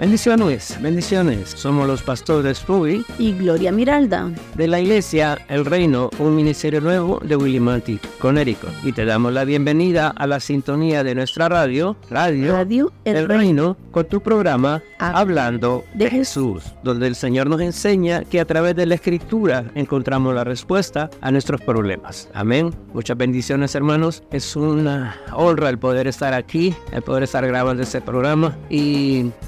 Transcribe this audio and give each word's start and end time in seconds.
Bendiciones, 0.00 0.78
bendiciones. 0.80 1.50
Somos 1.50 1.86
los 1.86 2.02
pastores 2.02 2.66
Ruby 2.66 3.04
y 3.18 3.34
Gloria 3.34 3.70
Miralda 3.70 4.30
de 4.54 4.66
la 4.66 4.80
iglesia 4.80 5.36
El 5.46 5.66
Reino, 5.66 6.08
un 6.18 6.34
ministerio 6.34 6.80
nuevo 6.80 7.20
de 7.22 7.36
Willimantic, 7.36 8.00
Connecticut. 8.16 8.70
Y 8.82 8.92
te 8.92 9.04
damos 9.04 9.34
la 9.34 9.44
bienvenida 9.44 10.08
a 10.08 10.26
la 10.26 10.40
sintonía 10.40 11.04
de 11.04 11.14
nuestra 11.14 11.50
radio, 11.50 11.98
Radio, 12.08 12.52
radio 12.52 12.92
El, 13.04 13.28
Reino, 13.28 13.76
con 13.90 14.06
tu 14.06 14.22
programa 14.22 14.82
Hablando 14.98 15.84
de, 15.92 16.08
Jesús, 16.08 16.64
donde 16.82 17.06
el 17.06 17.14
Señor 17.14 17.50
nos 17.50 17.60
enseña 17.60 18.24
que 18.24 18.40
a 18.40 18.46
través 18.46 18.76
de 18.76 18.86
la 18.86 18.94
escritura 18.94 19.70
encontramos 19.74 20.34
la 20.34 20.44
respuesta 20.44 21.10
a 21.20 21.30
nuestros 21.30 21.60
problemas. 21.60 22.30
Amén. 22.32 22.74
Muchas 22.94 23.18
bendiciones, 23.18 23.74
hermanos. 23.74 24.22
Es 24.30 24.56
una 24.56 25.20
honra 25.34 25.68
el 25.68 25.78
poder 25.78 26.06
estar 26.06 26.32
aquí, 26.32 26.74
el 26.90 27.02
poder 27.02 27.24
estar 27.24 27.46
grabando 27.46 27.82
este 27.82 28.00
programa 28.00 28.56
y 28.70 28.89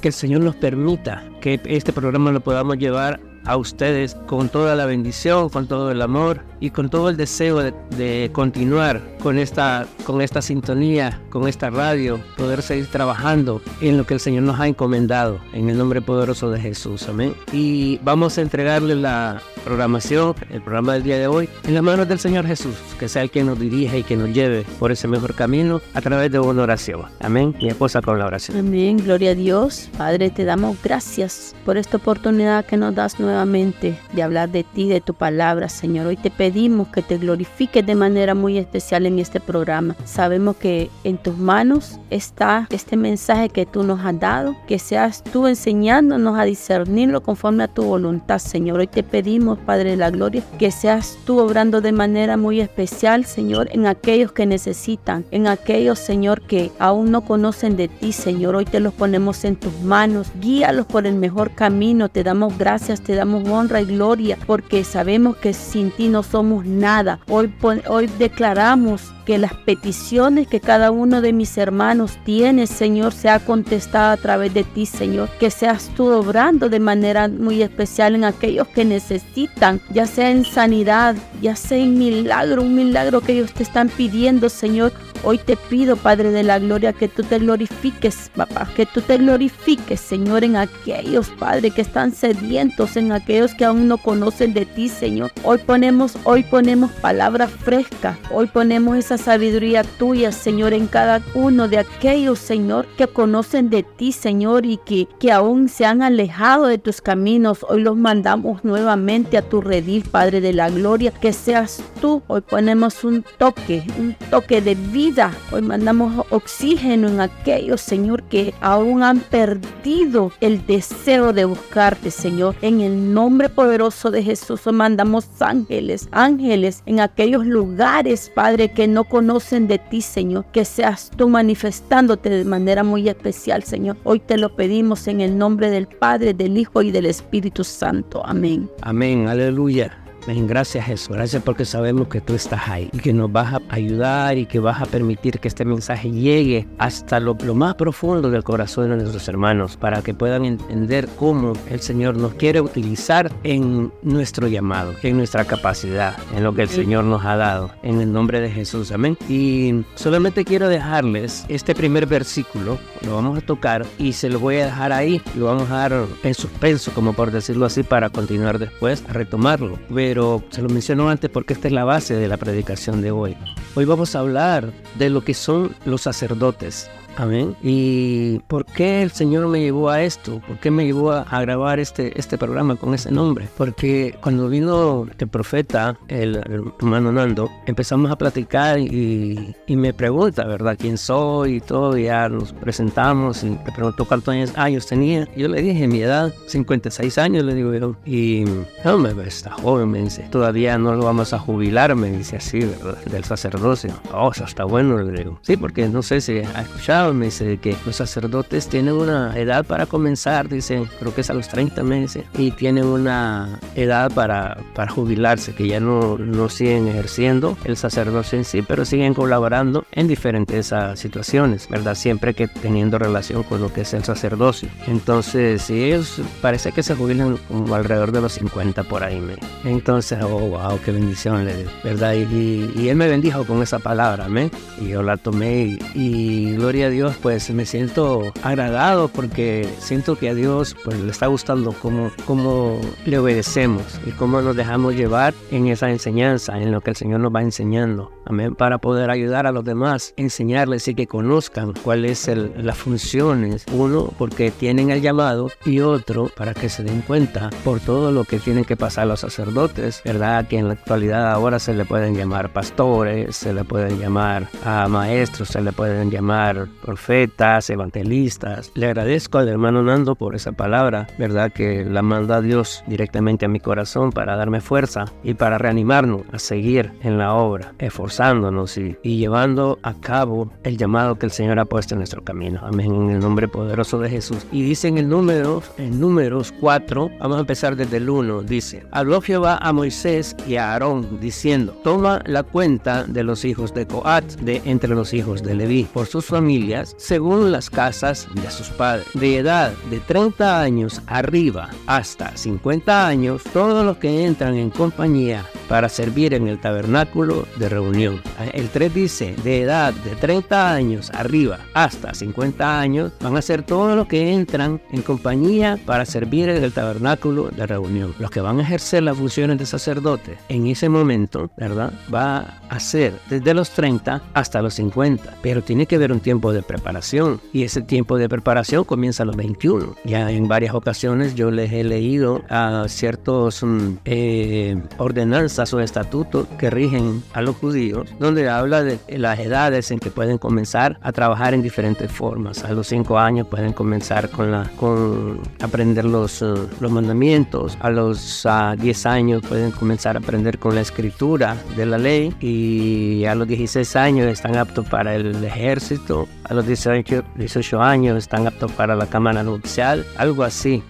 que 0.01 0.09
el 0.09 0.13
Señor 0.13 0.43
nos 0.43 0.57
permita 0.57 1.25
que 1.41 1.61
este 1.65 1.93
programa 1.93 2.33
lo 2.33 2.41
podamos 2.41 2.77
llevar 2.79 3.21
a 3.45 3.57
ustedes 3.57 4.15
con 4.27 4.49
toda 4.49 4.75
la 4.77 4.87
bendición, 4.87 5.49
con 5.49 5.67
todo 5.67 5.91
el 5.91 6.03
amor 6.03 6.43
y 6.61 6.71
con 6.71 6.91
todo 6.91 7.09
el 7.09 7.17
deseo 7.17 7.59
de, 7.63 8.31
continuar 8.33 9.03
con 9.21 9.39
esta, 9.39 9.87
con 10.05 10.21
esta 10.23 10.43
sintonía, 10.43 11.21
con 11.31 11.49
esta 11.49 11.71
radio, 11.71 12.21
poder 12.37 12.63
seguir 12.63 12.87
trabajando 12.87 13.61
en 13.81 13.97
lo 13.97 14.07
que 14.07 14.15
el 14.15 14.21
Señor 14.21 14.45
nos 14.45 14.61
ha 14.61 14.69
encomendado, 14.69 15.41
en 15.53 15.69
el 15.71 15.79
nombre 15.79 16.01
poderoso 16.01 16.51
de 16.51 16.61
Jesús. 16.61 17.09
Amén. 17.09 17.35
Y 17.53 17.99
vamos 18.05 18.39
a 18.39 18.43
entregarle 18.43 18.95
la 18.95 19.43
programación, 19.65 20.35
el 20.51 20.63
programa 20.63 20.95
del 20.95 21.03
día 21.03 21.19
de 21.19 21.27
hoy, 21.27 21.49
en 21.65 21.75
las 21.75 21.83
manos 21.83 22.09
del 22.09 22.19
Señor 22.19 22.47
Jesús, 22.47 22.75
que 22.99 23.09
sea 23.09 23.23
el 23.23 23.31
que 23.31 23.45
nos 23.45 23.59
dirija 23.59 23.97
y 23.97 24.03
que 24.05 24.17
nos 24.17 24.33
lleve 24.33 24.65
por 24.79 24.93
ese 24.93 25.09
mejor 25.09 25.35
camino 25.35 25.81
a 25.95 26.01
través 26.01 26.31
de 26.31 26.39
una 26.39 26.63
oración. 26.63 27.03
Amén. 27.21 27.55
Mi 27.59 27.69
esposa 27.69 28.01
con 28.03 28.19
la 28.19 28.27
oración. 28.27 28.57
Amén. 28.57 28.99
Gloria 28.99 29.33
a 29.33 29.35
Dios. 29.35 29.89
Padre, 29.99 30.31
te 30.31 30.45
damos 30.45 30.77
gracias 30.83 31.55
por 31.65 31.77
esta 31.77 31.97
oportunidad 31.97 32.65
que 32.65 32.77
nos 32.77 32.95
das 32.95 33.19
nuevamente 33.19 33.32
de 33.33 34.23
hablar 34.23 34.51
de 34.51 34.63
ti, 34.63 34.89
de 34.89 35.01
tu 35.01 35.15
palabra, 35.15 35.69
Señor. 35.69 36.07
Hoy 36.07 36.17
te 36.17 36.31
pedimos 36.31 36.89
que 36.89 37.03
te 37.03 37.17
glorifiques 37.19 37.85
de 37.85 37.95
manera 37.95 38.35
muy 38.35 38.59
especial 38.59 39.07
en 39.07 39.19
este 39.19 39.41
programa. 39.41 39.97
Sabemos 40.05 40.57
que 40.57 40.91
en 41.03 41.17
tus 41.17 41.39
manos 41.39 41.99
está 42.11 42.67
este 42.71 42.97
mensaje 42.97 43.49
que 43.49 43.65
tú 43.65 43.85
nos 43.85 44.05
has 44.05 44.21
dado, 44.21 44.55
que 44.69 44.79
seas 44.79 45.25
tú 45.25 45.47
enseñándonos 45.47 46.39
a 46.39 46.45
discernirlo 46.45 47.23
conforme 47.23 47.65
a 47.65 47.69
tu 47.69 47.83
voluntad, 47.85 48.39
Señor. 48.39 48.81
Hoy 48.81 48.87
te 48.87 49.03
pedimos, 49.03 49.59
Padre 49.59 49.91
de 49.91 49.97
la 49.97 50.11
Gloria, 50.11 50.43
que 50.59 50.71
seas 50.71 51.19
tú 51.25 51.39
obrando 51.39 51.81
de 51.81 51.93
manera 51.93 52.37
muy 52.37 52.61
especial, 52.61 53.25
Señor, 53.25 53.69
en 53.73 53.87
aquellos 53.87 54.33
que 54.33 54.47
necesitan, 54.47 55.25
en 55.31 55.47
aquellos, 55.47 55.99
Señor, 55.99 56.43
que 56.43 56.71
aún 56.79 57.11
no 57.11 57.23
conocen 57.23 57.77
de 57.77 57.89
ti, 57.89 58.13
Señor. 58.13 58.57
Hoy 58.57 58.67
te 58.67 58.81
los 58.81 58.93
ponemos 58.93 59.45
en 59.45 59.57
tus 59.57 59.81
manos. 59.81 60.29
Guíalos 60.41 60.87
por 60.87 61.07
el 61.07 61.15
mejor 61.15 61.55
camino. 61.55 62.09
Te 62.09 62.23
damos 62.23 62.57
gracias, 62.59 63.01
te 63.01 63.15
damos 63.15 63.22
honra 63.23 63.81
y 63.81 63.87
gloria, 63.87 64.39
porque 64.47 64.85
sabemos 64.85 65.37
que 65.37 65.53
sin 65.53 65.91
ti 65.91 66.09
no 66.09 66.23
somos 66.23 66.65
nada. 66.65 67.21
Hoy, 67.29 67.53
hoy 67.89 68.07
declaramos 68.19 69.13
que 69.25 69.39
las 69.39 69.55
peticiones 69.55 70.49
que 70.49 70.61
cada 70.61 70.91
uno 70.91 71.21
de 71.21 71.33
mis 71.33 71.57
hermanos 71.57 72.19
tiene, 72.25 72.67
Señor, 72.67 73.13
sea 73.13 73.41
contestada 73.41 74.13
a 74.13 74.17
través 74.17 74.53
de 74.55 74.65
ti, 74.65 74.87
Señor. 74.87 75.29
Que 75.39 75.51
seas 75.51 75.91
tú 75.95 76.09
obrando 76.09 76.69
de 76.69 76.81
manera 76.81 77.29
muy 77.29 77.63
especial 77.63 78.15
en 78.15 78.25
aquellos 78.25 78.69
que 78.69 78.85
necesitan, 78.85 79.81
ya 79.93 80.07
sea 80.07 80.31
en 80.31 80.45
sanidad, 80.45 81.15
ya 81.41 81.57
sea 81.57 81.79
en 81.79 81.99
milagro, 81.99 82.63
un 82.63 82.75
milagro 82.75 83.21
que 83.21 83.33
ellos 83.33 83.53
te 83.53 83.63
están 83.63 83.89
pidiendo, 83.89 84.49
Señor. 84.49 84.93
Hoy 85.25 85.39
te 85.39 85.57
pido, 85.57 85.95
Padre 85.95 86.33
de 86.33 86.43
la 86.43 86.59
Gloria, 86.59 86.93
que 86.93 87.07
tú 87.07 87.23
te 87.23 87.39
glorifiques, 87.39 88.33
papá, 88.35 88.69
que 88.75 88.87
tú 88.87 89.01
te 89.01 89.19
glorifiques, 89.19 90.01
Señor, 90.01 90.43
en 90.43 90.57
aquellos, 90.57 91.31
Padre, 91.31 91.71
que 91.71 91.81
están 91.81 92.13
sedientos, 92.13 92.97
en 92.97 93.13
aquellos 93.13 93.55
que 93.55 93.65
aún 93.65 93.87
no 93.87 93.99
conocen 93.99 94.53
de 94.53 94.67
ti, 94.67 94.89
Señor. 94.89 95.31
Hoy 95.45 95.59
ponemos, 95.59 96.17
hoy 96.25 96.43
ponemos 96.43 96.91
palabra 96.91 97.47
fresca, 97.47 98.19
hoy 98.33 98.49
ponemos 98.49 98.97
esa 98.97 99.17
sabiduría 99.17 99.85
tuya, 99.85 100.33
Señor, 100.33 100.73
en 100.73 100.89
cada 100.89 101.23
uno 101.35 101.69
de 101.69 101.79
aquellos, 101.79 102.41
Señor, 102.41 102.89
que 102.97 103.07
conocen 103.07 103.71
de 103.71 103.85
ti, 103.85 104.11
Señor, 104.11 104.67
y 104.67 104.79
que, 104.79 105.07
que 105.21 105.31
aún 105.31 105.69
se 105.69 105.85
han 105.85 106.03
alejado 106.03 106.67
de 106.67 106.79
tus 106.79 107.01
caminos. 107.01 107.65
Hoy 107.69 107.83
los 107.83 107.97
mandamos 107.97 108.65
nuevamente 108.65 109.39
a 109.39 109.49
tu 109.49 109.61
redil, 109.61 110.03
Padre 110.03 110.41
de 110.41 110.53
la 110.53 110.69
Gloria, 110.69 111.13
que 111.13 111.33
seas 111.33 111.81
tú. 112.01 112.25
Hoy 112.27 112.41
ponemos 112.41 113.05
un 113.05 113.25
toque, 113.39 113.85
un 114.01 114.17
toque 114.29 114.61
de 114.61 114.75
vida 114.75 115.12
Hoy 115.51 115.61
mandamos 115.61 116.25
oxígeno 116.31 117.07
en 117.07 117.21
aquellos, 117.21 117.83
Señor, 117.83 118.23
que 118.23 118.55
aún 118.63 119.03
han 119.03 119.21
perdido 119.21 120.33
el 120.41 120.65
deseo 120.67 121.35
de 121.35 121.45
buscarte, 121.45 122.11
Señor. 122.11 122.55
En 122.63 122.81
el 122.81 123.13
nombre 123.13 123.51
poderoso 123.51 124.11
de 124.11 124.23
Jesús, 124.23 124.67
hoy 124.67 124.73
mandamos 124.73 125.29
ángeles, 125.41 126.09
ángeles 126.13 126.83
en 126.87 127.01
aquellos 127.01 127.45
lugares, 127.45 128.33
Padre, 128.35 128.73
que 128.73 128.89
no 128.89 129.05
conocen 129.05 129.69
de 129.69 129.79
ti, 129.79 130.01
Señor. 130.01 130.47
Que 130.51 130.65
seas 130.65 131.11
tú 131.15 131.29
manifestándote 131.29 132.31
de 132.31 132.45
manera 132.47 132.83
muy 132.83 133.07
especial, 133.07 133.65
Señor. 133.65 133.99
Hoy 134.05 134.19
te 134.19 134.39
lo 134.39 134.57
pedimos 134.57 135.07
en 135.09 135.21
el 135.21 135.37
nombre 135.37 135.69
del 135.69 135.89
Padre, 135.89 136.33
del 136.33 136.57
Hijo 136.57 136.81
y 136.81 136.91
del 136.91 137.05
Espíritu 137.05 137.65
Santo. 137.65 138.25
Amén. 138.25 138.71
Amén. 138.81 139.29
Aleluya. 139.29 140.02
Gracias 140.27 140.87
Jesús, 140.87 141.09
gracias 141.09 141.43
porque 141.43 141.65
sabemos 141.65 142.07
que 142.09 142.21
tú 142.21 142.35
estás 142.35 142.69
ahí 142.69 142.91
y 142.93 142.99
que 142.99 143.13
nos 143.13 143.31
vas 143.31 143.55
a 143.55 143.61
ayudar 143.71 144.39
y 144.39 144.47
que 144.47 144.61
vas 144.61 144.81
a 144.81 144.87
permitir 144.87 145.41
que 145.41 145.49
este 145.49 145.65
mensaje 145.65 146.11
llegue 146.11 146.67
hasta 146.79 147.19
lo, 147.19 147.35
más 147.55 147.75
profundo 147.75 148.31
del 148.31 148.45
corazón 148.45 148.91
de 148.91 148.97
nuestros 148.97 149.27
hermanos 149.29 149.77
para 149.77 150.01
que 150.03 150.15
puedan 150.15 150.45
entender 150.45 151.09
cómo 151.17 151.55
el 151.69 151.81
Señor 151.81 152.17
nos 152.17 152.35
quiere 152.35 152.61
utilizar 152.61 153.33
en 153.43 153.93
nuestro 154.03 154.47
llamado, 154.47 154.95
en 155.03 155.17
nuestra 155.17 155.45
capacidad, 155.45 156.17
en 156.37 156.45
lo 156.45 156.55
que 156.55 156.63
el 156.63 156.69
Señor 156.69 157.05
nos 157.05 157.25
ha 157.25 157.37
dado, 157.37 157.71
en 157.83 158.01
el 158.01 158.13
nombre 158.13 158.41
de 158.41 158.51
Jesús, 158.51 158.93
amén. 158.93 159.19
Y 159.29 159.85
solamente 159.97 160.45
quiero 160.45 160.69
dejarles 160.69 161.45
este 161.49 161.75
primer 161.75 162.07
versículo, 162.07 162.79
lo 163.05 163.17
vamos 163.17 163.39
a 163.39 163.41
tocar 163.41 163.85
y 163.99 164.13
se 164.13 164.29
lo 164.29 164.39
voy 164.39 164.57
a 164.59 164.67
dejar 164.67 164.93
ahí, 164.93 165.21
lo 165.37 165.47
vamos 165.47 165.71
a 165.71 165.77
dar 165.77 166.07
en 166.23 166.35
suspenso, 166.35 166.93
como 166.95 167.13
por 167.13 167.33
decirlo 167.33 167.67
así, 167.67 167.83
para 167.83 168.11
continuar 168.11 168.59
después 168.59 169.05
a 169.09 169.13
retomarlo 169.13 169.79
pero 170.13 170.45
se 170.51 170.61
lo 170.61 170.69
menciono 170.69 171.09
antes 171.09 171.31
porque 171.31 171.55
esta 171.55 171.69
es 171.69 171.73
la 171.73 171.85
base 171.85 172.15
de 172.15 172.29
la 172.29 172.37
predicación 172.37 173.01
de 173.01 173.11
hoy. 173.11 173.35
Hoy 173.75 173.87
vamos 173.87 174.15
a 174.15 174.19
hablar 174.19 174.71
de 174.99 175.09
lo 175.09 175.25
que 175.25 175.33
son 175.33 175.75
los 175.87 176.03
sacerdotes. 176.03 176.91
Amén. 177.17 177.57
¿Y 177.63 178.39
por 178.49 178.65
qué 178.65 179.03
el 179.03 179.11
Señor 179.11 179.47
me 179.49 179.61
llevó 179.61 179.91
a 179.91 180.03
esto? 180.03 180.41
¿Por 180.47 180.59
qué 180.59 180.71
me 180.71 180.85
llevó 180.85 181.13
a, 181.13 181.41
grabar 181.43 181.79
este, 181.79 182.19
este 182.19 182.39
programa 182.39 182.77
con 182.77 182.95
ese 182.95 183.11
nombre? 183.11 183.49
Porque 183.57 184.17
cuando 184.21 184.49
vino 184.49 185.07
el 185.19 185.29
profeta, 185.29 185.99
el, 186.09 186.37
hermano 186.37 187.13
Nando, 187.13 187.51
empezamos 187.67 188.11
a 188.11 188.17
platicar 188.17 188.79
y, 188.79 189.55
y, 189.67 189.77
me 189.77 189.93
pregunta, 189.93 190.45
¿verdad? 190.45 190.77
¿Quién 190.79 190.99
soy? 190.99 191.57
Y 191.57 191.61
todo, 191.61 191.97
y 191.97 192.05
ya 192.05 192.29
nos 192.29 192.53
presentamos 192.53 193.43
y 193.43 193.51
me 193.51 193.73
preguntó 193.75 194.05
cuántos 194.05 194.35
años 194.57 194.87
tenía. 194.87 195.29
Yo 195.37 195.49
le 195.49 195.63
dije, 195.63 195.87
mi 195.89 196.03
edad, 196.03 196.33
56 196.47 197.19
años, 197.19 197.45
le 197.45 197.55
digo 197.55 197.75
yo. 197.75 197.97
Y 198.07 198.45
no, 198.85 198.99
me 198.99 199.11
está 199.27 199.53
joven, 199.53 199.91
me 199.91 200.03
dice, 200.03 200.27
todavía 200.31 200.79
no 200.79 200.95
lo 200.95 201.05
vamos 201.05 201.33
a 201.33 201.39
jubilar, 201.39 201.95
me 201.95 202.11
dice 202.11 202.37
así, 202.37 202.61
¿verdad? 202.61 202.99
Del 203.05 203.25
sacerdocio. 203.25 203.93
Oh, 204.13 204.31
eso 204.33 204.45
está 204.45 204.65
bueno, 204.65 204.99
le 204.99 205.13
digo. 205.13 205.39
Sí, 205.43 205.57
porque 205.57 205.89
no 205.89 206.03
sé 206.03 206.21
si 206.21 206.39
ha 206.39 206.63
escuchado 206.63 207.02
me 207.11 207.27
dice 207.27 207.59
que 207.59 207.77
los 207.85 207.97
sacerdotes 207.97 208.69
tienen 208.69 208.95
una 208.95 209.39
edad 209.39 209.65
para 209.65 209.87
comenzar, 209.87 210.49
dice, 210.49 210.85
creo 210.99 211.15
que 211.15 211.23
es 211.23 211.31
a 211.31 211.35
los 211.35 211.49
30 211.49 211.83
meses, 211.83 212.25
y 212.39 212.51
tienen 212.53 212.85
una 212.85 213.59
edad 213.75 214.13
para, 214.13 214.59
para 214.75 214.93
jubilarse, 214.93 215.55
que 215.55 215.67
ya 215.67 215.81
no, 215.81 216.19
no 216.19 216.49
siguen 216.49 216.89
ejerciendo 216.89 217.57
el 217.65 217.77
sacerdocio 217.77 218.39
en 218.39 218.45
sí, 218.45 218.63
pero 218.63 218.85
siguen 218.85 219.15
colaborando 219.15 219.85
en 219.93 220.09
diferentes 220.09 220.73
uh, 220.73 220.97
situaciones, 220.97 221.69
¿verdad? 221.69 221.95
Siempre 221.95 222.35
que 222.35 222.49
teniendo 222.49 222.99
relación 222.99 223.43
con 223.43 223.61
lo 223.61 223.73
que 223.73 223.83
es 223.83 223.95
el 223.95 224.05
sacerdocio. 224.05 224.69
Entonces, 224.87 225.63
sí, 225.63 225.85
ellos 225.85 226.21
parece 226.41 226.73
que 226.73 226.83
se 226.83 226.95
jubilan 226.95 227.39
como 227.49 227.75
alrededor 227.75 228.13
de 228.13 228.21
los 228.21 228.33
50 228.35 228.85
por 228.85 229.03
ahí. 229.03 229.21
Me. 229.21 229.37
Entonces, 229.65 230.19
oh, 230.23 230.29
wow, 230.29 230.79
qué 230.85 230.93
bendición, 230.93 231.45
le 231.45 231.67
¿verdad? 231.85 232.15
Y, 232.15 232.73
y, 232.77 232.89
él 232.89 232.97
me 232.97 233.09
bendijo 233.09 233.45
con 233.45 233.63
esa 233.63 233.79
palabra, 233.79 234.29
¿me? 234.29 234.51
Y 234.81 234.89
yo 234.89 235.03
la 235.03 235.17
tomé 235.17 235.65
y, 235.65 235.79
y 235.95 236.53
gloria 236.57 236.87
a 236.87 236.91
Dios, 236.93 237.17
pues 237.21 237.51
me 237.51 237.67
siento 237.67 238.33
agradado 238.43 239.09
porque 239.09 239.69
siento 239.79 240.17
que 240.17 240.29
a 240.29 240.35
Dios 240.35 240.77
pues, 240.85 241.01
le 241.01 241.11
está 241.11 241.27
gustando 241.27 241.73
cómo, 241.73 242.13
cómo 242.27 242.81
le 243.05 243.19
obedecemos 243.19 243.83
y 244.07 244.11
cómo 244.13 244.41
nos 244.43 244.55
dejamos 244.55 244.95
llevar 244.95 245.35
en 245.51 245.67
esa 245.67 245.91
enseñanza, 245.91 246.59
en 246.61 246.71
lo 246.71 246.81
que 246.81 246.91
el 246.91 246.97
Señor 246.97 247.21
nos 247.21 247.35
va 247.35 247.43
enseñando. 247.43 248.13
Amén. 248.25 248.55
Para 248.55 248.79
poder 248.79 249.11
ayudar 249.11 249.47
a 249.47 249.53
los 249.53 249.65
demás, 249.65 250.15
enseñarles 250.17 250.87
y 250.87 250.95
que 250.95 251.07
conozcan 251.07 251.73
cuáles 251.83 252.21
son 252.21 252.53
las 252.57 252.79
funciones. 252.79 253.65
Uno, 253.73 254.13
porque 254.17 254.51
tienen 254.51 254.91
el 254.91 255.03
llamado 255.03 255.51
y 255.65 255.81
otro, 255.81 256.31
para 256.37 256.55
que 256.55 256.69
se 256.69 256.85
den 256.85 257.03
cuenta 257.03 257.51
por 257.65 257.81
todo 257.81 258.13
lo 258.13 258.25
que 258.25 258.39
tienen 258.39 258.65
que 258.65 258.77
pasar 258.77 259.07
los 259.07 259.21
sacerdotes, 259.21 260.03
¿verdad? 260.05 260.47
Que 260.47 260.59
en 260.59 260.69
la 260.69 260.75
actualidad 260.75 261.33
ahora 261.33 261.59
se 261.59 261.75
le 261.75 261.85
pueden 261.85 262.15
llamar 262.15 262.53
pastores, 262.53 263.37
se 263.37 263.53
le 263.53 263.65
pueden 263.65 263.99
llamar 263.99 264.49
a 264.65 264.87
maestros, 264.89 265.49
se 265.49 265.61
le 265.61 265.73
pueden 265.73 266.11
llamar 266.11 266.69
profetas, 266.83 267.71
evangelistas. 267.71 268.73
Le 268.75 268.87
agradezco 268.87 269.39
al 269.39 269.49
hermano 269.49 269.83
Nando 269.83 270.15
por 270.15 270.35
esa 270.35 270.53
palabra, 270.53 271.07
¿verdad? 271.19 271.53
Que 271.53 271.85
la 271.85 272.03
manda 272.03 272.41
Dios 272.41 272.85
directamente 272.87 273.47
a 273.47 273.49
mi 273.49 273.61
corazón 273.61 274.13
para 274.13 274.37
darme 274.37 274.61
fuerza 274.61 275.07
y 275.23 275.35
para 275.35 275.59
reanimarnos 275.59 276.23
a 276.33 276.39
seguir 276.39 276.93
en 277.03 277.19
la 277.19 277.35
obra, 277.35 277.73
esforzándonos 277.79 278.77
y, 278.77 278.97
y 279.03 279.19
llevando 279.19 279.79
a 279.83 279.95
cabo 279.95 280.51
el 280.65 280.77
llamado 280.77 281.17
que 281.17 281.27
el 281.27 281.33
Señor 281.33 281.59
ha 281.59 281.65
puesto 281.65 281.95
en 281.95 282.01
nuestro 282.01 282.23
camino. 282.23 282.61
Amén, 282.63 282.93
en 282.93 283.11
el 283.11 283.21
nombre 283.21 283.49
poderoso 283.49 283.99
de 283.99 284.11
Jesús. 284.11 284.47
Y 284.53 284.63
dice 284.63 284.89
en 284.89 284.99
el 284.99 285.09
número, 285.09 285.63
en 285.79 286.01
números 286.01 286.53
4, 286.61 287.11
vamos 287.21 287.37
a 287.37 287.41
empezar 287.41 287.77
desde 287.77 287.99
el 287.99 288.11
1, 288.11 288.43
dice, 288.43 288.85
habló 288.91 289.21
Jehová 289.21 289.59
a 289.61 289.73
Moisés 289.73 290.37
y 290.47 290.57
a 290.57 290.73
Aarón, 290.73 291.21
diciendo, 291.21 291.73
toma 291.85 292.23
la 292.27 292.43
cuenta 292.43 293.05
de 293.05 293.23
los 293.23 293.45
hijos 293.45 293.73
de 293.75 293.87
Coat, 293.87 294.25
de 294.41 294.63
entre 294.65 294.95
los 294.95 295.15
hijos 295.15 295.43
de 295.43 295.55
Leví, 295.55 295.85
por 295.93 296.07
sus 296.07 296.27
familias, 296.27 296.72
según 296.97 297.53
las 297.53 297.71
casas 297.71 298.29
de 298.35 298.51
sus 298.51 298.69
padres, 298.69 299.07
de 299.15 299.39
edad 299.39 299.73
de 299.91 300.01
30 300.01 300.61
años 300.61 301.03
arriba 301.07 301.71
hasta 301.87 302.37
50 302.37 303.07
años, 303.07 303.43
todos 303.53 303.85
los 303.85 303.99
que 303.99 304.25
entran 304.25 304.55
en 304.55 304.71
compañía 304.71 305.45
para 305.69 305.89
servir 305.89 306.35
en 306.35 306.49
el 306.49 306.61
tabernáculo 306.61 307.47
de 307.57 307.69
reunión. 307.69 308.21
El 308.53 308.69
3 308.69 308.93
dice, 308.93 309.35
de 309.43 309.63
edad 309.63 309.93
de 309.93 310.17
30 310.17 310.73
años 310.73 311.11
arriba 311.15 311.61
hasta 311.75 312.15
50 312.15 312.81
años, 312.81 313.13
van 313.21 313.37
a 313.37 313.43
ser 313.43 313.63
todos 313.63 313.97
los 313.97 314.07
que 314.07 314.33
entran 314.33 314.81
en 314.93 315.03
compañía 315.03 315.79
para 315.87 316.05
servir 316.05 316.49
en 316.49 316.63
el 316.63 316.73
tabernáculo 316.73 317.51
de 317.51 317.67
reunión. 317.67 318.15
Los 318.19 318.31
que 318.31 318.41
van 318.41 318.59
a 318.59 318.63
ejercer 318.63 319.03
las 319.03 319.17
funciones 319.17 319.59
de 319.59 319.67
sacerdote 319.67 320.39
en 320.49 320.67
ese 320.67 320.89
momento, 320.89 321.51
¿verdad? 321.57 321.93
Va 322.13 322.61
a 322.69 322.81
ser 322.81 323.15
desde 323.29 323.55
los 323.55 323.71
30 323.71 324.23
hasta 324.35 324.63
los 324.63 324.75
50, 324.75 325.37
pero 325.43 325.63
tiene 325.63 325.87
que 325.87 325.97
haber 325.97 326.13
un 326.13 326.21
tiempo 326.21 326.53
de 326.53 326.62
preparación 326.63 327.41
y 327.53 327.65
ese 327.65 327.83
tiempo 327.83 328.19
de 328.19 328.29
preparación 328.29 328.85
comienza 328.85 329.23
a 329.23 329.27
los 329.27 329.37
21. 329.37 329.97
Ya 330.05 330.31
en 330.31 330.49
varias 330.49 330.75
ocasiones 330.75 331.35
yo 331.35 331.51
les 331.51 331.73
he 331.73 331.85
leído 331.85 332.43
a 332.49 332.85
ciertos 332.89 333.63
mm, 333.63 333.99
eh, 334.05 334.83
ordenanzas 334.99 335.73
o 335.75 335.81
estatutos 335.81 336.47
que 336.59 336.71
rigen 336.71 337.23
a 337.33 337.43
los 337.43 337.57
judíos, 337.57 338.09
donde 338.19 338.49
habla 338.49 338.83
de 338.83 338.99
las 339.19 339.39
edades 339.39 339.91
en 339.91 339.99
que 339.99 340.11
pueden 340.11 340.39
comenzar 340.39 340.99
a 341.03 341.13
trabajar 341.13 341.55
en 341.55 341.63
diferentes 341.63 342.11
formas. 342.11 342.65
A 342.65 342.73
los 342.73 342.87
5 342.89 343.19
años 343.19 343.47
pueden 343.47 343.73
comenzar 343.73 344.31
con, 344.31 344.51
la, 344.51 344.71
con 344.77 345.41
aprender 345.61 346.05
los, 346.05 346.43
uh, 346.43 346.69
los 346.81 346.91
mandamientos, 346.91 347.77
a 347.81 347.91
los 347.91 348.47
10 348.79 349.07
años 349.07 349.43
pueden 349.47 349.71
comenzar 349.71 350.17
a 350.17 350.21
aprender 350.21 350.59
con 350.59 350.75
la 350.75 350.81
escritura 350.81 351.57
de 351.77 351.87
la 351.87 351.99
ley 351.99 352.35
y 352.41 353.25
a 353.25 353.35
los 353.35 353.47
16 353.49 353.97
años 353.97 354.27
están 354.27 354.57
aptos 354.57 354.87
para 354.89 355.15
el 355.15 355.45
ejército, 355.45 356.29
a 356.53 356.55
los 356.55 356.67
18, 356.67 357.25
18 357.37 357.81
años 357.81 358.19
están 358.19 358.47
aptos 358.47 358.71
para 358.73 358.95
la 358.95 359.07
cámara 359.07 359.43
nupcial, 359.43 360.05
algo 360.19 360.45
así. 360.45 360.83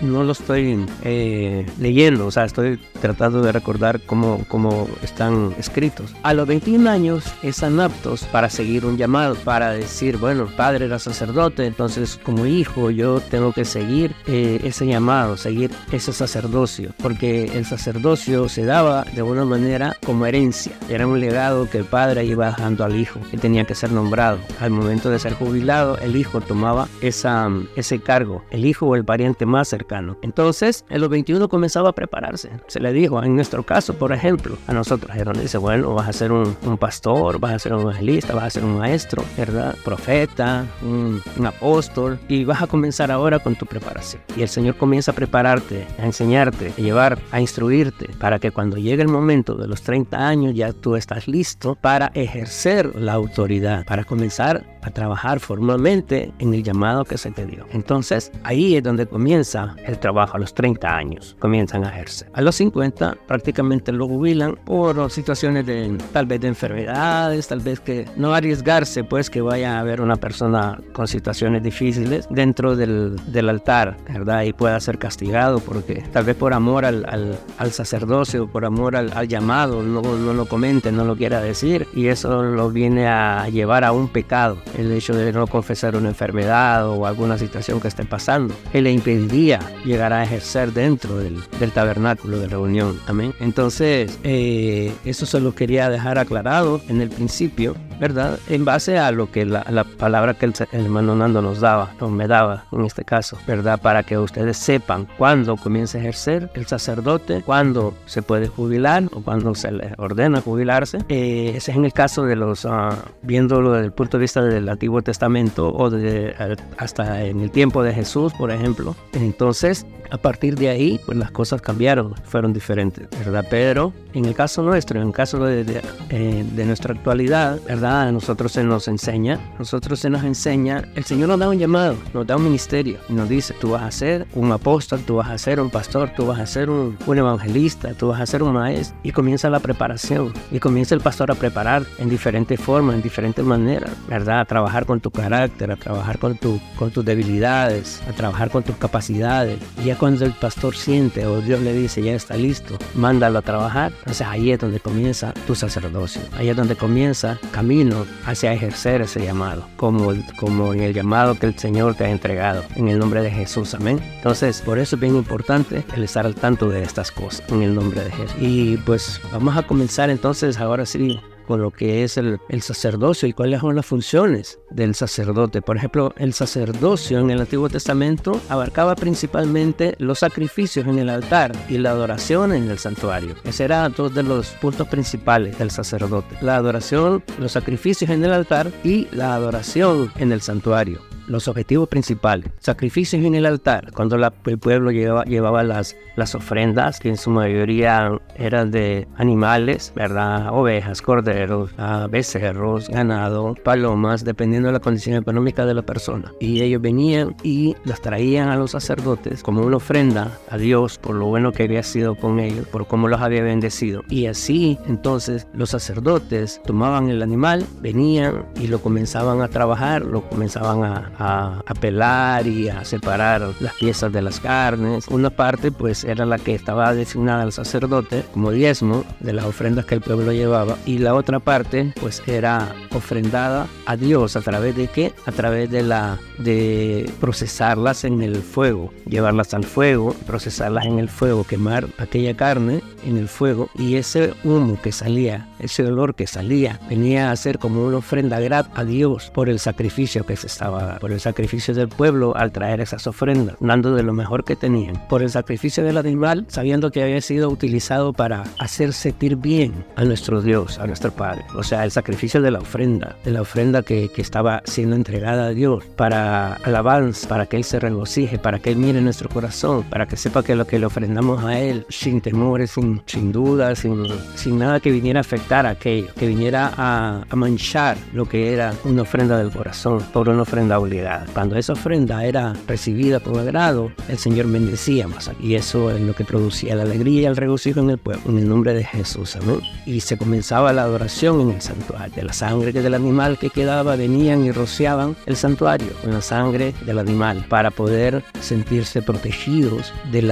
No 0.00 0.24
lo 0.24 0.32
estoy 0.32 0.86
eh, 1.02 1.66
leyendo, 1.78 2.26
o 2.26 2.30
sea, 2.30 2.46
estoy 2.46 2.80
tratando 3.02 3.42
de 3.42 3.52
recordar 3.52 4.00
cómo, 4.06 4.42
cómo 4.48 4.88
están 5.02 5.54
escritos. 5.58 6.14
A 6.22 6.32
los 6.32 6.46
21 6.46 6.88
años 6.88 7.24
están 7.42 7.80
aptos 7.80 8.24
para 8.32 8.48
seguir 8.48 8.86
un 8.86 8.96
llamado, 8.96 9.34
para 9.34 9.72
decir, 9.72 10.16
bueno, 10.16 10.48
padre 10.56 10.86
era 10.86 10.98
sacerdote, 10.98 11.66
entonces 11.66 12.18
como 12.22 12.46
hijo 12.46 12.90
yo 12.90 13.20
tengo 13.20 13.52
que 13.52 13.66
seguir 13.66 14.14
eh, 14.26 14.60
ese 14.64 14.86
llamado, 14.86 15.36
seguir 15.36 15.70
ese 15.92 16.14
sacerdocio, 16.14 16.94
porque 17.02 17.58
el 17.58 17.66
sacerdocio 17.66 18.48
se 18.48 18.64
daba 18.64 19.04
de 19.14 19.22
una 19.22 19.44
manera 19.44 19.98
como 20.04 20.24
herencia, 20.24 20.72
era 20.88 21.06
un 21.06 21.20
legado 21.20 21.68
que 21.68 21.76
el 21.76 21.84
padre 21.84 22.24
iba 22.24 22.46
dejando 22.46 22.84
al 22.84 22.96
hijo, 22.96 23.20
que 23.30 23.36
tenía 23.36 23.64
que 23.64 23.74
ser 23.74 23.92
nombrado. 23.92 24.38
Al 24.60 24.70
momento 24.70 24.99
de 25.08 25.18
ser 25.18 25.34
jubilado, 25.34 25.96
el 25.98 26.16
hijo 26.16 26.40
tomaba 26.40 26.88
esa, 27.00 27.48
ese 27.76 28.00
cargo, 28.00 28.44
el 28.50 28.66
hijo 28.66 28.86
o 28.86 28.96
el 28.96 29.04
pariente 29.04 29.46
más 29.46 29.68
cercano. 29.68 30.18
Entonces, 30.22 30.84
en 30.90 31.00
los 31.00 31.08
21 31.08 31.48
comenzaba 31.48 31.90
a 31.90 31.92
prepararse. 31.92 32.50
Se 32.66 32.80
le 32.80 32.92
dijo, 32.92 33.22
en 33.22 33.34
nuestro 33.34 33.62
caso, 33.62 33.94
por 33.94 34.12
ejemplo, 34.12 34.56
a 34.66 34.72
nosotros, 34.72 35.10
Aaron 35.10 35.40
dice, 35.40 35.58
bueno, 35.58 35.94
vas 35.94 36.08
a 36.08 36.12
ser 36.12 36.32
un, 36.32 36.56
un 36.62 36.76
pastor, 36.78 37.38
vas 37.38 37.52
a 37.52 37.58
ser 37.58 37.72
un 37.72 37.82
evangelista, 37.82 38.34
vas 38.34 38.44
a 38.44 38.50
ser 38.50 38.64
un 38.64 38.78
maestro, 38.78 39.24
¿verdad? 39.36 39.74
Profeta, 39.84 40.66
un, 40.82 41.22
un 41.36 41.46
apóstol, 41.46 42.18
y 42.28 42.44
vas 42.44 42.62
a 42.62 42.66
comenzar 42.66 43.10
ahora 43.10 43.38
con 43.38 43.54
tu 43.54 43.66
preparación. 43.66 44.22
Y 44.36 44.42
el 44.42 44.48
Señor 44.48 44.76
comienza 44.76 45.12
a 45.12 45.14
prepararte, 45.14 45.86
a 45.98 46.04
enseñarte, 46.04 46.72
a 46.76 46.80
llevar, 46.80 47.18
a 47.30 47.40
instruirte, 47.40 48.08
para 48.18 48.38
que 48.38 48.50
cuando 48.50 48.76
llegue 48.76 49.02
el 49.02 49.08
momento 49.08 49.54
de 49.54 49.68
los 49.68 49.82
30 49.82 50.26
años 50.26 50.54
ya 50.54 50.72
tú 50.72 50.96
estás 50.96 51.28
listo 51.28 51.76
para 51.80 52.10
ejercer 52.14 52.94
la 52.96 53.12
autoridad, 53.12 53.84
para 53.84 54.04
comenzar 54.04 54.64
a 54.82 54.90
trabajar 54.90 55.40
formalmente 55.40 56.32
en 56.38 56.54
el 56.54 56.62
llamado 56.62 57.04
que 57.04 57.18
se 57.18 57.30
te 57.30 57.46
dio. 57.46 57.66
Entonces, 57.72 58.32
ahí 58.44 58.76
es 58.76 58.82
donde 58.82 59.06
comienza 59.06 59.76
el 59.86 59.98
trabajo, 59.98 60.36
a 60.36 60.40
los 60.40 60.54
30 60.54 60.88
años 60.88 61.36
comienzan 61.38 61.84
a 61.84 61.90
ejercer. 61.90 62.28
A 62.34 62.42
los 62.42 62.56
50 62.56 63.16
prácticamente 63.26 63.92
lo 63.92 64.08
jubilan 64.08 64.56
por 64.64 65.10
situaciones 65.10 65.66
de 65.66 65.96
tal 66.12 66.26
vez 66.26 66.40
de 66.40 66.48
enfermedades, 66.48 67.48
tal 67.48 67.60
vez 67.60 67.80
que 67.80 68.06
no 68.16 68.34
arriesgarse 68.34 69.04
pues 69.04 69.30
que 69.30 69.40
vaya 69.40 69.76
a 69.76 69.80
haber 69.80 70.00
una 70.00 70.16
persona 70.16 70.80
con 70.92 71.06
situaciones 71.06 71.62
difíciles 71.62 72.26
dentro 72.30 72.76
del, 72.76 73.16
del 73.26 73.48
altar, 73.48 73.96
¿verdad? 74.08 74.42
Y 74.42 74.52
pueda 74.52 74.78
ser 74.80 74.98
castigado 74.98 75.60
porque 75.60 76.02
tal 76.12 76.24
vez 76.24 76.36
por 76.36 76.54
amor 76.54 76.84
al, 76.84 77.04
al, 77.08 77.38
al 77.58 77.72
sacerdocio, 77.72 78.46
por 78.46 78.64
amor 78.64 78.96
al, 78.96 79.12
al 79.14 79.28
llamado, 79.28 79.82
no, 79.82 80.02
no 80.02 80.32
lo 80.32 80.46
comente, 80.46 80.92
no 80.92 81.04
lo 81.04 81.16
quiera 81.16 81.40
decir 81.40 81.86
y 81.94 82.08
eso 82.08 82.42
lo 82.42 82.70
viene 82.70 83.06
a 83.08 83.48
llevar 83.48 83.84
a 83.84 83.92
un 83.92 84.08
pecado 84.08 84.58
el 84.76 84.92
hecho 84.92 85.14
de 85.14 85.32
no 85.32 85.46
confesar 85.46 85.96
una 85.96 86.08
enfermedad 86.08 86.88
o 86.88 87.06
alguna 87.06 87.38
situación 87.38 87.80
que 87.80 87.88
esté 87.88 88.04
pasando, 88.04 88.54
que 88.72 88.82
le 88.82 88.92
impediría 88.92 89.60
llegar 89.84 90.12
a 90.12 90.22
ejercer 90.22 90.72
dentro 90.72 91.16
del, 91.18 91.42
tabernáculo 91.72 92.38
de 92.38 92.48
reunión. 92.48 92.98
Amén. 93.06 93.34
Entonces, 93.40 94.18
eh, 94.24 94.92
eso 95.04 95.26
se 95.26 95.40
lo 95.40 95.54
quería 95.54 95.88
dejar 95.88 96.18
aclarado 96.18 96.80
en 96.88 97.00
el 97.00 97.10
principio, 97.10 97.74
¿verdad? 98.00 98.38
En 98.48 98.64
base 98.64 98.98
a 98.98 99.12
lo 99.12 99.30
que 99.30 99.44
la, 99.44 99.64
la 99.70 99.84
palabra 99.84 100.34
que 100.34 100.46
el, 100.46 100.54
el, 100.72 100.84
hermano 100.86 101.14
Nando 101.14 101.42
nos 101.42 101.60
daba, 101.60 101.92
o 102.00 102.08
me 102.08 102.26
daba 102.26 102.64
en 102.72 102.84
este 102.84 103.04
caso, 103.04 103.38
¿verdad? 103.46 103.80
Para 103.80 104.02
que 104.02 104.18
ustedes 104.18 104.56
sepan 104.56 105.06
cuándo 105.18 105.56
comienza 105.56 105.98
a 105.98 106.00
ejercer 106.00 106.50
el 106.54 106.66
sacerdote, 106.66 107.42
cuándo 107.42 107.94
se 108.06 108.22
puede 108.22 108.48
jubilar 108.48 109.04
o 109.12 109.20
cuándo 109.20 109.54
se 109.54 109.70
le 109.70 109.94
ordena 109.98 110.40
jubilarse. 110.40 110.98
Eh, 111.08 111.52
ese 111.54 111.70
es 111.70 111.76
en 111.76 111.84
el 111.84 111.92
caso 111.92 112.24
de 112.24 112.36
los, 112.36 112.64
uh, 112.64 112.90
viéndolo 113.22 113.72
desde 113.72 113.86
el 113.86 113.92
punto 113.92 114.16
de 114.16 114.22
vista 114.22 114.42
del 114.42 114.68
Antiguo 114.68 115.02
Testamento 115.02 115.72
o 115.72 115.90
de, 115.90 116.34
hasta 116.78 117.22
en 117.24 117.40
el 117.40 117.50
tiempo 117.50 117.82
de 117.82 117.92
Jesús, 117.92 118.32
por 118.32 118.50
ejemplo. 118.50 118.96
Entonces, 119.12 119.86
a 120.10 120.18
partir 120.18 120.56
de 120.56 120.68
ahí, 120.68 121.00
pues 121.06 121.16
las 121.16 121.30
cosas 121.30 121.62
cambiaron, 121.62 122.14
fueron 122.24 122.52
diferentes, 122.52 123.08
¿verdad? 123.24 123.44
Pero 123.48 123.92
en 124.12 124.24
el 124.24 124.34
caso 124.34 124.62
nuestro, 124.62 125.00
en 125.00 125.08
el 125.08 125.12
caso 125.12 125.44
de, 125.44 125.64
de, 125.64 125.82
eh, 126.10 126.44
de, 126.52 126.64
nuestra 126.64 126.94
actualidad, 126.94 127.60
¿verdad? 127.66 127.89
A 127.90 128.12
nosotros 128.12 128.52
se 128.52 128.62
nos 128.62 128.86
enseña, 128.86 129.40
nosotros 129.58 129.98
se 129.98 130.10
nos 130.10 130.22
enseña, 130.22 130.84
el 130.94 131.02
Señor 131.02 131.28
nos 131.28 131.40
da 131.40 131.48
un 131.48 131.58
llamado, 131.58 131.96
nos 132.14 132.24
da 132.24 132.36
un 132.36 132.44
ministerio 132.44 133.00
y 133.08 133.14
nos 133.14 133.28
dice, 133.28 133.52
tú 133.60 133.70
vas 133.70 133.82
a 133.82 133.90
ser 133.90 134.28
un 134.34 134.52
apóstol, 134.52 135.00
tú 135.04 135.16
vas 135.16 135.28
a 135.28 135.36
ser 135.38 135.58
un 135.58 135.70
pastor, 135.70 136.12
tú 136.16 136.24
vas 136.24 136.38
a 136.38 136.46
ser 136.46 136.70
un, 136.70 136.96
un 137.04 137.18
evangelista, 137.18 137.92
tú 137.94 138.06
vas 138.06 138.20
a 138.20 138.26
ser 138.26 138.44
un 138.44 138.52
maestro 138.52 138.96
y 139.02 139.10
comienza 139.10 139.50
la 139.50 139.58
preparación 139.58 140.32
y 140.52 140.60
comienza 140.60 140.94
el 140.94 141.00
pastor 141.00 141.32
a 141.32 141.34
preparar 141.34 141.82
en 141.98 142.08
diferentes 142.08 142.60
formas, 142.60 142.94
en 142.94 143.02
diferentes 143.02 143.44
maneras, 143.44 143.90
¿verdad? 144.08 144.38
A 144.38 144.44
trabajar 144.44 144.86
con 144.86 145.00
tu 145.00 145.10
carácter, 145.10 145.72
a 145.72 145.76
trabajar 145.76 146.20
con, 146.20 146.38
tu, 146.38 146.60
con 146.78 146.92
tus 146.92 147.04
debilidades, 147.04 148.00
a 148.08 148.12
trabajar 148.12 148.50
con 148.50 148.62
tus 148.62 148.76
capacidades. 148.76 149.58
Y 149.82 149.86
ya 149.86 149.98
cuando 149.98 150.24
el 150.24 150.32
pastor 150.32 150.76
siente 150.76 151.26
o 151.26 151.40
Dios 151.40 151.60
le 151.60 151.72
dice, 151.72 152.02
ya 152.02 152.14
está 152.14 152.36
listo, 152.36 152.78
mándalo 152.94 153.40
a 153.40 153.42
trabajar, 153.42 153.90
entonces 153.98 154.28
ahí 154.28 154.52
es 154.52 154.60
donde 154.60 154.78
comienza 154.78 155.34
tu 155.48 155.56
sacerdocio. 155.56 156.22
Ahí 156.38 156.48
es 156.48 156.56
donde 156.56 156.76
comienza 156.76 157.36
camino 157.50 157.79
hacia 158.26 158.52
ejercer 158.52 159.02
ese 159.02 159.24
llamado, 159.24 159.66
como, 159.76 160.12
como 160.38 160.74
en 160.74 160.80
el 160.80 160.94
llamado 160.94 161.34
que 161.38 161.46
el 161.46 161.58
Señor 161.58 161.94
te 161.94 162.04
ha 162.04 162.10
entregado, 162.10 162.64
en 162.76 162.88
el 162.88 162.98
nombre 162.98 163.22
de 163.22 163.30
Jesús. 163.30 163.74
Amén. 163.74 164.00
Entonces, 164.16 164.60
por 164.60 164.78
eso 164.78 164.96
es 164.96 165.00
bien 165.00 165.16
importante 165.16 165.84
el 165.94 166.04
estar 166.04 166.26
al 166.26 166.34
tanto 166.34 166.68
de 166.68 166.82
estas 166.82 167.10
cosas, 167.10 167.42
en 167.50 167.62
el 167.62 167.74
nombre 167.74 168.04
de 168.04 168.10
Jesús. 168.10 168.36
Y 168.40 168.76
pues 168.78 169.20
vamos 169.32 169.56
a 169.56 169.62
comenzar 169.62 170.10
entonces 170.10 170.58
ahora 170.58 170.86
sí 170.86 171.20
con 171.50 171.60
lo 171.60 171.72
que 171.72 172.04
es 172.04 172.16
el, 172.16 172.38
el, 172.48 172.62
sacerdocio 172.62 173.26
y 173.26 173.32
cuáles 173.32 173.60
son 173.60 173.74
las 173.74 173.84
funciones 173.84 174.60
del 174.70 174.94
sacerdote. 174.94 175.60
Por 175.60 175.76
ejemplo, 175.76 176.14
el 176.16 176.32
sacerdocio 176.32 177.18
en 177.18 177.28
el 177.28 177.40
Antiguo 177.40 177.68
Testamento 177.68 178.40
abarcaba 178.48 178.94
principalmente 178.94 179.96
los 179.98 180.20
sacrificios 180.20 180.86
en 180.86 181.00
el 181.00 181.08
altar 181.08 181.50
y 181.68 181.78
la 181.78 181.90
adoración 181.90 182.52
en 182.52 182.70
el 182.70 182.78
santuario. 182.78 183.34
Ese 183.42 183.64
era 183.64 183.88
dos 183.88 184.14
de 184.14 184.22
los 184.22 184.50
puntos 184.60 184.86
principales 184.86 185.58
del 185.58 185.72
sacerdote. 185.72 186.36
La 186.40 186.54
adoración, 186.54 187.24
los 187.40 187.50
sacrificios 187.50 188.10
en 188.10 188.24
el 188.24 188.32
altar 188.32 188.70
y 188.84 189.08
la 189.10 189.34
adoración 189.34 190.12
en 190.18 190.30
el 190.30 190.42
santuario 190.42 191.09
los 191.30 191.48
objetivos 191.48 191.88
principales. 191.88 192.50
Sacrificios 192.58 193.24
en 193.24 193.34
el 193.34 193.46
altar, 193.46 193.92
cuando 193.92 194.16
el 194.16 194.58
pueblo 194.58 194.90
llevaba, 194.90 195.24
llevaba 195.24 195.62
las, 195.62 195.96
las 196.16 196.34
ofrendas, 196.34 196.98
que 196.98 197.08
en 197.08 197.16
su 197.16 197.30
mayoría 197.30 198.18
eran 198.36 198.70
de 198.70 199.06
animales, 199.16 199.92
¿verdad? 199.94 200.48
Ovejas, 200.52 201.00
corderos, 201.02 201.70
ah, 201.78 202.08
becerros, 202.10 202.88
ganado, 202.88 203.54
palomas, 203.64 204.24
dependiendo 204.24 204.68
de 204.68 204.72
la 204.72 204.80
condición 204.80 205.16
económica 205.16 205.64
de 205.64 205.74
la 205.74 205.82
persona. 205.82 206.32
Y 206.40 206.62
ellos 206.62 206.82
venían 206.82 207.36
y 207.42 207.76
las 207.84 208.00
traían 208.00 208.48
a 208.48 208.56
los 208.56 208.72
sacerdotes 208.72 209.42
como 209.42 209.62
una 209.62 209.76
ofrenda 209.76 210.38
a 210.50 210.56
Dios 210.56 210.98
por 210.98 211.14
lo 211.14 211.26
bueno 211.26 211.52
que 211.52 211.64
había 211.64 211.82
sido 211.82 212.14
con 212.14 212.40
ellos, 212.40 212.66
por 212.66 212.86
cómo 212.86 213.08
los 213.08 213.20
había 213.20 213.42
bendecido. 213.42 214.02
Y 214.08 214.26
así, 214.26 214.78
entonces, 214.86 215.46
los 215.52 215.70
sacerdotes 215.70 216.60
tomaban 216.64 217.08
el 217.08 217.22
animal, 217.22 217.64
venían 217.80 218.46
y 218.56 218.66
lo 218.66 218.80
comenzaban 218.80 219.42
a 219.42 219.48
trabajar, 219.48 220.02
lo 220.02 220.22
comenzaban 220.28 220.84
a, 220.84 221.12
a, 221.20 221.62
pelar 221.80 222.46
y 222.46 222.68
a 222.68 222.84
separar 222.84 223.54
las 223.60 223.74
piezas 223.74 224.12
de 224.12 224.22
las 224.22 224.40
carnes. 224.40 225.06
Una 225.08 225.30
parte, 225.30 225.70
pues, 225.70 226.04
era 226.04 226.26
la 226.26 226.38
que 226.38 226.54
estaba 226.54 226.94
designada 226.94 227.42
al 227.42 227.52
sacerdote 227.52 228.24
como 228.32 228.50
diezmo 228.50 229.04
de 229.20 229.32
las 229.32 229.44
ofrendas 229.44 229.84
que 229.84 229.94
el 229.94 230.00
pueblo 230.00 230.32
llevaba, 230.32 230.76
y 230.86 230.98
la 230.98 231.14
otra 231.14 231.38
parte, 231.38 231.92
pues, 232.00 232.22
era 232.26 232.74
ofrendada 232.94 233.66
a 233.86 233.96
Dios 233.96 234.36
a 234.36 234.40
través 234.40 234.76
de 234.76 234.88
qué? 234.88 235.12
A 235.26 235.32
través 235.32 235.70
de 235.70 235.82
la 235.82 236.18
de 236.38 237.10
procesarlas 237.20 238.04
en 238.04 238.22
el 238.22 238.36
fuego, 238.36 238.92
llevarlas 239.06 239.54
al 239.54 239.64
fuego, 239.64 240.14
procesarlas 240.26 240.86
en 240.86 240.98
el 240.98 241.08
fuego, 241.08 241.44
quemar 241.44 241.86
aquella 241.98 242.34
carne 242.34 242.82
en 243.04 243.16
el 243.16 243.28
fuego 243.28 243.68
y 243.74 243.96
ese 243.96 244.32
humo 244.44 244.80
que 244.80 244.92
salía, 244.92 245.48
ese 245.58 245.84
olor 245.84 246.14
que 246.14 246.26
salía, 246.26 246.80
venía 246.88 247.30
a 247.30 247.36
ser 247.36 247.58
como 247.58 247.84
una 247.84 247.98
ofrenda 247.98 248.40
grata 248.40 248.70
a 248.74 248.84
Dios 248.84 249.30
por 249.34 249.48
el 249.48 249.58
sacrificio 249.58 250.24
que 250.24 250.36
se 250.36 250.46
estaba, 250.46 250.98
por 250.98 251.09
el 251.12 251.20
sacrificio 251.20 251.74
del 251.74 251.88
pueblo 251.88 252.36
al 252.36 252.52
traer 252.52 252.80
esas 252.80 253.06
ofrendas, 253.06 253.56
dando 253.60 253.94
de 253.94 254.02
lo 254.02 254.12
mejor 254.12 254.44
que 254.44 254.56
tenían, 254.56 255.06
por 255.08 255.22
el 255.22 255.30
sacrificio 255.30 255.84
del 255.84 255.98
animal, 255.98 256.46
sabiendo 256.48 256.90
que 256.90 257.02
había 257.02 257.20
sido 257.20 257.48
utilizado 257.48 258.12
para 258.12 258.44
hacer 258.58 258.92
sentir 258.92 259.36
bien 259.36 259.84
a 259.96 260.04
nuestro 260.04 260.42
Dios, 260.42 260.78
a 260.78 260.86
nuestro 260.86 261.12
Padre, 261.12 261.44
o 261.54 261.62
sea, 261.62 261.84
el 261.84 261.90
sacrificio 261.90 262.40
de 262.40 262.50
la 262.50 262.58
ofrenda, 262.58 263.16
de 263.24 263.30
la 263.30 263.42
ofrenda 263.42 263.82
que, 263.82 264.10
que 264.10 264.22
estaba 264.22 264.62
siendo 264.64 264.96
entregada 264.96 265.46
a 265.46 265.50
Dios 265.50 265.84
para 265.96 266.54
alabanza, 266.54 267.28
para 267.28 267.46
que 267.46 267.56
Él 267.56 267.64
se 267.64 267.80
regocije, 267.80 268.38
para 268.38 268.58
que 268.58 268.70
Él 268.70 268.76
mire 268.76 269.00
nuestro 269.00 269.28
corazón, 269.28 269.84
para 269.84 270.06
que 270.06 270.16
sepa 270.16 270.42
que 270.42 270.54
lo 270.54 270.66
que 270.66 270.78
le 270.78 270.86
ofrendamos 270.86 271.44
a 271.44 271.58
Él, 271.58 271.86
sin 271.88 272.20
temores, 272.20 272.72
sin, 272.72 273.02
sin 273.06 273.32
dudas, 273.32 273.80
sin, 273.80 274.06
sin 274.34 274.58
nada 274.58 274.80
que 274.80 274.90
viniera 274.90 275.20
a 275.20 275.22
afectar 275.22 275.66
a 275.66 275.70
aquello, 275.70 276.08
que 276.14 276.26
viniera 276.26 276.72
a, 276.76 277.24
a 277.28 277.36
manchar 277.36 277.96
lo 278.12 278.26
que 278.26 278.52
era 278.52 278.72
una 278.84 279.02
ofrenda 279.02 279.38
del 279.38 279.50
corazón 279.50 280.02
por 280.12 280.28
una 280.28 280.42
ofrenda 280.42 280.78
obligada. 280.78 280.99
Cuando 281.32 281.56
esa 281.56 281.72
ofrenda 281.72 282.24
era 282.24 282.54
recibida 282.66 283.20
por 283.20 283.38
agrado, 283.38 283.92
el 284.08 284.18
Señor 284.18 284.46
bendecía 284.50 285.08
más. 285.08 285.30
Y 285.40 285.54
eso 285.54 285.90
es 285.90 286.00
lo 286.00 286.14
que 286.14 286.24
producía 286.24 286.74
la 286.74 286.82
alegría 286.82 287.22
y 287.22 287.24
el 287.26 287.36
regocijo 287.36 287.80
en 287.80 287.90
el 287.90 287.98
pueblo, 287.98 288.22
en 288.26 288.38
el 288.38 288.48
nombre 288.48 288.74
de 288.74 288.84
Jesús. 288.84 289.36
Amén. 289.36 289.60
Y 289.86 290.00
se 290.00 290.18
comenzaba 290.18 290.72
la 290.72 290.82
adoración 290.82 291.40
en 291.40 291.50
el 291.52 291.60
santuario. 291.60 292.14
De 292.14 292.22
la 292.22 292.32
sangre 292.32 292.72
del 292.72 292.94
animal 292.94 293.38
que 293.38 293.50
quedaba, 293.50 293.96
venían 293.96 294.44
y 294.44 294.52
rociaban 294.52 295.16
el 295.26 295.36
santuario 295.36 295.88
con 296.02 296.12
la 296.12 296.20
sangre 296.20 296.74
del 296.84 296.98
animal 296.98 297.44
para 297.48 297.70
poder 297.70 298.22
sentirse 298.40 299.02
protegidos 299.02 299.92
del 300.10 300.30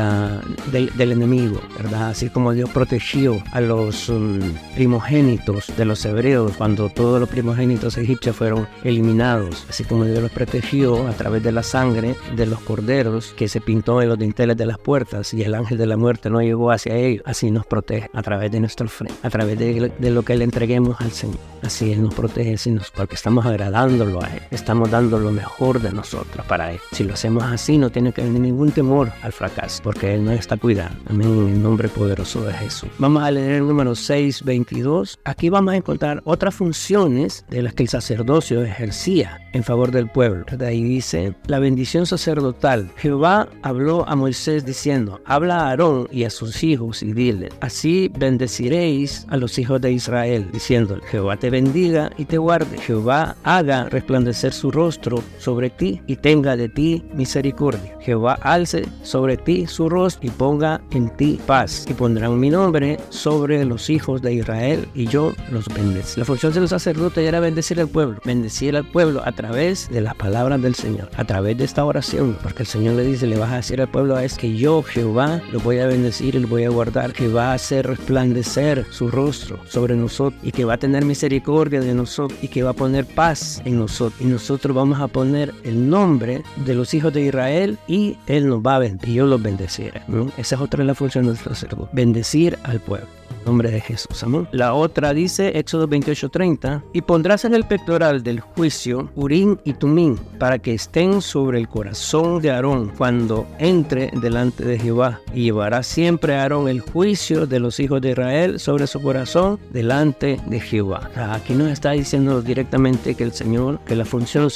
enemigo, 1.12 1.60
¿verdad? 1.76 2.10
Así 2.10 2.28
como 2.28 2.52
Dios 2.52 2.70
protegió 2.70 3.42
a 3.52 3.60
los 3.60 4.08
um, 4.08 4.40
primogénitos 4.74 5.72
de 5.76 5.84
los 5.84 6.04
hebreos 6.04 6.52
cuando 6.56 6.88
todos 6.88 7.20
los 7.20 7.28
primogénitos 7.28 7.96
egipcios 7.96 8.36
fueron 8.36 8.66
eliminados, 8.84 9.66
así 9.68 9.84
como 9.84 10.04
Dios 10.04 10.20
los 10.20 10.30
protegió 10.30 10.47
a 10.48 11.12
través 11.12 11.42
de 11.42 11.52
la 11.52 11.62
sangre 11.62 12.16
de 12.34 12.46
los 12.46 12.60
corderos 12.60 13.34
que 13.36 13.48
se 13.48 13.60
pintó 13.60 14.00
en 14.00 14.08
los 14.08 14.18
dinteles 14.18 14.56
de 14.56 14.64
las 14.64 14.78
puertas 14.78 15.34
y 15.34 15.42
el 15.42 15.54
ángel 15.54 15.76
de 15.76 15.86
la 15.86 15.98
muerte 15.98 16.30
no 16.30 16.40
llegó 16.40 16.70
hacia 16.70 16.96
ellos, 16.96 17.22
así 17.26 17.50
nos 17.50 17.66
protege 17.66 18.08
a 18.14 18.22
través 18.22 18.50
de 18.50 18.58
nuestro 18.58 18.88
frente, 18.88 19.14
a 19.22 19.28
través 19.28 19.58
de, 19.58 19.92
lo 20.10 20.22
que 20.22 20.36
le 20.36 20.44
entreguemos 20.44 20.98
al 21.00 21.10
Señor. 21.10 21.38
Así 21.62 21.92
Él 21.92 22.02
nos 22.02 22.14
protege, 22.14 22.56
porque 22.96 23.14
estamos 23.14 23.44
agradándolo 23.44 24.22
a 24.22 24.28
Él, 24.28 24.42
estamos 24.50 24.90
dando 24.90 25.18
lo 25.18 25.30
mejor 25.32 25.82
de 25.82 25.92
nosotros 25.92 26.46
para 26.46 26.72
Él. 26.72 26.80
Si 26.92 27.04
lo 27.04 27.12
hacemos 27.12 27.42
así, 27.42 27.76
no 27.76 27.90
tiene 27.90 28.12
que 28.12 28.22
haber 28.22 28.40
ningún 28.40 28.70
temor 28.72 29.12
al 29.22 29.32
fracaso, 29.32 29.82
porque 29.82 30.14
Él 30.14 30.24
nos 30.24 30.34
está 30.38 30.56
cuidando. 30.56 30.98
Amén, 31.10 31.28
en 31.28 31.48
el 31.48 31.62
nombre 31.62 31.88
poderoso 31.88 32.42
de 32.42 32.54
Jesús. 32.54 32.88
Vamos 32.98 33.22
a 33.22 33.30
leer 33.30 33.52
el 33.52 33.66
número 33.66 33.94
6, 33.94 34.44
22. 34.44 35.18
Aquí 35.24 35.50
vamos 35.50 35.74
a 35.74 35.76
encontrar 35.76 36.22
otras 36.24 36.54
funciones 36.54 37.44
de 37.50 37.62
las 37.62 37.74
que 37.74 37.82
el 37.82 37.90
sacerdocio 37.90 38.62
ejercía 38.62 39.40
en 39.52 39.62
favor 39.62 39.90
del 39.90 40.08
pueblo. 40.08 40.37
De 40.56 40.66
ahí 40.66 40.82
dice, 40.82 41.34
la 41.46 41.58
bendición 41.58 42.06
sacerdotal. 42.06 42.90
Jehová 42.96 43.48
habló 43.62 44.08
a 44.08 44.16
Moisés 44.16 44.64
diciendo, 44.64 45.20
habla 45.24 45.60
a 45.60 45.68
Aarón 45.70 46.08
y 46.10 46.24
a 46.24 46.30
sus 46.30 46.62
hijos 46.62 47.02
y 47.02 47.12
dile, 47.12 47.50
así 47.60 48.10
bendeciréis 48.18 49.26
a 49.28 49.36
los 49.36 49.58
hijos 49.58 49.80
de 49.80 49.92
Israel, 49.92 50.48
diciendo, 50.52 50.98
Jehová 51.10 51.36
te 51.36 51.50
bendiga 51.50 52.10
y 52.16 52.24
te 52.24 52.38
guarde. 52.38 52.78
Jehová 52.78 53.36
haga 53.44 53.84
resplandecer 53.84 54.52
su 54.52 54.70
rostro 54.70 55.22
sobre 55.38 55.70
ti 55.70 56.00
y 56.06 56.16
tenga 56.16 56.56
de 56.56 56.68
ti 56.68 57.04
misericordia. 57.14 57.96
Jehová 58.00 58.38
alce 58.42 58.86
sobre 59.02 59.36
ti 59.36 59.66
su 59.66 59.88
rostro 59.88 60.26
y 60.26 60.30
ponga 60.30 60.80
en 60.92 61.14
ti 61.16 61.38
paz. 61.46 61.86
Y 61.88 61.94
pondrán 61.94 62.38
mi 62.38 62.50
nombre 62.50 62.98
sobre 63.10 63.64
los 63.64 63.90
hijos 63.90 64.22
de 64.22 64.34
Israel 64.34 64.88
y 64.94 65.06
yo 65.06 65.32
los 65.50 65.66
bendeciré. 65.68 66.20
La 66.20 66.24
función 66.24 66.52
de 66.52 66.60
los 66.60 66.70
sacerdotes 66.70 67.26
era 67.26 67.40
bendecir 67.40 67.80
al 67.80 67.88
pueblo, 67.88 68.20
bendecir 68.24 68.76
al 68.76 68.84
pueblo 68.84 69.22
a 69.24 69.32
través 69.32 69.88
de 69.90 70.00
las 70.00 70.14
palabras 70.28 70.60
del 70.60 70.74
Señor, 70.74 71.08
a 71.16 71.24
través 71.24 71.56
de 71.56 71.64
esta 71.64 71.86
oración, 71.86 72.36
porque 72.42 72.62
el 72.62 72.66
Señor 72.66 72.96
le 72.96 73.02
dice, 73.02 73.26
le 73.26 73.38
vas 73.38 73.50
a 73.50 73.56
decir 73.56 73.80
al 73.80 73.88
pueblo 73.88 74.18
es 74.18 74.36
que 74.36 74.54
yo, 74.54 74.82
Jehová, 74.82 75.40
lo 75.52 75.58
voy 75.60 75.78
a 75.78 75.86
bendecir 75.86 76.34
y 76.34 76.40
lo 76.40 76.48
voy 76.48 76.64
a 76.64 76.68
guardar, 76.68 77.14
que 77.14 77.28
va 77.28 77.52
a 77.52 77.54
hacer 77.54 77.86
resplandecer 77.86 78.84
su 78.90 79.10
rostro 79.10 79.58
sobre 79.66 79.96
nosotros 79.96 80.38
y 80.42 80.52
que 80.52 80.66
va 80.66 80.74
a 80.74 80.76
tener 80.76 81.06
misericordia 81.06 81.80
de 81.80 81.94
nosotros 81.94 82.38
y 82.42 82.48
que 82.48 82.62
va 82.62 82.70
a 82.70 82.74
poner 82.74 83.06
paz 83.06 83.62
en 83.64 83.78
nosotros. 83.78 84.20
Y 84.20 84.26
nosotros 84.26 84.76
vamos 84.76 85.00
a 85.00 85.08
poner 85.08 85.54
el 85.64 85.88
nombre 85.88 86.42
de 86.56 86.74
los 86.74 86.92
hijos 86.92 87.14
de 87.14 87.22
Israel 87.22 87.78
y 87.86 88.18
Él 88.26 88.48
nos 88.48 88.60
va 88.60 88.76
a 88.76 88.80
bendecir 88.80 89.14
yo 89.14 89.26
los 89.26 89.42
bendeciré. 89.42 90.02
Esa 90.36 90.56
es 90.56 90.60
otra 90.60 90.82
de 90.82 90.88
las 90.88 90.98
funciones 90.98 91.36
del 91.36 91.54
sacerdote, 91.54 91.88
bendecir 91.92 92.58
al 92.64 92.80
pueblo 92.80 93.17
nombre 93.48 93.70
de 93.70 93.80
Jesús. 93.80 94.22
Amén. 94.22 94.46
La 94.52 94.74
otra 94.74 95.14
dice, 95.14 95.58
Éxodo 95.58 95.88
28:30, 95.88 96.82
y 96.92 97.00
pondrás 97.00 97.46
en 97.46 97.54
el 97.54 97.64
pectoral 97.64 98.22
del 98.22 98.40
juicio 98.40 99.10
Urim 99.16 99.56
y 99.64 99.72
Tumín, 99.72 100.18
para 100.38 100.58
que 100.58 100.74
estén 100.74 101.22
sobre 101.22 101.58
el 101.58 101.66
corazón 101.66 102.42
de 102.42 102.50
Aarón 102.50 102.92
cuando 102.96 103.46
entre 103.58 104.10
delante 104.20 104.64
de 104.64 104.78
Jehová. 104.78 105.20
Y 105.34 105.44
llevará 105.44 105.82
siempre 105.82 106.34
a 106.34 106.42
Aarón 106.42 106.68
el 106.68 106.80
juicio 106.80 107.46
de 107.46 107.58
los 107.58 107.80
hijos 107.80 108.02
de 108.02 108.10
Israel 108.10 108.60
sobre 108.60 108.86
su 108.86 109.00
corazón 109.00 109.58
delante 109.70 110.38
de 110.46 110.60
Jehová. 110.60 111.10
Aquí 111.16 111.54
nos 111.54 111.68
está 111.68 111.92
diciendo 111.92 112.42
directamente 112.42 113.14
que 113.14 113.24
el 113.24 113.32
Señor, 113.32 113.80
que 113.86 113.96
la 113.96 114.04
función 114.04 114.48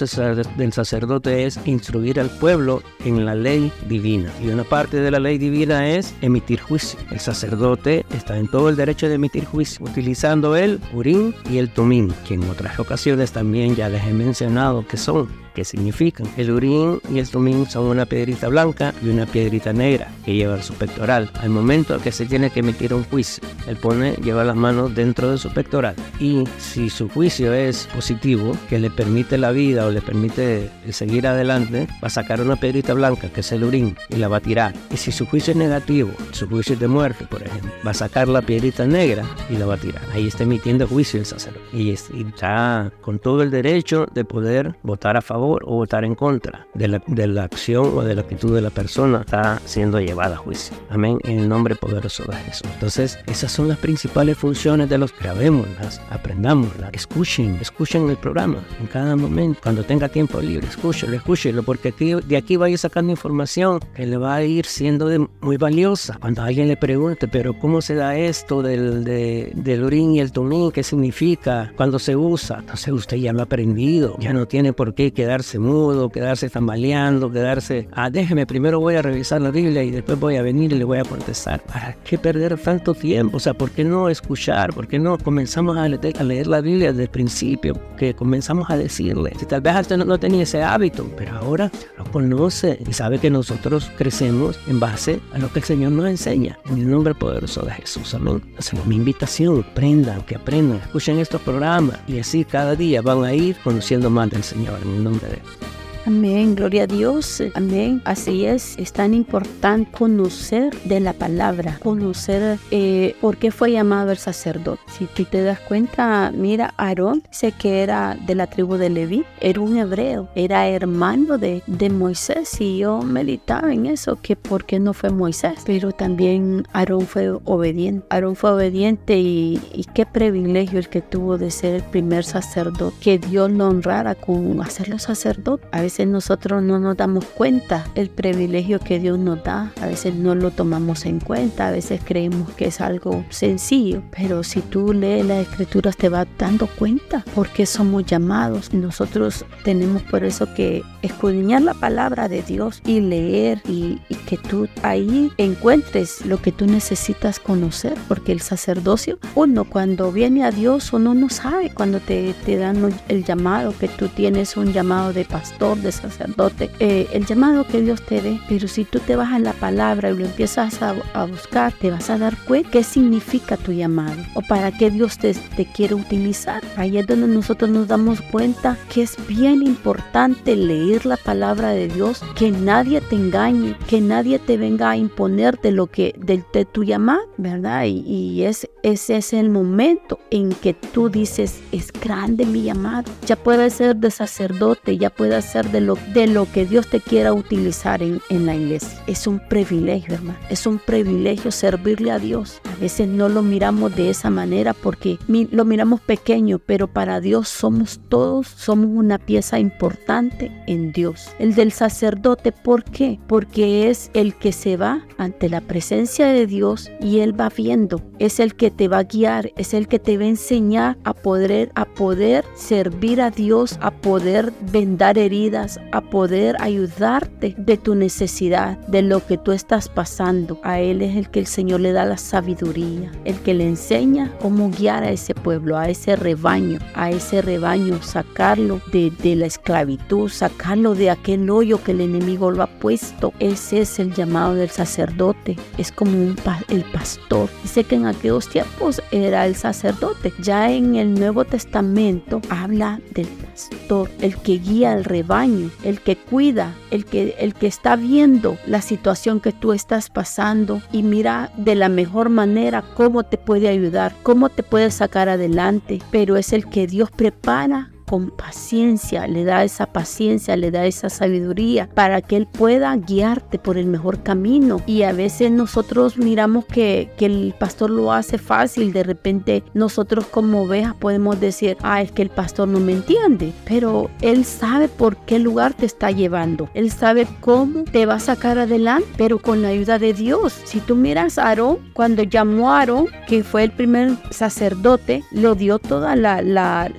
del 0.56 0.72
sacerdote 0.72 1.46
es 1.46 1.58
instruir 1.64 2.20
al 2.20 2.28
pueblo 2.28 2.82
en 3.04 3.24
la 3.24 3.34
ley 3.34 3.72
divina. 3.88 4.30
Y 4.42 4.48
una 4.48 4.64
parte 4.64 4.98
de 4.98 5.10
la 5.10 5.18
ley 5.18 5.38
divina 5.38 5.88
es 5.88 6.14
emitir 6.20 6.60
juicio. 6.60 6.98
El 7.10 7.20
sacerdote 7.20 8.04
está 8.14 8.36
en 8.36 8.48
todo 8.48 8.68
el 8.68 8.76
derecho 8.82 9.08
de 9.08 9.14
emitir 9.14 9.44
juicio, 9.44 9.84
utilizando 9.84 10.56
el 10.56 10.80
Urim 10.92 11.32
y 11.50 11.58
el 11.58 11.70
Tumim, 11.70 12.10
que 12.26 12.34
en 12.34 12.44
otras 12.50 12.78
ocasiones 12.78 13.32
también 13.32 13.76
ya 13.76 13.88
les 13.88 14.04
he 14.04 14.12
mencionado 14.12 14.86
que 14.86 14.96
son 14.96 15.28
¿Qué 15.54 15.64
significan. 15.64 16.26
El 16.36 16.50
urín 16.50 17.00
y 17.12 17.18
el 17.18 17.28
tumín 17.28 17.68
son 17.68 17.84
una 17.84 18.06
piedrita 18.06 18.48
blanca 18.48 18.94
y 19.02 19.08
una 19.08 19.26
piedrita 19.26 19.72
negra 19.72 20.08
que 20.24 20.34
lleva 20.34 20.62
su 20.62 20.72
pectoral. 20.74 21.30
Al 21.40 21.50
momento 21.50 21.98
que 22.00 22.10
se 22.10 22.24
tiene 22.24 22.50
que 22.50 22.60
emitir 22.60 22.94
un 22.94 23.04
juicio, 23.04 23.42
él 23.66 23.76
pone, 23.76 24.12
lleva 24.22 24.44
las 24.44 24.56
manos 24.56 24.94
dentro 24.94 25.30
de 25.30 25.38
su 25.38 25.52
pectoral. 25.52 25.94
Y 26.18 26.44
si 26.58 26.88
su 26.88 27.08
juicio 27.08 27.52
es 27.52 27.86
positivo, 27.94 28.56
que 28.70 28.78
le 28.78 28.90
permite 28.90 29.36
la 29.36 29.50
vida 29.50 29.86
o 29.86 29.90
le 29.90 30.00
permite 30.00 30.70
seguir 30.90 31.26
adelante, 31.26 31.86
va 32.02 32.06
a 32.06 32.10
sacar 32.10 32.40
una 32.40 32.56
piedrita 32.56 32.94
blanca, 32.94 33.28
que 33.28 33.40
es 33.40 33.52
el 33.52 33.64
urín, 33.64 33.96
y 34.08 34.16
la 34.16 34.28
va 34.28 34.38
a 34.38 34.40
tirar. 34.40 34.72
Y 34.90 34.96
si 34.96 35.12
su 35.12 35.26
juicio 35.26 35.52
es 35.52 35.58
negativo, 35.58 36.12
su 36.30 36.48
juicio 36.48 36.74
es 36.74 36.80
de 36.80 36.88
muerte, 36.88 37.26
por 37.26 37.42
ejemplo, 37.42 37.70
va 37.86 37.90
a 37.90 37.94
sacar 37.94 38.26
la 38.26 38.40
piedrita 38.40 38.71
negra 38.80 39.24
y 39.50 39.56
la 39.56 39.76
tirar. 39.76 40.02
Ahí 40.12 40.26
está 40.26 40.42
emitiendo 40.42 40.86
juicio 40.86 41.20
el 41.20 41.26
sacerdote. 41.26 41.64
Y 41.72 41.90
está 41.90 42.92
con 43.00 43.18
todo 43.18 43.42
el 43.42 43.50
derecho 43.50 44.06
de 44.12 44.24
poder 44.24 44.74
votar 44.82 45.16
a 45.16 45.22
favor 45.22 45.62
o 45.66 45.76
votar 45.76 46.04
en 46.04 46.14
contra 46.14 46.66
de 46.74 46.88
la, 46.88 47.02
de 47.06 47.26
la 47.26 47.44
acción 47.44 47.92
o 47.96 48.02
de 48.02 48.14
la 48.14 48.22
actitud 48.22 48.54
de 48.54 48.60
la 48.60 48.70
persona 48.70 49.20
está 49.20 49.60
siendo 49.64 50.00
llevada 50.00 50.34
a 50.34 50.38
juicio. 50.38 50.76
Amén. 50.90 51.18
En 51.24 51.40
el 51.40 51.48
nombre 51.48 51.74
poderoso 51.74 52.24
de 52.24 52.36
Jesús. 52.36 52.68
Entonces, 52.74 53.18
esas 53.26 53.52
son 53.52 53.68
las 53.68 53.78
principales 53.78 54.36
funciones 54.36 54.88
de 54.88 54.98
los 54.98 55.16
grabémoslas, 55.18 56.00
aprendámoslas, 56.10 56.90
escuchen, 56.92 57.58
escuchen 57.60 58.08
el 58.08 58.16
programa 58.16 58.58
en 58.80 58.86
cada 58.86 59.16
momento. 59.16 59.60
Cuando 59.62 59.84
tenga 59.84 60.08
tiempo 60.08 60.40
libre, 60.40 60.66
escúchelo, 60.66 61.16
escúchelo, 61.16 61.62
porque 61.62 61.88
aquí, 61.88 62.14
de 62.14 62.36
aquí 62.36 62.56
vaya 62.56 62.76
sacando 62.78 63.10
información 63.10 63.80
que 63.94 64.06
le 64.06 64.16
va 64.16 64.36
a 64.36 64.42
ir 64.42 64.66
siendo 64.66 65.08
muy 65.40 65.56
valiosa. 65.56 66.16
Cuando 66.20 66.42
alguien 66.42 66.68
le 66.68 66.76
pregunte, 66.76 67.28
pero 67.28 67.58
¿cómo 67.58 67.80
se 67.80 67.94
da 67.94 68.16
esto 68.16 68.51
del, 68.60 69.04
de, 69.04 69.52
del 69.54 69.84
urín 69.84 70.12
y 70.12 70.20
el 70.20 70.30
tumín? 70.30 70.70
¿Qué 70.70 70.82
significa? 70.82 71.72
cuando 71.76 71.98
se 71.98 72.14
usa? 72.16 72.58
Entonces 72.58 72.92
usted 72.92 73.16
ya 73.16 73.32
lo 73.32 73.40
ha 73.40 73.44
aprendido, 73.44 74.16
ya 74.18 74.32
no 74.32 74.46
tiene 74.46 74.72
por 74.72 74.94
qué 74.94 75.12
quedar 75.12 75.32
quedarse 75.32 75.58
mudo, 75.58 76.10
quedarse 76.10 76.50
tambaleando, 76.50 77.32
quedarse, 77.32 77.88
ah, 77.92 78.10
déjeme, 78.10 78.44
primero 78.44 78.80
voy 78.80 78.96
a 78.96 79.02
revisar 79.02 79.40
la 79.40 79.50
Biblia 79.50 79.82
y 79.82 79.90
después 79.90 80.20
voy 80.20 80.36
a 80.36 80.42
venir 80.42 80.74
y 80.74 80.76
le 80.76 80.84
voy 80.84 80.98
a 80.98 81.04
contestar. 81.04 81.62
¿Para 81.62 81.94
qué 82.04 82.18
perder 82.18 82.58
tanto 82.58 82.92
tiempo? 82.92 83.38
O 83.38 83.40
sea, 83.40 83.54
¿por 83.54 83.70
qué 83.70 83.82
no 83.82 84.10
escuchar? 84.10 84.74
¿Por 84.74 84.86
qué 84.88 84.98
no 84.98 85.16
comenzamos 85.16 85.78
a 85.78 85.88
leer, 85.88 86.18
a 86.18 86.22
leer 86.22 86.48
la 86.48 86.60
Biblia 86.60 86.90
desde 86.90 87.04
el 87.04 87.08
principio? 87.08 87.80
Que 87.96 88.12
comenzamos 88.12 88.68
a 88.68 88.76
decirle. 88.76 89.32
Si 89.38 89.46
tal 89.46 89.62
vez 89.62 89.74
antes 89.74 89.96
no, 89.96 90.18
tenía 90.18 90.42
ese 90.42 90.62
hábito, 90.62 91.10
pero 91.16 91.32
ahora 91.32 91.70
lo 91.96 92.04
conoce 92.04 92.78
y 92.86 92.92
sabe 92.92 93.18
que 93.18 93.30
nosotros 93.30 93.90
crecemos 93.96 94.60
en 94.66 94.80
base 94.80 95.20
a 95.32 95.38
lo 95.38 95.50
que 95.50 95.60
el 95.60 95.64
Señor 95.64 95.92
nos 95.92 96.10
enseña. 96.10 96.58
En 96.66 96.76
el 96.76 96.90
nombre 96.90 97.14
poderoso 97.14 97.62
de 97.62 97.72
Jesús. 97.72 98.12
Amén. 98.14 98.41
Hacemos 98.58 98.86
mi 98.86 98.96
invitación. 98.96 99.64
Aprendan, 99.70 100.22
que 100.22 100.36
aprendan, 100.36 100.78
escuchen 100.78 101.18
estos 101.18 101.40
programas 101.40 101.98
y 102.06 102.18
así 102.18 102.44
cada 102.44 102.76
día 102.76 103.02
van 103.02 103.24
a 103.24 103.34
ir 103.34 103.56
conociendo 103.64 104.10
más 104.10 104.30
del 104.30 104.42
Señor 104.42 104.78
en 104.82 104.96
el 104.96 105.04
nombre 105.04 105.28
de 105.28 105.34
Dios. 105.36 105.71
Amén, 106.04 106.56
gloria 106.56 106.82
a 106.82 106.86
Dios. 106.88 107.40
Amén. 107.54 108.02
Así 108.04 108.44
es, 108.44 108.76
es 108.76 108.92
tan 108.92 109.14
importante 109.14 109.88
conocer 109.92 110.74
de 110.82 110.98
la 110.98 111.12
palabra, 111.12 111.78
conocer 111.80 112.58
eh, 112.72 113.14
por 113.20 113.36
qué 113.36 113.52
fue 113.52 113.70
llamado 113.70 114.10
el 114.10 114.16
sacerdote. 114.16 114.82
Si 114.88 115.06
tú 115.06 115.24
te 115.24 115.44
das 115.44 115.60
cuenta, 115.60 116.32
mira, 116.34 116.74
Aarón 116.76 117.22
sé 117.30 117.52
que 117.52 117.84
era 117.84 118.16
de 118.26 118.34
la 118.34 118.48
tribu 118.48 118.78
de 118.78 118.90
Leví, 118.90 119.24
era 119.40 119.60
un 119.60 119.76
hebreo, 119.76 120.28
era 120.34 120.66
hermano 120.66 121.38
de, 121.38 121.62
de 121.68 121.88
Moisés 121.88 122.60
y 122.60 122.78
yo 122.78 123.02
meditaba 123.02 123.72
en 123.72 123.86
eso, 123.86 124.18
que 124.20 124.34
por 124.34 124.64
qué 124.64 124.80
no 124.80 124.94
fue 124.94 125.10
Moisés, 125.10 125.60
pero 125.64 125.92
también 125.92 126.66
Aarón 126.72 127.06
fue 127.06 127.30
obediente. 127.44 128.04
Aarón 128.10 128.34
fue 128.34 128.50
obediente 128.50 129.18
y, 129.18 129.60
y 129.72 129.84
qué 129.94 130.04
privilegio 130.04 130.80
el 130.80 130.88
que 130.88 131.00
tuvo 131.00 131.38
de 131.38 131.52
ser 131.52 131.76
el 131.76 131.82
primer 131.84 132.24
sacerdote, 132.24 132.96
que 133.00 133.18
Dios 133.18 133.52
lo 133.52 133.68
honrara 133.68 134.16
con 134.16 134.60
hacerlo 134.60 134.98
sacerdote. 134.98 135.64
A 135.70 135.80
veces 135.80 135.91
veces 135.92 136.08
nosotros 136.08 136.62
no 136.62 136.78
nos 136.78 136.96
damos 136.96 137.22
cuenta 137.26 137.84
el 137.94 138.08
privilegio 138.08 138.78
que 138.78 138.98
Dios 138.98 139.18
nos 139.18 139.44
da, 139.44 139.74
a 139.78 139.86
veces 139.86 140.14
no 140.14 140.34
lo 140.34 140.50
tomamos 140.50 141.04
en 141.04 141.20
cuenta, 141.20 141.68
a 141.68 141.70
veces 141.70 142.00
creemos 142.02 142.50
que 142.52 142.68
es 142.68 142.80
algo 142.80 143.26
sencillo, 143.28 144.02
pero 144.10 144.42
si 144.42 144.62
tú 144.62 144.94
lees 144.94 145.26
las 145.26 145.46
escrituras 145.46 145.94
te 145.98 146.08
vas 146.08 146.26
dando 146.38 146.66
cuenta 146.66 147.22
por 147.34 147.50
qué 147.50 147.66
somos 147.66 148.06
llamados. 148.06 148.72
Nosotros 148.72 149.44
tenemos 149.64 150.00
por 150.04 150.24
eso 150.24 150.54
que 150.54 150.82
escudriñar 151.02 151.60
la 151.60 151.74
palabra 151.74 152.26
de 152.26 152.42
Dios 152.42 152.80
y 152.86 153.00
leer 153.00 153.60
y, 153.68 154.00
y 154.08 154.14
que 154.14 154.38
tú 154.38 154.68
ahí 154.82 155.30
encuentres 155.36 156.24
lo 156.24 156.40
que 156.40 156.52
tú 156.52 156.64
necesitas 156.64 157.38
conocer, 157.38 157.98
porque 158.08 158.32
el 158.32 158.40
sacerdocio, 158.40 159.18
uno 159.34 159.64
cuando 159.64 160.10
viene 160.10 160.42
a 160.44 160.52
Dios, 160.52 160.94
uno 160.94 161.12
no 161.12 161.28
sabe 161.28 161.68
cuando 161.74 162.00
te, 162.00 162.34
te 162.46 162.56
dan 162.56 162.94
el 163.08 163.24
llamado, 163.24 163.74
que 163.78 163.88
tú 163.88 164.08
tienes 164.08 164.56
un 164.56 164.72
llamado 164.72 165.12
de 165.12 165.26
pastor, 165.26 165.81
de 165.82 165.92
sacerdote, 165.92 166.70
eh, 166.78 167.08
el 167.12 167.26
llamado 167.26 167.66
que 167.66 167.80
Dios 167.80 168.02
te 168.02 168.20
dé, 168.20 168.40
pero 168.48 168.68
si 168.68 168.84
tú 168.84 168.98
te 169.00 169.16
vas 169.16 169.32
a 169.32 169.38
la 169.38 169.52
palabra 169.52 170.10
y 170.10 170.16
lo 170.16 170.24
empiezas 170.24 170.80
a, 170.82 170.94
buscar, 171.26 171.72
te 171.72 171.90
vas 171.90 172.10
a 172.10 172.18
dar 172.18 172.36
cuenta 172.44 172.70
qué 172.70 172.84
significa 172.84 173.56
tu 173.56 173.72
llamado 173.72 174.22
o 174.34 174.42
para 174.42 174.70
qué 174.72 174.90
Dios 174.90 175.18
te, 175.18 175.34
te 175.34 175.66
quiere 175.66 175.94
utilizar. 175.94 176.62
Ahí 176.76 176.98
es 176.98 177.06
donde 177.06 177.28
nosotros 177.28 177.70
nos 177.70 177.88
damos 177.88 178.20
cuenta 178.20 178.76
que 178.92 179.02
es 179.02 179.16
bien 179.26 179.62
importante 179.62 180.56
leer 180.56 181.06
la 181.06 181.16
palabra 181.16 181.70
de 181.70 181.88
Dios, 181.88 182.22
que 182.34 182.50
nadie 182.50 183.00
te 183.00 183.16
engañe, 183.16 183.76
que 183.88 184.00
nadie 184.00 184.38
te 184.38 184.56
venga 184.56 184.90
a 184.90 184.96
imponer 184.96 185.60
de 185.60 185.72
lo 185.72 185.86
que 185.86 186.14
de, 186.18 186.44
de 186.52 186.64
tu 186.64 186.84
llamado, 186.84 187.22
¿verdad? 187.36 187.84
Y, 187.84 188.02
y 188.06 188.44
es, 188.44 188.68
ese 188.82 189.16
es 189.16 189.32
el 189.32 189.50
momento 189.50 190.18
en 190.30 190.50
que 190.50 190.74
tú 190.74 191.08
dices, 191.08 191.60
es 191.72 191.92
grande 191.92 192.46
mi 192.46 192.62
llamado, 192.62 193.10
ya 193.26 193.36
puede 193.36 193.70
ser 193.70 193.96
de 193.96 194.10
sacerdote, 194.10 194.98
ya 194.98 195.10
puede 195.10 195.40
ser 195.42 195.70
de 195.72 195.80
lo, 195.80 195.96
de 196.12 196.26
lo 196.26 196.50
que 196.50 196.66
Dios 196.66 196.86
te 196.88 197.00
quiera 197.00 197.32
utilizar 197.32 198.02
en, 198.02 198.20
en 198.28 198.46
la 198.46 198.54
iglesia. 198.54 199.02
Es 199.06 199.26
un 199.26 199.40
privilegio, 199.40 200.14
hermano. 200.14 200.38
Es 200.50 200.66
un 200.66 200.78
privilegio 200.78 201.50
servirle 201.50 202.10
a 202.10 202.18
Dios. 202.18 202.60
A 202.70 202.80
veces 202.80 203.08
no 203.08 203.28
lo 203.28 203.42
miramos 203.42 203.96
de 203.96 204.10
esa 204.10 204.30
manera 204.30 204.74
porque 204.74 205.18
lo 205.26 205.64
miramos 205.64 206.00
pequeño, 206.00 206.58
pero 206.58 206.88
para 206.88 207.20
Dios 207.20 207.48
somos 207.48 208.00
todos, 208.08 208.46
somos 208.46 208.90
una 208.92 209.18
pieza 209.18 209.58
importante 209.58 210.52
en 210.66 210.92
Dios. 210.92 211.30
El 211.38 211.54
del 211.54 211.72
sacerdote, 211.72 212.52
¿por 212.52 212.84
qué? 212.84 213.18
Porque 213.26 213.88
es 213.88 214.10
el 214.14 214.34
que 214.34 214.52
se 214.52 214.76
va 214.76 215.06
ante 215.18 215.48
la 215.48 215.60
presencia 215.60 216.26
de 216.26 216.46
Dios 216.46 216.90
y 217.00 217.20
él 217.20 217.38
va 217.38 217.48
viendo. 217.48 218.02
Es 218.18 218.40
el 218.40 218.54
que 218.54 218.70
te 218.70 218.88
va 218.88 218.98
a 218.98 219.04
guiar, 219.04 219.52
es 219.56 219.74
el 219.74 219.88
que 219.88 219.98
te 219.98 220.18
va 220.18 220.24
a 220.24 220.28
enseñar 220.28 220.98
a 221.04 221.14
poder, 221.14 221.70
a 221.74 221.84
poder 221.84 222.44
servir 222.54 223.20
a 223.20 223.30
Dios, 223.30 223.78
a 223.80 223.90
poder 223.90 224.52
vendar 224.72 225.18
heridas 225.18 225.61
a 225.92 226.00
poder 226.00 226.56
ayudarte 226.60 227.54
de 227.56 227.76
tu 227.76 227.94
necesidad, 227.94 228.78
de 228.88 229.02
lo 229.02 229.24
que 229.24 229.38
tú 229.38 229.52
estás 229.52 229.88
pasando. 229.88 230.58
A 230.62 230.80
Él 230.80 231.02
es 231.02 231.16
el 231.16 231.30
que 231.30 231.40
el 231.40 231.46
Señor 231.46 231.80
le 231.80 231.92
da 231.92 232.04
la 232.04 232.16
sabiduría, 232.16 233.12
el 233.24 233.36
que 233.40 233.54
le 233.54 233.66
enseña 233.66 234.32
cómo 234.40 234.70
guiar 234.70 235.02
a 235.02 235.10
ese 235.10 235.34
pueblo, 235.34 235.76
a 235.76 235.88
ese 235.88 236.16
rebaño, 236.16 236.78
a 236.94 237.10
ese 237.10 237.42
rebaño, 237.42 238.02
sacarlo 238.02 238.80
de, 238.92 239.12
la 239.36 239.46
esclavitud, 239.46 240.28
sacarlo 240.28 240.94
de 240.94 241.10
aquel 241.10 241.48
hoyo 241.50 241.82
que 241.82 241.92
el 241.92 242.00
enemigo 242.00 242.50
lo 242.50 242.62
ha 242.62 242.66
puesto. 242.66 243.32
Ese 243.38 243.82
es 243.82 243.98
el 243.98 244.12
llamado 244.14 244.54
del 244.54 244.70
sacerdote. 244.70 245.56
Es 245.78 245.92
como 245.92 246.34
el 246.68 246.84
pastor. 246.92 247.48
Dice 247.62 247.84
que 247.84 247.96
en 247.96 248.06
aquellos 248.06 248.48
tiempos 248.48 249.02
era 249.10 249.46
el 249.46 249.54
sacerdote. 249.54 250.32
Ya 250.40 250.70
en 250.70 250.96
el 250.96 251.14
Nuevo 251.14 251.44
Testamento 251.44 252.40
habla 252.48 253.00
del 253.14 253.26
pastor, 253.26 254.10
el 254.20 254.36
que 254.36 254.58
guía 254.58 254.92
al 254.92 255.04
rebaño 255.04 255.51
el 255.84 256.00
que 256.00 256.16
cuida, 256.16 256.74
el 256.90 257.04
que, 257.04 257.34
el 257.38 257.54
que 257.54 257.66
está 257.66 257.96
viendo 257.96 258.56
la 258.66 258.82
situación 258.82 259.40
que 259.40 259.52
tú 259.52 259.72
estás 259.72 260.10
pasando 260.10 260.82
y 260.92 261.02
mira 261.02 261.52
de 261.56 261.74
la 261.74 261.88
mejor 261.88 262.28
manera 262.28 262.82
cómo 262.94 263.22
te 263.22 263.38
puede 263.38 263.68
ayudar, 263.68 264.14
cómo 264.22 264.48
te 264.48 264.62
puede 264.62 264.90
sacar 264.90 265.28
adelante, 265.28 266.00
pero 266.10 266.36
es 266.36 266.52
el 266.52 266.66
que 266.68 266.86
Dios 266.86 267.10
prepara 267.10 267.90
con 268.12 268.28
paciencia, 268.28 269.26
le 269.26 269.42
da 269.42 269.64
esa 269.64 269.86
paciencia, 269.86 270.54
le 270.54 270.70
da 270.70 270.84
esa 270.84 271.08
sabiduría 271.08 271.88
para 271.94 272.20
que 272.20 272.36
Él 272.36 272.46
pueda 272.46 272.94
guiarte 272.94 273.58
por 273.58 273.78
el 273.78 273.86
mejor 273.86 274.22
camino. 274.22 274.82
Y 274.84 275.04
a 275.04 275.14
veces 275.14 275.50
nosotros 275.50 276.18
miramos 276.18 276.66
que, 276.66 277.10
que 277.16 277.24
el 277.24 277.54
pastor 277.58 277.88
lo 277.88 278.12
hace 278.12 278.36
fácil, 278.36 278.92
de 278.92 279.02
repente 279.02 279.64
nosotros 279.72 280.26
como 280.26 280.64
ovejas 280.64 280.94
podemos 280.94 281.40
decir, 281.40 281.78
ah, 281.80 282.02
es 282.02 282.12
que 282.12 282.20
el 282.20 282.28
pastor 282.28 282.68
no 282.68 282.80
me 282.80 282.92
entiende, 282.92 283.54
pero 283.64 284.10
Él 284.20 284.44
sabe 284.44 284.88
por 284.88 285.16
qué 285.16 285.38
lugar 285.38 285.72
te 285.72 285.86
está 285.86 286.10
llevando, 286.10 286.68
Él 286.74 286.90
sabe 286.90 287.26
cómo 287.40 287.84
te 287.84 288.04
va 288.04 288.16
a 288.16 288.20
sacar 288.20 288.58
adelante, 288.58 289.08
pero 289.16 289.38
con 289.38 289.62
la 289.62 289.68
ayuda 289.68 289.98
de 289.98 290.12
Dios. 290.12 290.52
Si 290.64 290.80
tú 290.80 290.96
miras 290.96 291.38
a 291.38 291.48
Aarón, 291.48 291.78
cuando 291.94 292.24
llamó 292.24 292.72
a 292.72 292.80
Aarón, 292.80 293.06
que 293.26 293.42
fue 293.42 293.64
el 293.64 293.72
primer 293.72 294.18
sacerdote, 294.28 295.24
lo 295.30 295.54
dio 295.54 295.78
toda 295.78 296.14
la, 296.14 296.42
la, 296.42 296.92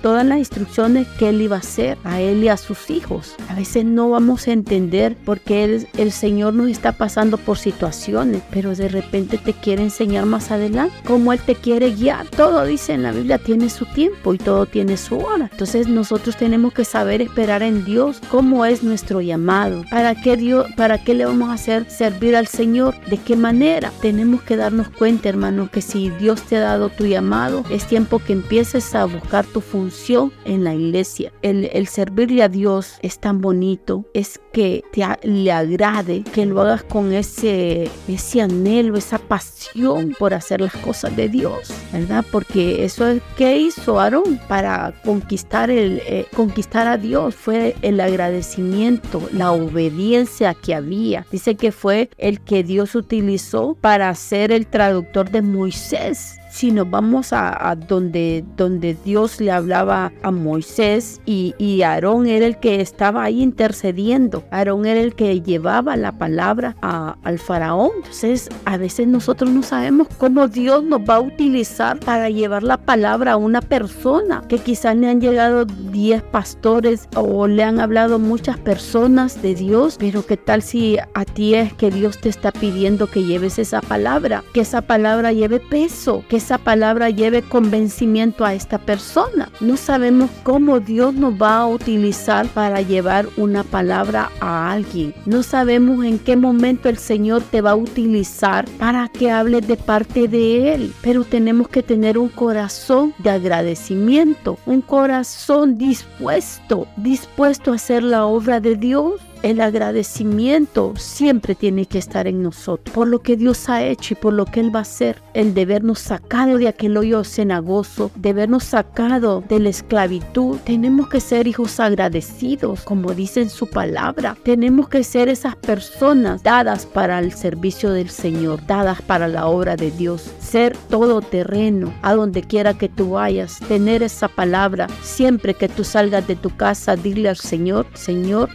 toda 0.00 0.24
la 0.24 0.45
instrucciones 0.46 1.08
que 1.18 1.28
él 1.28 1.42
iba 1.42 1.56
a 1.56 1.60
hacer 1.60 1.98
a 2.04 2.20
él 2.20 2.44
y 2.44 2.48
a 2.48 2.56
sus 2.56 2.90
hijos. 2.90 3.34
A 3.48 3.54
veces 3.54 3.84
no 3.84 4.10
vamos 4.10 4.46
a 4.46 4.52
entender 4.52 5.16
por 5.16 5.40
qué 5.40 5.64
el, 5.64 5.88
el 5.98 6.12
Señor 6.12 6.54
nos 6.54 6.70
está 6.70 6.92
pasando 6.92 7.36
por 7.36 7.58
situaciones, 7.58 8.42
pero 8.50 8.74
de 8.74 8.88
repente 8.88 9.38
te 9.38 9.52
quiere 9.52 9.82
enseñar 9.82 10.26
más 10.26 10.50
adelante 10.50 10.94
cómo 11.04 11.32
Él 11.32 11.40
te 11.40 11.54
quiere 11.54 11.92
guiar. 11.92 12.28
Todo 12.28 12.64
dice 12.64 12.92
en 12.94 13.02
la 13.02 13.12
Biblia 13.12 13.38
tiene 13.38 13.70
su 13.70 13.86
tiempo 13.86 14.34
y 14.34 14.38
todo 14.38 14.66
tiene 14.66 14.96
su 14.96 15.18
hora. 15.18 15.48
Entonces 15.50 15.88
nosotros 15.88 16.36
tenemos 16.36 16.72
que 16.72 16.84
saber 16.84 17.20
esperar 17.20 17.62
en 17.62 17.84
Dios 17.84 18.20
cómo 18.30 18.64
es 18.64 18.82
nuestro 18.82 19.20
llamado. 19.20 19.84
¿Para 19.90 20.14
qué 20.14 20.36
Dios, 20.36 20.66
para 20.76 21.02
qué 21.02 21.14
le 21.14 21.24
vamos 21.24 21.50
a 21.50 21.54
hacer 21.54 21.90
servir 21.90 22.36
al 22.36 22.46
Señor? 22.46 22.94
¿De 23.06 23.18
qué 23.18 23.36
manera? 23.36 23.92
Tenemos 24.00 24.42
que 24.42 24.56
darnos 24.56 24.88
cuenta, 24.90 25.28
hermano, 25.28 25.70
que 25.70 25.82
si 25.82 26.10
Dios 26.10 26.42
te 26.42 26.56
ha 26.56 26.60
dado 26.60 26.88
tu 26.88 27.06
llamado, 27.06 27.64
es 27.70 27.86
tiempo 27.86 28.18
que 28.18 28.32
empieces 28.32 28.94
a 28.94 29.04
buscar 29.06 29.44
tu 29.44 29.60
función 29.60 30.25
en 30.44 30.64
la 30.64 30.74
iglesia. 30.74 31.32
El, 31.42 31.86
servirle 31.86 32.42
a 32.42 32.48
Dios 32.48 32.98
es 33.02 33.18
tan 33.18 33.40
bonito, 33.40 34.04
es 34.12 34.40
que 34.52 34.82
te 34.92 35.04
le 35.22 35.52
agrade, 35.52 36.24
que 36.34 36.46
lo 36.46 36.60
hagas 36.60 36.82
con 36.84 37.12
ese, 37.12 37.88
ese 38.08 38.40
anhelo, 38.40 38.96
esa 38.96 39.18
pasión 39.18 40.14
por 40.18 40.34
hacer 40.34 40.60
las 40.60 40.74
cosas 40.74 41.14
de 41.16 41.28
Dios, 41.28 41.72
¿verdad? 41.92 42.24
Porque 42.30 42.84
eso 42.84 43.06
es 43.06 43.22
que 43.36 43.56
hizo 43.56 44.00
Aarón 44.00 44.40
para 44.48 44.94
conquistar, 45.04 45.70
el, 45.70 46.02
eh, 46.06 46.26
conquistar 46.34 46.86
a 46.86 46.96
Dios, 46.96 47.34
fue 47.34 47.76
el 47.82 48.00
agradecimiento, 48.00 49.22
la 49.32 49.52
obediencia 49.52 50.54
que 50.54 50.74
había. 50.74 51.26
Dice 51.30 51.54
que 51.54 51.72
fue 51.72 52.10
el 52.18 52.40
que 52.40 52.62
Dios 52.64 52.94
utilizó 52.94 53.76
para 53.80 54.14
ser 54.14 54.52
el 54.52 54.66
traductor 54.66 55.30
de 55.30 55.42
Moisés 55.42 56.38
si 56.56 56.72
nos 56.72 56.88
vamos 56.88 57.34
a, 57.34 57.76
donde, 57.86 58.42
donde 58.56 58.96
Dios 59.04 59.42
le 59.42 59.50
hablaba 59.50 60.10
a 60.22 60.30
Moisés 60.30 61.20
y, 61.26 61.54
y 61.58 61.82
Aarón 61.82 62.26
era 62.26 62.46
el 62.46 62.56
que 62.58 62.80
estaba 62.80 63.24
ahí 63.24 63.42
intercediendo, 63.42 64.42
Aarón 64.50 64.86
era 64.86 65.00
el 65.00 65.14
que 65.14 65.42
llevaba 65.42 65.96
la 65.96 66.12
palabra 66.12 66.74
al 66.80 67.38
faraón. 67.38 67.90
Entonces, 67.96 68.48
a 68.64 68.78
veces 68.78 69.06
nosotros 69.06 69.50
no 69.50 69.62
sabemos 69.62 70.08
cómo 70.16 70.48
Dios 70.48 70.82
nos 70.82 71.00
va 71.00 71.16
a 71.16 71.20
utilizar 71.20 72.00
para 72.00 72.30
llevar 72.30 72.62
la 72.62 72.78
palabra 72.78 73.32
a 73.32 73.36
una 73.36 73.60
persona 73.60 74.42
que 74.48 74.56
quizás 74.56 74.96
le 74.96 75.10
han 75.10 75.20
llegado 75.20 75.66
10 75.66 76.22
pastores 76.22 77.06
o 77.16 77.46
le 77.46 77.64
han 77.64 77.80
hablado 77.80 78.18
muchas 78.18 78.58
personas 78.58 79.42
de 79.42 79.54
Dios, 79.54 79.96
pero 79.98 80.24
qué 80.24 80.38
tal 80.38 80.62
si 80.62 80.96
a 81.12 81.24
ti 81.26 81.54
es 81.54 81.74
que 81.74 81.90
Dios 81.90 82.18
te 82.18 82.30
está 82.30 82.50
pidiendo 82.50 83.08
que 83.08 83.24
lleves 83.24 83.58
esa 83.58 83.82
palabra, 83.82 84.42
que 84.54 84.60
esa 84.60 84.80
palabra 84.80 85.32
lleve 85.32 85.60
peso, 85.60 86.24
que 86.30 86.45
esa 86.46 86.58
palabra 86.58 87.10
lleve 87.10 87.42
convencimiento 87.42 88.44
a 88.44 88.54
esta 88.54 88.78
persona. 88.78 89.50
No 89.58 89.76
sabemos 89.76 90.30
cómo 90.44 90.78
Dios 90.78 91.12
nos 91.12 91.34
va 91.34 91.56
a 91.56 91.66
utilizar 91.66 92.46
para 92.46 92.82
llevar 92.82 93.26
una 93.36 93.64
palabra 93.64 94.30
a 94.38 94.70
alguien. 94.70 95.12
No 95.24 95.42
sabemos 95.42 96.04
en 96.04 96.20
qué 96.20 96.36
momento 96.36 96.88
el 96.88 96.98
Señor 96.98 97.42
te 97.42 97.62
va 97.62 97.72
a 97.72 97.74
utilizar 97.74 98.64
para 98.78 99.08
que 99.08 99.32
hables 99.32 99.66
de 99.66 99.76
parte 99.76 100.28
de 100.28 100.72
Él, 100.72 100.94
pero 101.02 101.24
tenemos 101.24 101.66
que 101.66 101.82
tener 101.82 102.16
un 102.16 102.28
corazón 102.28 103.12
de 103.18 103.30
agradecimiento, 103.30 104.56
un 104.66 104.82
corazón 104.82 105.76
dispuesto, 105.76 106.86
dispuesto 106.96 107.72
a 107.72 107.74
hacer 107.74 108.04
la 108.04 108.24
obra 108.24 108.60
de 108.60 108.76
Dios 108.76 109.20
el 109.42 109.60
agradecimiento 109.60 110.94
siempre 110.96 111.54
tiene 111.54 111.86
que 111.86 111.98
estar 111.98 112.26
en 112.26 112.42
nosotros 112.42 112.94
por 112.94 113.08
lo 113.08 113.20
que 113.20 113.36
Dios 113.36 113.68
ha 113.68 113.84
hecho 113.84 114.14
y 114.14 114.16
por 114.16 114.32
lo 114.32 114.44
que 114.46 114.60
Él 114.60 114.74
va 114.74 114.80
a 114.80 114.82
hacer. 114.82 115.22
El 115.34 115.54
de 115.54 115.66
vernos 115.66 115.98
sacado 115.98 116.58
de 116.58 116.68
aquel 116.68 116.96
hoyo 116.96 117.24
cenagoso, 117.24 118.10
de 118.16 118.32
vernos 118.32 118.64
sacado 118.64 119.44
de 119.48 119.60
la 119.60 119.68
esclavitud. 119.68 120.58
Tenemos 120.64 121.08
que 121.08 121.20
ser 121.20 121.46
hijos 121.46 121.80
agradecidos, 121.80 122.82
como 122.82 123.12
dice 123.12 123.42
en 123.42 123.50
su 123.50 123.68
palabra. 123.68 124.36
Tenemos 124.42 124.88
que 124.88 125.04
ser 125.04 125.28
esas 125.28 125.56
personas 125.56 126.42
dadas 126.42 126.86
para 126.86 127.18
el 127.18 127.32
servicio 127.32 127.92
del 127.92 128.10
Señor, 128.10 128.64
dadas 128.66 129.02
para 129.02 129.28
la 129.28 129.46
obra 129.46 129.76
de 129.76 129.90
Dios. 129.90 130.30
Ser 130.40 130.76
todoterreno, 130.88 131.92
a 132.02 132.14
donde 132.14 132.42
quiera 132.42 132.74
que 132.74 132.88
tú 132.88 133.10
vayas. 133.10 133.58
Tener 133.68 134.02
esa 134.02 134.28
palabra. 134.28 134.88
Siempre 135.02 135.54
que 135.54 135.68
tú 135.68 135.84
salgas 135.84 136.26
de 136.26 136.36
tu 136.36 136.50
casa, 136.56 136.96
dile 136.96 137.28
al 137.28 137.36
Señor, 137.36 137.86
Señor, 137.94 138.48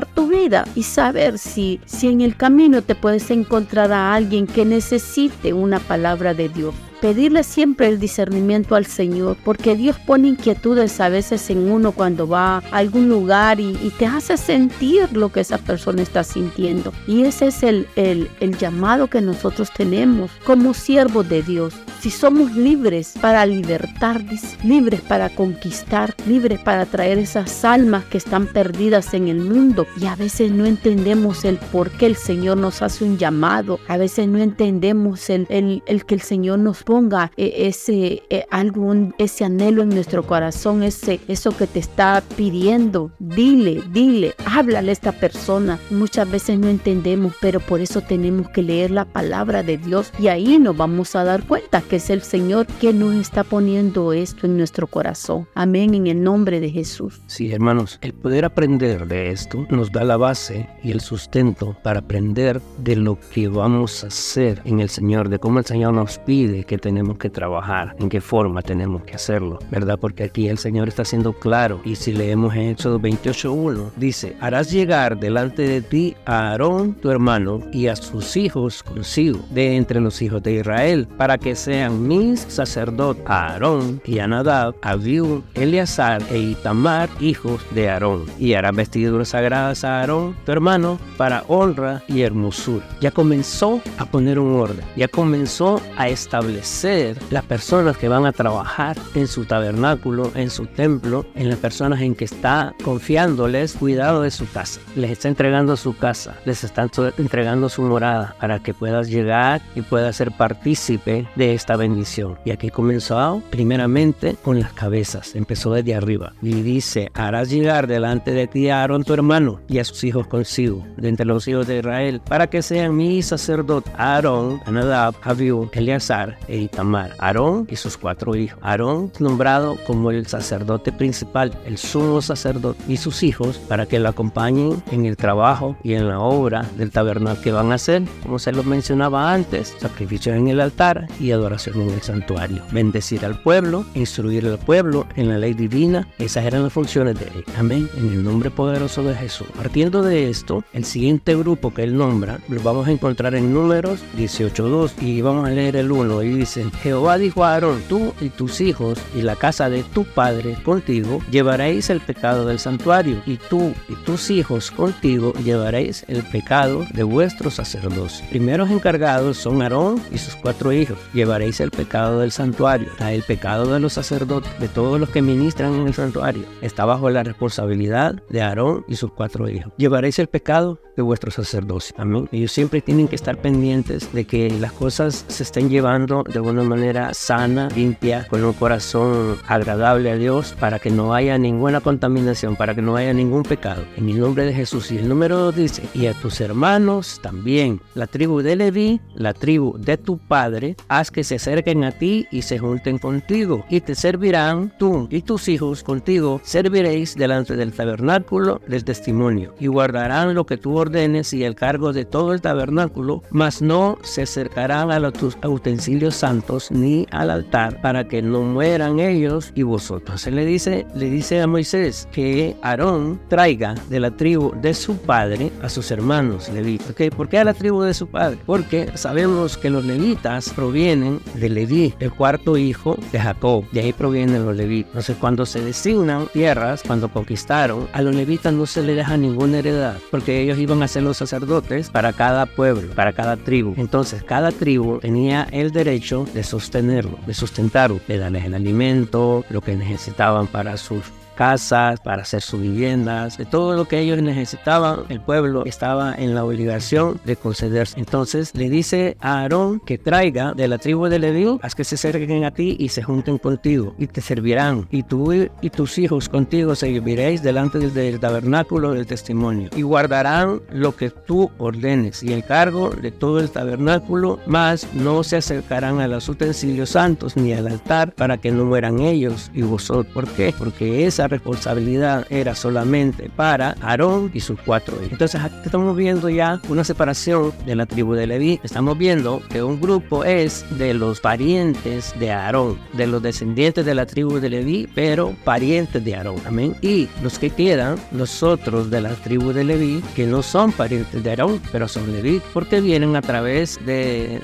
tu 0.00 0.28
vida 0.28 0.64
y 0.74 0.82
saber 0.82 1.38
si, 1.38 1.80
si 1.84 2.08
en 2.08 2.22
el 2.22 2.36
camino 2.36 2.82
te 2.82 2.94
puedes 2.94 3.30
encontrar 3.30 3.92
a 3.92 4.14
alguien 4.14 4.46
que 4.46 4.64
necesite 4.64 5.52
una 5.52 5.78
palabra 5.78 6.34
de 6.34 6.48
Dios 6.48 6.74
pedirle 7.02 7.42
siempre 7.42 7.88
el 7.88 7.98
discernimiento 7.98 8.76
al 8.76 8.86
Señor, 8.86 9.36
porque 9.44 9.74
Dios 9.74 9.96
pone 9.98 10.28
inquietudes 10.28 11.00
a 11.00 11.08
veces 11.08 11.50
en 11.50 11.68
uno 11.68 11.90
cuando 11.90 12.28
va 12.28 12.58
a 12.58 12.62
algún 12.70 13.08
lugar 13.08 13.58
y, 13.58 13.72
te 13.98 14.06
hace 14.06 14.36
sentir 14.36 15.12
lo 15.12 15.30
que 15.30 15.40
esa 15.40 15.58
persona 15.58 16.02
está 16.02 16.24
sintiendo. 16.24 16.92
Y 17.06 17.24
ese 17.24 17.48
es 17.48 17.62
el, 17.62 17.86
el, 17.96 18.30
el 18.40 18.56
llamado 18.56 19.08
que 19.08 19.20
nosotros 19.20 19.70
tenemos 19.76 20.30
como 20.44 20.72
siervos 20.72 21.28
de 21.28 21.42
Dios. 21.42 21.74
Si 22.00 22.10
somos 22.10 22.52
libres 22.56 23.14
para 23.20 23.44
libertar, 23.46 24.24
libres 24.64 25.00
para 25.02 25.28
conquistar, 25.30 26.14
libres 26.26 26.58
para 26.60 26.86
traer 26.86 27.18
esas 27.18 27.64
almas 27.64 28.04
que 28.06 28.18
están 28.18 28.46
perdidas 28.46 29.14
en 29.14 29.28
el 29.28 29.38
mundo 29.38 29.86
y 30.00 30.06
a 30.06 30.16
veces 30.16 30.50
no 30.50 30.66
entendemos 30.66 31.44
el 31.44 31.58
por 31.58 31.90
qué 31.90 32.06
el 32.06 32.16
Señor 32.16 32.56
nos 32.56 32.82
hace 32.82 33.04
un 33.04 33.18
llamado, 33.18 33.78
a 33.86 33.98
veces 33.98 34.26
no 34.26 34.38
entendemos 34.38 35.30
el, 35.30 35.46
el, 35.48 35.82
el 35.86 36.04
que 36.04 36.14
el 36.14 36.22
Señor 36.22 36.58
nos 36.58 36.82
ponga 36.92 37.32
eh, 37.38 37.68
ese 37.68 38.22
eh, 38.28 38.44
algún 38.50 39.14
ese 39.16 39.46
anhelo 39.46 39.80
en 39.80 39.88
nuestro 39.88 40.26
corazón, 40.26 40.82
ese 40.82 41.20
eso 41.26 41.56
que 41.56 41.66
te 41.66 41.78
está 41.78 42.22
pidiendo. 42.36 43.12
Dile, 43.18 43.82
dile, 43.90 44.34
háblale 44.44 44.90
a 44.90 44.92
esta 44.92 45.12
persona. 45.12 45.78
Muchas 45.88 46.30
veces 46.30 46.58
no 46.58 46.68
entendemos, 46.68 47.32
pero 47.40 47.60
por 47.60 47.80
eso 47.80 48.02
tenemos 48.02 48.50
que 48.50 48.62
leer 48.62 48.90
la 48.90 49.06
palabra 49.06 49.62
de 49.62 49.78
Dios 49.78 50.12
y 50.18 50.28
ahí 50.28 50.58
nos 50.58 50.76
vamos 50.76 51.16
a 51.16 51.24
dar 51.24 51.46
cuenta 51.46 51.80
que 51.80 51.96
es 51.96 52.10
el 52.10 52.20
Señor 52.20 52.66
que 52.66 52.92
nos 52.92 53.14
está 53.14 53.42
poniendo 53.42 54.12
esto 54.12 54.44
en 54.44 54.58
nuestro 54.58 54.86
corazón. 54.86 55.48
Amén 55.54 55.94
en 55.94 56.08
el 56.08 56.22
nombre 56.22 56.60
de 56.60 56.68
Jesús. 56.68 57.22
Sí, 57.26 57.52
hermanos, 57.52 57.98
el 58.02 58.12
poder 58.12 58.44
aprender 58.44 59.06
de 59.06 59.30
esto 59.30 59.66
nos 59.70 59.90
da 59.90 60.04
la 60.04 60.18
base 60.18 60.68
y 60.82 60.90
el 60.90 61.00
sustento 61.00 61.74
para 61.82 62.00
aprender 62.00 62.60
de 62.76 62.96
lo 62.96 63.18
que 63.32 63.48
vamos 63.48 64.04
a 64.04 64.08
hacer 64.08 64.60
en 64.66 64.80
el 64.80 64.90
Señor, 64.90 65.30
de 65.30 65.38
cómo 65.38 65.58
el 65.58 65.64
Señor 65.64 65.94
nos 65.94 66.18
pide 66.18 66.64
que 66.64 66.81
tenemos 66.82 67.16
que 67.16 67.30
trabajar, 67.30 67.96
en 67.98 68.10
qué 68.10 68.20
forma 68.20 68.60
tenemos 68.60 69.04
que 69.04 69.14
hacerlo, 69.14 69.58
¿verdad? 69.70 69.98
Porque 69.98 70.24
aquí 70.24 70.48
el 70.48 70.58
Señor 70.58 70.88
está 70.88 71.04
siendo 71.04 71.32
claro. 71.32 71.80
Y 71.84 71.94
si 71.94 72.12
leemos 72.12 72.54
en 72.54 72.70
Éxodo 72.70 73.00
28.1, 73.00 73.92
dice, 73.96 74.36
harás 74.40 74.70
llegar 74.70 75.18
delante 75.18 75.62
de 75.62 75.80
ti 75.80 76.14
a 76.26 76.50
Aarón, 76.50 76.94
tu 76.94 77.10
hermano, 77.10 77.60
y 77.72 77.86
a 77.86 77.96
sus 77.96 78.36
hijos 78.36 78.82
consigo, 78.82 79.38
de 79.50 79.76
entre 79.76 80.00
los 80.00 80.20
hijos 80.20 80.42
de 80.42 80.54
Israel, 80.54 81.08
para 81.16 81.38
que 81.38 81.54
sean 81.54 82.06
mis 82.06 82.40
sacerdotes, 82.40 83.22
Aarón 83.26 84.02
y 84.04 84.18
Anadab, 84.18 84.74
Abiú, 84.82 85.42
Eleazar 85.54 86.20
e 86.30 86.38
Itamar, 86.38 87.08
hijos 87.20 87.62
de 87.70 87.88
Aarón. 87.88 88.24
Y 88.38 88.54
harás 88.54 88.74
vestiduras 88.74 89.28
sagradas 89.28 89.84
a 89.84 90.00
Aarón, 90.00 90.36
tu 90.44 90.50
hermano, 90.50 90.98
para 91.16 91.44
honra 91.46 92.02
y 92.08 92.22
hermosura. 92.22 92.84
Ya 93.00 93.12
comenzó 93.12 93.80
a 93.98 94.06
poner 94.06 94.40
un 94.40 94.56
orden, 94.56 94.84
ya 94.96 95.06
comenzó 95.06 95.80
a 95.96 96.08
establecer 96.08 96.71
ser 96.72 97.18
las 97.30 97.44
personas 97.44 97.96
que 97.96 98.08
van 98.08 98.26
a 98.26 98.32
trabajar 98.32 98.96
en 99.14 99.28
su 99.28 99.44
tabernáculo, 99.44 100.32
en 100.34 100.50
su 100.50 100.66
templo, 100.66 101.24
en 101.34 101.48
las 101.48 101.58
personas 101.58 102.00
en 102.00 102.14
que 102.14 102.24
está 102.24 102.74
confiándoles 102.82 103.74
cuidado 103.74 104.22
de 104.22 104.30
su 104.30 104.50
casa. 104.50 104.80
Les 104.96 105.10
está 105.10 105.28
entregando 105.28 105.76
su 105.76 105.96
casa, 105.96 106.36
les 106.44 106.64
está 106.64 106.88
entregando 107.18 107.68
su 107.68 107.82
morada 107.82 108.34
para 108.40 108.58
que 108.60 108.74
puedas 108.74 109.08
llegar 109.08 109.60
y 109.74 109.82
puedas 109.82 110.16
ser 110.16 110.32
partícipe 110.32 111.28
de 111.36 111.54
esta 111.54 111.76
bendición. 111.76 112.38
Y 112.44 112.50
aquí 112.50 112.70
comenzó 112.70 113.12
primeramente 113.50 114.36
con 114.42 114.58
las 114.58 114.72
cabezas, 114.72 115.34
empezó 115.34 115.74
desde 115.74 115.94
arriba 115.94 116.32
y 116.40 116.62
dice, 116.62 117.10
harás 117.14 117.50
llegar 117.50 117.86
delante 117.86 118.32
de 118.32 118.46
ti 118.46 118.68
a 118.68 118.80
Aarón 118.80 119.04
tu 119.04 119.12
hermano 119.12 119.60
y 119.68 119.78
a 119.78 119.84
sus 119.84 120.02
hijos 120.04 120.26
consigo, 120.26 120.84
de 120.96 121.08
entre 121.08 121.26
los 121.26 121.46
hijos 121.46 121.66
de 121.66 121.78
Israel, 121.78 122.22
para 122.26 122.48
que 122.48 122.62
sean 122.62 122.96
mi 122.96 123.22
sacerdote 123.22 123.90
Aarón, 123.96 124.60
Anadab, 124.64 125.14
Abiú, 125.22 125.68
Eleazar 125.72 126.38
e 126.48 126.56
Itamar, 126.62 127.14
Aarón 127.18 127.66
y 127.70 127.76
sus 127.76 127.96
cuatro 127.96 128.34
hijos. 128.36 128.58
Aarón 128.62 129.12
nombrado 129.18 129.76
como 129.86 130.10
el 130.10 130.26
sacerdote 130.26 130.92
principal, 130.92 131.52
el 131.66 131.78
sumo 131.78 132.22
sacerdote, 132.22 132.82
y 132.88 132.96
sus 132.96 133.22
hijos 133.22 133.58
para 133.58 133.86
que 133.86 133.98
lo 133.98 134.08
acompañen 134.08 134.82
en 134.90 135.06
el 135.06 135.16
trabajo 135.16 135.76
y 135.82 135.94
en 135.94 136.08
la 136.08 136.20
obra 136.20 136.68
del 136.76 136.90
tabernáculo 136.90 137.32
que 137.42 137.52
van 137.52 137.72
a 137.72 137.76
hacer, 137.76 138.02
como 138.22 138.38
se 138.38 138.52
lo 138.52 138.62
mencionaba 138.62 139.32
antes, 139.32 139.74
sacrificio 139.78 140.34
en 140.34 140.48
el 140.48 140.60
altar 140.60 141.06
y 141.20 141.30
adoración 141.30 141.80
en 141.82 141.90
el 141.90 142.02
santuario. 142.02 142.62
Bendecir 142.72 143.24
al 143.24 143.40
pueblo, 143.40 143.84
instruir 143.94 144.46
al 144.46 144.58
pueblo 144.58 145.06
en 145.16 145.28
la 145.28 145.38
ley 145.38 145.54
divina, 145.54 146.08
esas 146.18 146.44
eran 146.44 146.64
las 146.64 146.72
funciones 146.72 147.18
de 147.18 147.26
él. 147.26 147.44
Amén, 147.58 147.88
en 147.96 148.08
el 148.08 148.24
nombre 148.24 148.50
poderoso 148.50 149.02
de 149.02 149.14
Jesús. 149.14 149.46
Partiendo 149.56 150.02
de 150.02 150.28
esto, 150.28 150.64
el 150.72 150.84
siguiente 150.84 151.36
grupo 151.36 151.72
que 151.72 151.84
él 151.84 151.96
nombra 151.96 152.38
lo 152.48 152.62
vamos 152.62 152.88
a 152.88 152.92
encontrar 152.92 153.34
en 153.34 153.52
números 153.52 154.00
18.2 154.16 154.92
y 155.00 155.20
vamos 155.22 155.46
a 155.46 155.50
leer 155.50 155.76
el 155.76 155.90
1 155.90 156.22
y 156.22 156.41
dice 156.42 156.68
Jehová 156.82 157.18
dijo 157.18 157.44
a 157.44 157.54
Aarón, 157.54 157.82
tú 157.88 158.12
y 158.20 158.28
tus 158.28 158.60
hijos 158.60 158.98
y 159.14 159.22
la 159.22 159.36
casa 159.36 159.70
de 159.70 159.84
tu 159.84 160.04
padre 160.04 160.58
contigo 160.64 161.20
llevaréis 161.30 161.88
el 161.88 162.00
pecado 162.00 162.46
del 162.46 162.58
santuario, 162.58 163.22
y 163.26 163.36
tú 163.36 163.72
y 163.88 163.94
tus 164.04 164.28
hijos 164.28 164.72
contigo 164.72 165.34
llevaréis 165.44 166.04
el 166.08 166.24
pecado 166.24 166.84
de 166.94 167.04
vuestro 167.04 167.48
sacerdocio. 167.48 168.26
Primeros 168.28 168.70
encargados 168.70 169.36
son 169.36 169.62
Aarón 169.62 170.02
y 170.10 170.18
sus 170.18 170.34
cuatro 170.34 170.72
hijos. 170.72 170.98
Llevaréis 171.14 171.60
el 171.60 171.70
pecado 171.70 172.18
del 172.18 172.32
santuario, 172.32 172.88
el 172.98 173.22
pecado 173.22 173.72
de 173.72 173.78
los 173.78 173.92
sacerdotes, 173.92 174.50
de 174.58 174.66
todos 174.66 174.98
los 174.98 175.10
que 175.10 175.22
ministran 175.22 175.74
en 175.74 175.86
el 175.86 175.94
santuario. 175.94 176.44
Está 176.60 176.84
bajo 176.84 177.08
la 177.08 177.22
responsabilidad 177.22 178.20
de 178.30 178.42
Aarón 178.42 178.84
y 178.88 178.96
sus 178.96 179.12
cuatro 179.12 179.48
hijos. 179.48 179.72
Llevaréis 179.76 180.18
el 180.18 180.26
pecado 180.26 180.80
de 180.96 181.02
vuestro 181.02 181.30
sacerdocio. 181.30 181.94
Amén. 181.98 182.28
Ellos 182.32 182.52
siempre 182.52 182.80
tienen 182.80 183.08
que 183.08 183.16
estar 183.16 183.36
pendientes 183.38 184.12
de 184.12 184.24
que 184.24 184.50
las 184.50 184.72
cosas 184.72 185.24
se 185.28 185.42
estén 185.42 185.70
llevando 185.70 186.24
de 186.32 186.40
una 186.40 186.62
manera 186.62 187.12
sana, 187.14 187.68
limpia, 187.74 188.26
con 188.28 188.42
un 188.44 188.52
corazón 188.52 189.36
agradable 189.46 190.10
a 190.10 190.16
Dios, 190.16 190.54
para 190.58 190.78
que 190.78 190.90
no 190.90 191.14
haya 191.14 191.36
ninguna 191.38 191.80
contaminación, 191.80 192.56
para 192.56 192.74
que 192.74 192.82
no 192.82 192.96
haya 192.96 193.12
ningún 193.12 193.42
pecado. 193.42 193.82
En 193.96 194.08
el 194.08 194.18
nombre 194.18 194.44
de 194.44 194.54
Jesús. 194.54 194.90
Y 194.90 194.98
el 194.98 195.08
número 195.08 195.36
2 195.38 195.56
dice, 195.56 195.82
y 195.94 196.06
a 196.06 196.14
tus 196.14 196.40
hermanos 196.40 197.20
también, 197.22 197.80
la 197.94 198.06
tribu 198.06 198.40
de 198.40 198.56
Leví, 198.56 199.00
la 199.14 199.34
tribu 199.34 199.76
de 199.78 199.96
tu 199.98 200.18
padre, 200.18 200.76
haz 200.88 201.10
que 201.10 201.24
se 201.24 201.36
acerquen 201.36 201.84
a 201.84 201.92
ti 201.92 202.26
y 202.30 202.42
se 202.42 202.58
junten 202.58 202.98
contigo, 202.98 203.64
y 203.68 203.80
te 203.80 203.94
servirán 203.94 204.72
tú 204.78 205.08
y 205.10 205.22
tus 205.22 205.48
hijos 205.48 205.82
contigo, 205.82 206.40
serviréis 206.44 207.14
delante 207.14 207.56
del 207.56 207.72
tabernáculo 207.72 208.60
del 208.66 208.84
testimonio, 208.84 209.54
y 209.60 209.66
guardarán 209.66 210.34
lo 210.34 210.46
que 210.46 210.56
tú 210.56 210.76
ordenes 210.76 211.32
y 211.32 211.44
el 211.44 211.54
cargo 211.54 211.92
de 211.92 212.04
todo 212.04 212.32
el 212.32 212.40
tabernáculo, 212.40 213.22
mas 213.30 213.60
no 213.60 213.98
se 214.02 214.22
acercarán 214.22 214.90
a 214.90 214.98
los 214.98 215.12
utensilios 215.44 216.21
santos 216.22 216.70
ni 216.70 217.04
al 217.10 217.32
altar 217.32 217.80
para 217.80 218.06
que 218.06 218.22
no 218.22 218.42
mueran 218.42 219.00
ellos 219.00 219.50
y 219.56 219.64
vosotros. 219.64 220.02
Entonces 220.02 220.34
le 220.34 220.46
dice, 220.46 220.86
le 220.94 221.10
dice 221.10 221.40
a 221.40 221.48
Moisés 221.48 222.08
que 222.12 222.56
Aarón 222.62 223.20
traiga 223.28 223.74
de 223.90 223.98
la 223.98 224.12
tribu 224.12 224.52
de 224.60 224.72
su 224.72 224.96
padre 224.98 225.50
a 225.62 225.68
sus 225.68 225.90
hermanos 225.90 226.48
levitas. 226.48 226.90
¿Okay? 226.90 227.10
¿Por 227.10 227.28
qué 227.28 227.38
a 227.38 227.44
la 227.44 227.54
tribu 227.54 227.82
de 227.82 227.92
su 227.92 228.06
padre? 228.06 228.38
Porque 228.46 228.92
sabemos 228.94 229.58
que 229.58 229.68
los 229.68 229.84
levitas 229.84 230.50
provienen 230.50 231.18
de 231.34 231.48
Leví, 231.48 231.92
el 231.98 232.12
cuarto 232.12 232.56
hijo 232.56 232.96
de 233.10 233.18
Jacob. 233.18 233.64
De 233.72 233.80
ahí 233.80 233.92
provienen 233.92 234.46
los 234.46 234.54
levitas. 234.54 234.90
Entonces 234.90 235.16
cuando 235.18 235.44
se 235.44 235.60
designan 235.60 236.28
tierras, 236.32 236.84
cuando 236.86 237.08
conquistaron, 237.08 237.88
a 237.92 238.00
los 238.00 238.14
levitas 238.14 238.52
no 238.52 238.66
se 238.66 238.82
les 238.82 238.94
deja 238.94 239.16
ninguna 239.16 239.58
heredad, 239.58 239.96
porque 240.12 240.40
ellos 240.40 240.58
iban 240.58 240.84
a 240.84 240.88
ser 240.88 241.02
los 241.02 241.16
sacerdotes 241.16 241.90
para 241.90 242.12
cada 242.12 242.46
pueblo, 242.46 242.94
para 242.94 243.12
cada 243.12 243.36
tribu. 243.36 243.74
Entonces 243.76 244.22
cada 244.22 244.52
tribu 244.52 245.00
tenía 245.00 245.48
el 245.50 245.72
derecho 245.72 246.11
de 246.20 246.42
sostenerlo, 246.42 247.18
de 247.26 247.32
sustentarlo, 247.32 248.00
de 248.06 248.18
darles 248.18 248.44
el 248.44 248.54
alimento, 248.54 249.44
lo 249.48 249.62
que 249.62 249.74
necesitaban 249.74 250.46
para 250.46 250.76
sus 250.76 251.04
casas, 251.32 252.00
para 252.00 252.22
hacer 252.22 252.42
sus 252.42 252.60
viviendas, 252.60 253.38
de 253.38 253.44
todo 253.44 253.74
lo 253.74 253.86
que 253.86 253.98
ellos 253.98 254.20
necesitaban, 254.22 255.00
el 255.08 255.20
pueblo 255.20 255.64
estaba 255.66 256.14
en 256.14 256.34
la 256.34 256.44
obligación 256.44 257.20
de 257.24 257.36
concederse. 257.36 257.98
Entonces 257.98 258.54
le 258.54 258.68
dice 258.70 259.16
a 259.20 259.40
Aarón 259.40 259.80
que 259.80 259.98
traiga 259.98 260.52
de 260.52 260.68
la 260.68 260.78
tribu 260.78 261.06
de 261.06 261.18
Leví, 261.18 261.58
haz 261.62 261.74
que 261.74 261.84
se 261.84 261.96
acerquen 261.96 262.44
a 262.44 262.52
ti 262.52 262.76
y 262.78 262.88
se 262.88 263.02
junten 263.02 263.38
contigo 263.38 263.94
y 263.98 264.06
te 264.06 264.20
servirán. 264.20 264.86
Y 264.90 265.02
tú 265.02 265.32
y 265.32 265.70
tus 265.70 265.98
hijos 265.98 266.28
contigo 266.28 266.74
serviréis 266.74 267.42
delante 267.42 267.78
del, 267.78 268.20
tabernáculo 268.20 268.92
del 268.92 269.06
testimonio 269.06 269.70
y 269.74 269.82
guardarán 269.82 270.60
lo 270.70 270.94
que 270.94 271.10
tú 271.10 271.50
ordenes 271.58 272.22
y 272.22 272.32
el 272.32 272.44
cargo 272.44 272.90
de 272.90 273.10
todo 273.10 273.40
el 273.40 273.50
tabernáculo, 273.50 274.38
más 274.46 274.86
no 274.94 275.24
se 275.24 275.36
acercarán 275.36 276.00
a 276.00 276.08
los 276.08 276.28
utensilios 276.28 276.90
santos 276.90 277.36
ni 277.36 277.52
al 277.52 277.66
altar 277.66 278.12
para 278.14 278.38
que 278.38 278.50
no 278.50 278.64
mueran 278.64 279.00
ellos 279.00 279.50
y 279.54 279.62
vosotros. 279.62 280.12
¿Por 280.12 280.28
qué? 280.28 280.54
Porque 280.56 281.06
esa 281.06 281.21
responsabilidad 281.28 282.26
era 282.30 282.54
solamente 282.54 283.30
para 283.34 283.76
Aarón 283.80 284.30
y 284.34 284.40
sus 284.40 284.60
cuatro 284.60 284.96
hijos. 284.96 285.12
Entonces 285.12 285.40
aquí 285.40 285.56
estamos 285.64 285.96
viendo 285.96 286.28
ya 286.28 286.60
una 286.68 286.84
separación 286.84 287.52
de 287.66 287.76
la 287.76 287.86
tribu 287.86 288.14
de 288.14 288.26
Leví. 288.26 288.60
Estamos 288.62 288.98
viendo 288.98 289.42
que 289.50 289.62
un 289.62 289.80
grupo 289.80 290.24
es 290.24 290.64
de 290.78 290.94
los 290.94 291.20
parientes 291.20 292.14
de 292.18 292.30
Aarón, 292.30 292.78
de 292.92 293.06
los 293.06 293.22
descendientes 293.22 293.84
de 293.84 293.94
la 293.94 294.06
tribu 294.06 294.38
de 294.40 294.50
Leví, 294.50 294.88
pero 294.94 295.34
parientes 295.44 296.04
de 296.04 296.14
Aarón. 296.14 296.36
Amén. 296.46 296.74
Y 296.82 297.08
los 297.22 297.38
que 297.38 297.50
quedan, 297.50 297.96
los 298.12 298.42
otros 298.42 298.90
de 298.90 299.00
la 299.00 299.10
tribu 299.10 299.52
de 299.52 299.64
Leví, 299.64 300.02
que 300.14 300.26
no 300.26 300.42
son 300.42 300.72
parientes 300.72 301.22
de 301.22 301.30
Aarón, 301.30 301.60
pero 301.70 301.88
son 301.88 302.12
Leví, 302.12 302.40
porque 302.52 302.80
vienen 302.80 303.16
a 303.16 303.22
través 303.22 303.78
de, 303.84 304.40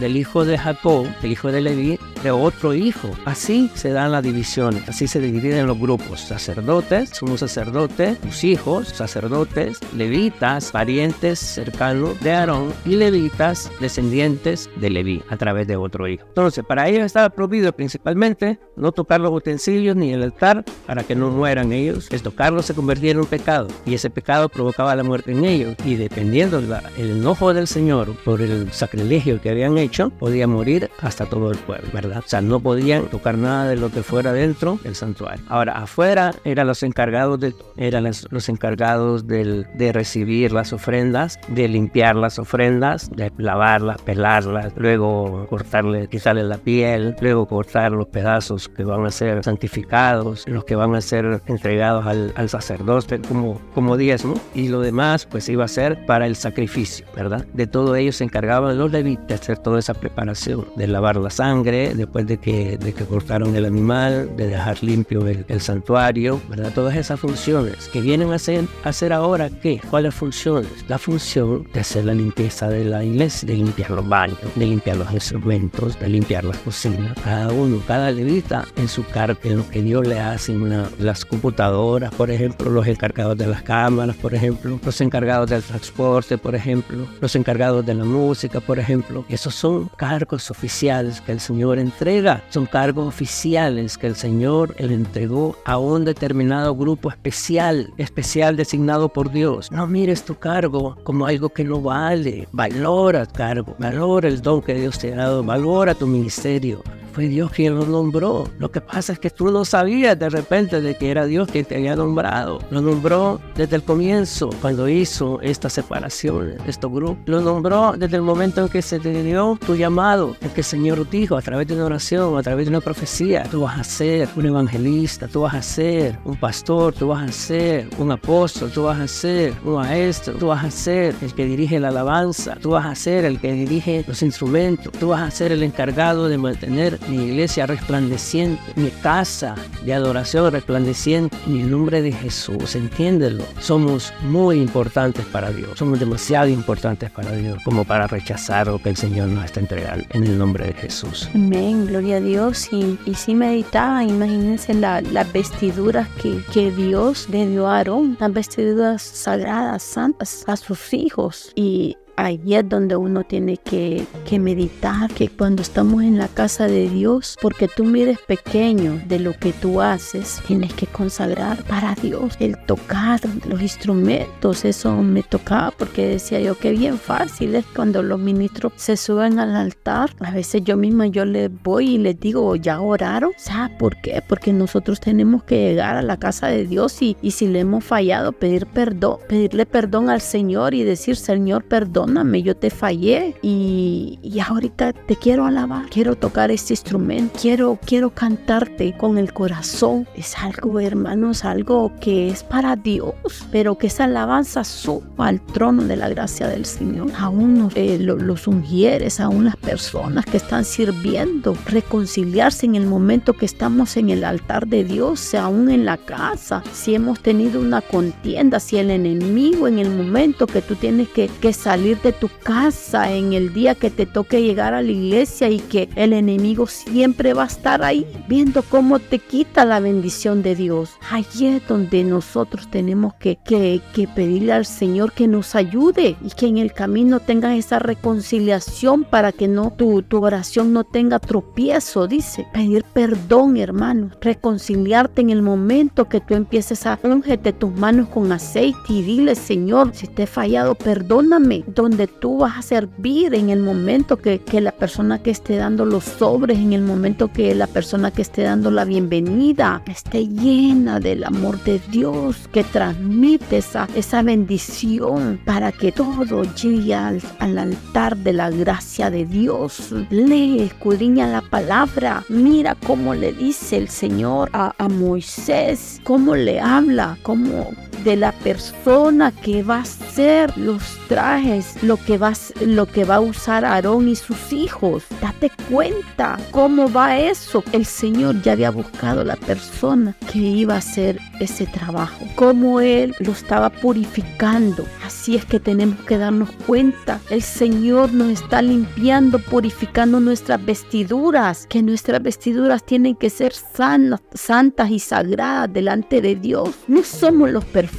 del 0.00 0.16
hijo 0.16 0.44
de 0.44 0.58
Jacob, 0.58 1.06
el 1.22 1.32
hijo 1.32 1.50
de 1.52 1.60
Leví, 1.60 1.98
de 2.22 2.30
otro 2.30 2.74
hijo. 2.74 3.10
Así 3.24 3.70
se 3.74 3.90
dan 3.90 4.12
las 4.12 4.22
divisiones, 4.22 4.88
así 4.88 5.06
se 5.06 5.20
dividen 5.20 5.66
los 5.66 5.78
grupos 5.78 6.21
sacerdotes, 6.22 7.10
somos 7.10 7.40
sacerdotes, 7.40 8.18
sus 8.22 8.44
hijos, 8.44 8.88
sacerdotes, 8.88 9.78
levitas, 9.94 10.70
parientes 10.70 11.38
cercanos 11.38 12.18
de 12.20 12.32
Aarón 12.32 12.72
y 12.84 12.96
levitas, 12.96 13.70
descendientes 13.80 14.70
de 14.76 14.90
Leví, 14.90 15.22
a 15.28 15.36
través 15.36 15.66
de 15.66 15.76
otro 15.76 16.08
hijo. 16.08 16.24
Entonces, 16.28 16.64
para 16.64 16.88
ellos 16.88 17.04
estaba 17.04 17.30
prohibido 17.30 17.72
principalmente 17.72 18.58
no 18.76 18.92
tocar 18.92 19.20
los 19.20 19.32
utensilios 19.32 19.96
ni 19.96 20.12
el 20.12 20.22
altar 20.22 20.64
para 20.86 21.04
que 21.04 21.14
no 21.14 21.30
mueran 21.30 21.72
ellos. 21.72 22.08
El 22.10 22.22
tocarlos 22.22 22.66
se 22.66 22.74
convertía 22.74 23.10
en 23.10 23.18
un 23.18 23.26
pecado 23.26 23.68
y 23.84 23.94
ese 23.94 24.10
pecado 24.10 24.48
provocaba 24.48 24.94
la 24.94 25.02
muerte 25.02 25.32
en 25.32 25.44
ellos 25.44 25.74
y 25.84 25.96
dependiendo 25.96 26.60
del 26.60 26.80
enojo 26.96 27.52
del 27.52 27.66
Señor 27.66 28.14
por 28.24 28.40
el 28.40 28.72
sacrilegio 28.72 29.40
que 29.40 29.50
habían 29.50 29.78
hecho, 29.78 30.10
podía 30.10 30.46
morir 30.46 30.90
hasta 31.00 31.26
todo 31.26 31.50
el 31.50 31.58
pueblo, 31.58 31.88
¿verdad? 31.92 32.22
O 32.24 32.28
sea, 32.28 32.40
no 32.40 32.60
podían 32.60 33.06
tocar 33.06 33.36
nada 33.36 33.68
de 33.68 33.76
lo 33.76 33.90
que 33.90 34.02
fuera 34.02 34.32
dentro 34.32 34.78
del 34.82 34.94
santuario. 34.94 35.44
Ahora, 35.48 35.72
afuera 35.72 36.11
eran 36.44 36.66
los 36.66 36.82
encargados, 36.82 37.40
de, 37.40 37.54
eran 37.76 38.04
los, 38.04 38.48
encargados 38.48 39.26
de 39.26 39.90
recibir 39.92 40.52
las 40.52 40.72
ofrendas, 40.72 41.38
de 41.48 41.68
limpiar 41.68 42.16
las 42.16 42.38
ofrendas, 42.38 43.10
de 43.10 43.32
lavarlas, 43.38 44.00
pelarlas, 44.02 44.72
luego 44.76 45.46
cortarle, 45.48 46.08
quitarle 46.08 46.42
la 46.42 46.58
piel, 46.58 47.16
luego 47.20 47.46
cortar 47.46 47.92
los 47.92 48.06
pedazos 48.08 48.68
que 48.68 48.84
van 48.84 49.04
a 49.06 49.10
ser 49.10 49.42
santificados, 49.44 50.46
los 50.48 50.64
que 50.64 50.76
van 50.76 50.94
a 50.94 51.00
ser 51.00 51.42
entregados 51.46 52.06
al, 52.06 52.48
sacerdote 52.48 53.20
como, 53.20 53.60
como 53.74 53.96
diezmo, 53.96 54.34
y 54.54 54.68
lo 54.68 54.80
demás 54.80 55.26
pues 55.26 55.48
iba 55.48 55.64
a 55.64 55.68
ser 55.68 56.04
para 56.06 56.26
el 56.26 56.36
sacrificio, 56.36 57.06
¿verdad? 57.16 57.46
De 57.54 57.66
todo 57.66 57.96
ello 57.96 58.12
se 58.12 58.24
encargaban 58.24 58.76
los 58.76 58.90
levitas 58.90 59.26
de 59.26 59.34
hacer 59.34 59.58
toda 59.58 59.78
esa 59.78 59.94
preparación, 59.94 60.66
de 60.76 60.86
lavar 60.86 61.16
la 61.16 61.30
sangre 61.30 61.94
después 61.94 62.26
de 62.26 62.38
que, 62.38 62.76
de 62.76 62.92
que 62.92 63.04
cortaron 63.04 63.56
el 63.56 63.64
animal, 63.64 64.36
de 64.36 64.48
dejar 64.48 64.82
limpio 64.82 65.26
el, 65.26 65.44
el 65.48 65.60
santuario, 65.60 66.01
¿verdad? 66.48 66.72
Todas 66.74 66.96
esas 66.96 67.20
funciones 67.20 67.88
que 67.88 68.00
vienen 68.00 68.32
a 68.32 68.34
hacer, 68.34 68.64
hacer 68.82 69.12
ahora, 69.12 69.48
¿qué? 69.50 69.80
¿Cuáles 69.88 70.12
funciones? 70.12 70.68
La 70.88 70.98
función 70.98 71.68
de 71.72 71.78
hacer 71.78 72.04
la 72.04 72.12
limpieza 72.12 72.68
de 72.68 72.84
la 72.84 73.04
iglesia, 73.04 73.46
de 73.46 73.54
limpiar 73.54 73.92
los 73.92 74.08
baños, 74.08 74.36
de 74.56 74.66
limpiar 74.66 74.96
los 74.96 75.12
instrumentos, 75.12 75.98
de 76.00 76.08
limpiar 76.08 76.42
las 76.42 76.56
cocinas. 76.58 77.16
Cada 77.22 77.52
uno, 77.52 77.80
cada 77.86 78.10
levita 78.10 78.66
en 78.76 78.88
su 78.88 79.04
cargo, 79.04 79.38
en 79.44 79.58
lo 79.58 79.70
que 79.70 79.80
Dios 79.80 80.04
le 80.04 80.18
hace, 80.18 80.52
las 80.98 81.24
computadoras, 81.24 82.12
por 82.12 82.32
ejemplo, 82.32 82.68
los 82.68 82.88
encargados 82.88 83.38
de 83.38 83.46
las 83.46 83.62
cámaras, 83.62 84.16
por 84.16 84.34
ejemplo, 84.34 84.80
los 84.84 85.00
encargados 85.00 85.50
del 85.50 85.62
transporte, 85.62 86.36
por 86.36 86.56
ejemplo, 86.56 87.06
los 87.20 87.36
encargados 87.36 87.86
de 87.86 87.94
la 87.94 88.04
música, 88.04 88.58
por 88.58 88.80
ejemplo. 88.80 89.24
Esos 89.28 89.54
son 89.54 89.88
cargos 89.96 90.50
oficiales 90.50 91.20
que 91.20 91.30
el 91.30 91.38
Señor 91.38 91.78
entrega, 91.78 92.42
son 92.50 92.66
cargos 92.66 93.06
oficiales 93.06 93.96
que 93.96 94.08
el 94.08 94.16
Señor 94.16 94.74
le 94.80 94.94
entregó 94.94 95.56
a 95.64 95.78
un 95.78 95.91
un 95.92 96.04
determinado 96.04 96.74
grupo 96.74 97.10
especial, 97.10 97.92
especial 97.96 98.56
designado 98.56 99.08
por 99.08 99.30
Dios. 99.30 99.70
No 99.70 99.86
mires 99.86 100.24
tu 100.24 100.34
cargo 100.34 100.96
como 101.04 101.26
algo 101.26 101.48
que 101.50 101.64
no 101.64 101.80
vale. 101.80 102.48
Valora 102.52 103.26
tu 103.26 103.34
cargo, 103.34 103.74
valora 103.78 104.28
el 104.28 104.42
don 104.42 104.62
que 104.62 104.74
Dios 104.74 104.98
te 104.98 105.12
ha 105.12 105.16
dado, 105.16 105.42
valora 105.42 105.94
tu 105.94 106.06
ministerio, 106.06 106.82
fue 107.12 107.28
Dios 107.28 107.50
quien 107.50 107.74
lo 107.74 107.84
nombró. 107.86 108.48
Lo 108.58 108.70
que 108.70 108.80
pasa 108.80 109.12
es 109.12 109.18
que 109.18 109.30
tú 109.30 109.50
no 109.50 109.64
sabías 109.64 110.18
de 110.18 110.30
repente 110.30 110.80
de 110.80 110.96
que 110.96 111.10
era 111.10 111.26
Dios 111.26 111.48
quien 111.50 111.64
te 111.64 111.76
había 111.76 111.94
nombrado. 111.94 112.60
Lo 112.70 112.80
nombró 112.80 113.40
desde 113.54 113.76
el 113.76 113.82
comienzo, 113.82 114.50
cuando 114.60 114.88
hizo 114.88 115.40
esta 115.42 115.68
separación, 115.68 116.54
este 116.66 116.86
grupo. 116.86 117.18
Lo 117.26 117.40
nombró 117.40 117.92
desde 117.96 118.16
el 118.16 118.22
momento 118.22 118.62
en 118.62 118.68
que 118.68 118.82
se 118.82 118.98
te 118.98 119.22
dio 119.22 119.58
tu 119.64 119.76
llamado, 119.76 120.36
en 120.40 120.50
que 120.50 120.62
el 120.62 120.64
Señor 120.64 121.08
dijo 121.08 121.36
a 121.36 121.42
través 121.42 121.68
de 121.68 121.74
una 121.74 121.86
oración, 121.86 122.38
a 122.38 122.42
través 122.42 122.66
de 122.66 122.70
una 122.70 122.80
profecía, 122.80 123.42
tú 123.44 123.60
vas 123.60 123.78
a 123.78 123.84
ser 123.84 124.28
un 124.34 124.46
evangelista, 124.46 125.28
tú 125.28 125.42
vas 125.42 125.54
a 125.54 125.62
ser 125.62 125.81
un 126.24 126.36
pastor, 126.36 126.94
tú 126.94 127.08
vas 127.08 127.28
a 127.28 127.32
ser 127.32 127.88
un 127.98 128.12
apóstol, 128.12 128.70
tú 128.70 128.84
vas 128.84 129.00
a 129.00 129.08
ser 129.08 129.54
un 129.64 129.74
maestro, 129.74 130.34
tú 130.34 130.48
vas 130.48 130.64
a 130.64 130.70
ser 130.70 131.14
el 131.20 131.34
que 131.34 131.44
dirige 131.44 131.80
la 131.80 131.88
alabanza, 131.88 132.56
tú 132.60 132.70
vas 132.70 132.86
a 132.86 132.94
ser 132.94 133.24
el 133.24 133.40
que 133.40 133.52
dirige 133.52 134.04
los 134.06 134.22
instrumentos, 134.22 134.92
tú 134.92 135.08
vas 135.08 135.22
a 135.22 135.30
ser 135.30 135.52
el 135.52 135.62
encargado 135.62 136.28
de 136.28 136.38
mantener 136.38 136.98
mi 137.08 137.24
iglesia 137.24 137.66
resplandeciente, 137.66 138.60
mi 138.76 138.90
casa 138.90 139.54
de 139.84 139.94
adoración 139.94 140.52
resplandeciente, 140.52 141.36
mi 141.46 141.62
nombre 141.62 142.02
de 142.02 142.12
Jesús, 142.12 142.76
entiéndelo. 142.76 143.44
Somos 143.60 144.12
muy 144.22 144.60
importantes 144.60 145.24
para 145.26 145.50
Dios, 145.50 145.78
somos 145.78 145.98
demasiado 145.98 146.48
importantes 146.48 147.10
para 147.10 147.32
Dios 147.32 147.58
como 147.64 147.84
para 147.84 148.06
rechazar 148.06 148.66
lo 148.66 148.78
que 148.78 148.90
el 148.90 148.96
Señor 148.96 149.28
nos 149.28 149.44
está 149.44 149.60
entregando 149.60 150.04
en 150.10 150.24
el 150.24 150.38
nombre 150.38 150.66
de 150.66 150.74
Jesús. 150.74 151.28
Amén, 151.34 151.86
gloria 151.86 152.16
a 152.16 152.20
Dios. 152.20 152.68
Y, 152.72 152.98
y 153.06 153.14
si 153.14 153.34
meditaba, 153.34 154.04
imagínense 154.04 154.74
las 154.74 155.32
vestiduras 155.72 156.08
que, 156.20 156.42
que 156.52 156.70
Dios 156.70 157.30
le 157.30 157.46
dio 157.46 157.66
a 157.66 157.78
Aarón, 157.78 158.18
las 158.20 158.30
vestiduras 158.30 159.00
sagradas, 159.00 159.82
santas 159.82 160.44
a 160.46 160.56
sus 160.56 160.92
hijos. 160.92 161.50
Y 161.54 161.96
Ahí 162.16 162.54
es 162.54 162.68
donde 162.68 162.94
uno 162.94 163.24
tiene 163.24 163.56
que, 163.56 164.04
que, 164.28 164.38
meditar, 164.38 165.10
que 165.12 165.28
cuando 165.28 165.62
estamos 165.62 166.02
en 166.02 166.18
la 166.18 166.28
casa 166.28 166.66
de 166.66 166.88
Dios, 166.88 167.38
porque 167.40 167.68
tú 167.68 167.84
mires 167.84 168.18
pequeño 168.18 169.00
de 169.06 169.18
lo 169.18 169.32
que 169.32 169.52
tú 169.52 169.80
haces, 169.80 170.42
tienes 170.46 170.74
que 170.74 170.86
consagrar 170.86 171.64
para 171.64 171.94
Dios, 171.94 172.36
el 172.38 172.58
tocar 172.66 173.20
los 173.48 173.62
instrumentos, 173.62 174.64
eso 174.66 174.96
me 175.02 175.22
tocaba 175.22 175.70
porque 175.70 176.06
decía 176.06 176.38
yo 176.40 176.58
que 176.58 176.72
bien 176.72 176.98
fácil 176.98 177.54
es 177.54 177.64
cuando 177.74 178.02
los 178.02 178.18
ministros 178.18 178.74
se 178.76 178.98
suben 178.98 179.38
al 179.38 179.56
altar, 179.56 180.10
a 180.20 180.32
veces 180.32 180.62
yo 180.64 180.76
misma 180.76 181.06
yo 181.06 181.24
les 181.24 181.50
voy 181.62 181.94
y 181.94 181.98
les 181.98 182.20
digo, 182.20 182.56
ya 182.56 182.80
oraron, 182.80 183.32
¿sabes 183.38 183.74
por 183.78 183.96
qué? 184.02 184.22
Porque 184.28 184.52
nosotros 184.52 185.00
tenemos 185.00 185.44
que 185.44 185.70
llegar 185.70 185.96
a 185.96 186.02
la 186.02 186.18
casa 186.18 186.48
de 186.48 186.66
Dios 186.66 187.00
y, 187.00 187.16
y 187.22 187.30
si 187.30 187.48
le 187.48 187.60
hemos 187.60 187.84
fallado, 187.84 188.32
pedir 188.32 188.66
perdón, 188.66 189.18
pedirle 189.28 189.64
perdón 189.64 190.10
al 190.10 190.20
Señor 190.20 190.74
y 190.74 190.84
decir, 190.84 191.16
Señor, 191.16 191.64
perdón 191.64 192.01
perdóname, 192.02 192.42
yo 192.42 192.56
te 192.56 192.70
fallé 192.70 193.36
y, 193.42 194.18
y 194.22 194.40
ahorita 194.40 194.92
te 194.92 195.16
quiero 195.16 195.46
alabar, 195.46 195.88
quiero 195.88 196.16
tocar 196.16 196.50
este 196.50 196.72
instrumento, 196.72 197.38
quiero, 197.40 197.78
quiero 197.84 198.10
cantarte 198.10 198.96
con 198.96 199.18
el 199.18 199.32
corazón. 199.32 200.06
Es 200.16 200.36
algo, 200.36 200.80
hermanos, 200.80 201.44
algo 201.44 201.92
que 202.00 202.28
es 202.28 202.42
para 202.42 202.74
Dios, 202.76 203.14
pero 203.52 203.78
que 203.78 203.86
esa 203.86 204.04
alabanza 204.04 204.64
suba 204.64 205.28
al 205.28 205.40
trono 205.40 205.84
de 205.84 205.96
la 205.96 206.08
gracia 206.08 206.48
del 206.48 206.64
Señor. 206.64 207.12
Aún 207.16 207.70
eh, 207.74 207.98
los 208.00 208.48
ungieres, 208.48 209.20
aún 209.20 209.44
las 209.44 209.56
personas 209.56 210.24
que 210.24 210.38
están 210.38 210.64
sirviendo, 210.64 211.56
reconciliarse 211.66 212.66
en 212.66 212.74
el 212.74 212.86
momento 212.86 213.32
que 213.34 213.46
estamos 213.46 213.96
en 213.96 214.10
el 214.10 214.24
altar 214.24 214.66
de 214.66 214.84
Dios, 214.84 215.34
aún 215.34 215.70
en 215.70 215.84
la 215.84 215.98
casa, 215.98 216.64
si 216.72 216.94
hemos 216.94 217.20
tenido 217.20 217.60
una 217.60 217.80
contienda, 217.80 218.58
si 218.58 218.78
el 218.78 218.90
enemigo 218.90 219.68
en 219.68 219.78
el 219.78 219.90
momento 219.90 220.46
que 220.46 220.62
tú 220.62 220.74
tienes 220.74 221.08
que, 221.08 221.28
que 221.40 221.52
salir 221.52 221.91
de 222.00 222.12
tu 222.12 222.28
casa, 222.42 223.12
en 223.12 223.32
el 223.32 223.52
día 223.52 223.74
que 223.74 223.90
te 223.90 224.06
toque 224.06 224.42
llegar 224.42 224.74
a 224.74 224.82
la 224.82 224.90
iglesia 224.90 225.48
y 225.48 225.58
que 225.58 225.88
el 225.96 226.12
enemigo 226.12 226.66
siempre 226.66 227.34
va 227.34 227.44
a 227.44 227.46
estar 227.46 227.82
ahí 227.82 228.06
viendo 228.28 228.62
cómo 228.62 228.98
te 228.98 229.18
quita 229.18 229.64
la 229.64 229.80
bendición 229.80 230.42
de 230.42 230.54
Dios. 230.54 230.90
Allí 231.10 231.46
es 231.46 231.66
donde 231.66 232.04
nosotros 232.04 232.70
tenemos 232.70 233.14
que, 233.14 233.36
que, 233.44 233.80
que 233.94 234.08
pedirle 234.08 234.52
al 234.52 234.66
Señor 234.66 235.12
que 235.12 235.28
nos 235.28 235.54
ayude 235.54 236.16
y 236.22 236.30
que 236.30 236.46
en 236.46 236.58
el 236.58 236.72
camino 236.72 237.20
tenga 237.20 237.54
esa 237.56 237.78
reconciliación 237.78 239.04
para 239.04 239.32
que 239.32 239.48
no 239.48 239.72
tu, 239.72 240.02
tu 240.02 240.24
oración 240.24 240.72
no 240.72 240.84
tenga 240.84 241.18
tropiezo, 241.18 242.06
dice. 242.06 242.46
Pedir 242.52 242.84
perdón, 242.92 243.56
hermano. 243.56 244.10
Reconciliarte 244.20 245.20
en 245.22 245.30
el 245.30 245.42
momento 245.42 246.08
que 246.08 246.20
tú 246.20 246.34
empieces 246.34 246.86
a 246.86 246.98
ungete 247.02 247.52
tus 247.52 247.72
manos 247.74 248.08
con 248.08 248.30
aceite 248.32 248.78
y 248.88 249.02
dile, 249.02 249.34
Señor, 249.34 249.90
si 249.94 250.06
te 250.06 250.24
he 250.24 250.26
fallado, 250.26 250.74
perdóname. 250.74 251.64
Donde 251.82 252.06
tú 252.06 252.38
vas 252.38 252.58
a 252.58 252.62
servir 252.62 253.34
en 253.34 253.50
el 253.50 253.58
momento 253.58 254.16
que, 254.16 254.38
que 254.38 254.60
la 254.60 254.70
persona 254.70 255.20
que 255.20 255.32
esté 255.32 255.56
dando 255.56 255.84
los 255.84 256.04
sobres, 256.04 256.56
en 256.56 256.72
el 256.72 256.82
momento 256.82 257.32
que 257.32 257.56
la 257.56 257.66
persona 257.66 258.12
que 258.12 258.22
esté 258.22 258.42
dando 258.42 258.70
la 258.70 258.84
bienvenida 258.84 259.82
esté 259.86 260.28
llena 260.28 261.00
del 261.00 261.24
amor 261.24 261.60
de 261.64 261.80
Dios, 261.90 262.48
que 262.52 262.62
transmite 262.62 263.56
esa, 263.56 263.88
esa 263.96 264.22
bendición 264.22 265.40
para 265.44 265.72
que 265.72 265.90
todo 265.90 266.44
llegue 266.54 266.94
al, 266.94 267.20
altar 267.40 268.16
de 268.16 268.32
la 268.32 268.50
gracia 268.50 269.10
de 269.10 269.24
Dios. 269.24 269.92
Lee, 270.10 270.60
escudriña 270.60 271.26
la 271.26 271.42
palabra. 271.42 272.24
Mira 272.28 272.76
cómo 272.76 273.12
le 273.12 273.32
dice 273.32 273.76
el 273.76 273.88
Señor 273.88 274.50
a, 274.52 274.72
a 274.78 274.88
Moisés, 274.88 276.00
cómo 276.04 276.36
le 276.36 276.60
habla, 276.60 277.18
cómo 277.22 277.72
de 278.04 278.16
la 278.16 278.32
persona 278.32 279.32
que 279.32 279.62
va 279.62 279.76
a 279.76 279.82
hacer 279.82 280.56
los 280.56 280.82
trajes, 281.08 281.82
lo 281.82 281.96
que 281.96 282.18
va, 282.18 282.32
lo 282.60 282.86
que 282.86 283.04
va 283.04 283.16
a 283.16 283.20
usar 283.20 283.64
Aarón 283.64 284.08
y 284.08 284.16
sus 284.16 284.52
hijos. 284.52 285.04
Date 285.20 285.50
cuenta 285.70 286.38
cómo 286.50 286.90
va 286.90 287.18
eso. 287.18 287.62
El 287.72 287.86
Señor 287.86 288.42
ya 288.42 288.52
había 288.52 288.70
buscado 288.70 289.24
la 289.24 289.36
persona 289.36 290.14
que 290.30 290.38
iba 290.38 290.74
a 290.74 290.78
hacer 290.78 291.18
ese 291.40 291.66
trabajo, 291.66 292.24
cómo 292.34 292.80
Él 292.80 293.14
lo 293.20 293.32
estaba 293.32 293.70
purificando. 293.70 294.86
Así 295.04 295.36
es 295.36 295.44
que 295.44 295.60
tenemos 295.60 296.00
que 296.00 296.18
darnos 296.18 296.50
cuenta. 296.66 297.20
El 297.30 297.42
Señor 297.42 298.12
nos 298.12 298.28
está 298.30 298.62
limpiando, 298.62 299.38
purificando 299.38 300.20
nuestras 300.20 300.64
vestiduras, 300.64 301.66
que 301.66 301.82
nuestras 301.82 302.22
vestiduras 302.22 302.84
tienen 302.84 303.16
que 303.16 303.30
ser 303.30 303.52
sanas, 303.52 304.20
santas 304.34 304.90
y 304.90 304.98
sagradas 304.98 305.72
delante 305.72 306.20
de 306.20 306.36
Dios. 306.36 306.70
No 306.88 307.02
somos 307.02 307.50
los 307.50 307.64
perfectos, 307.64 307.91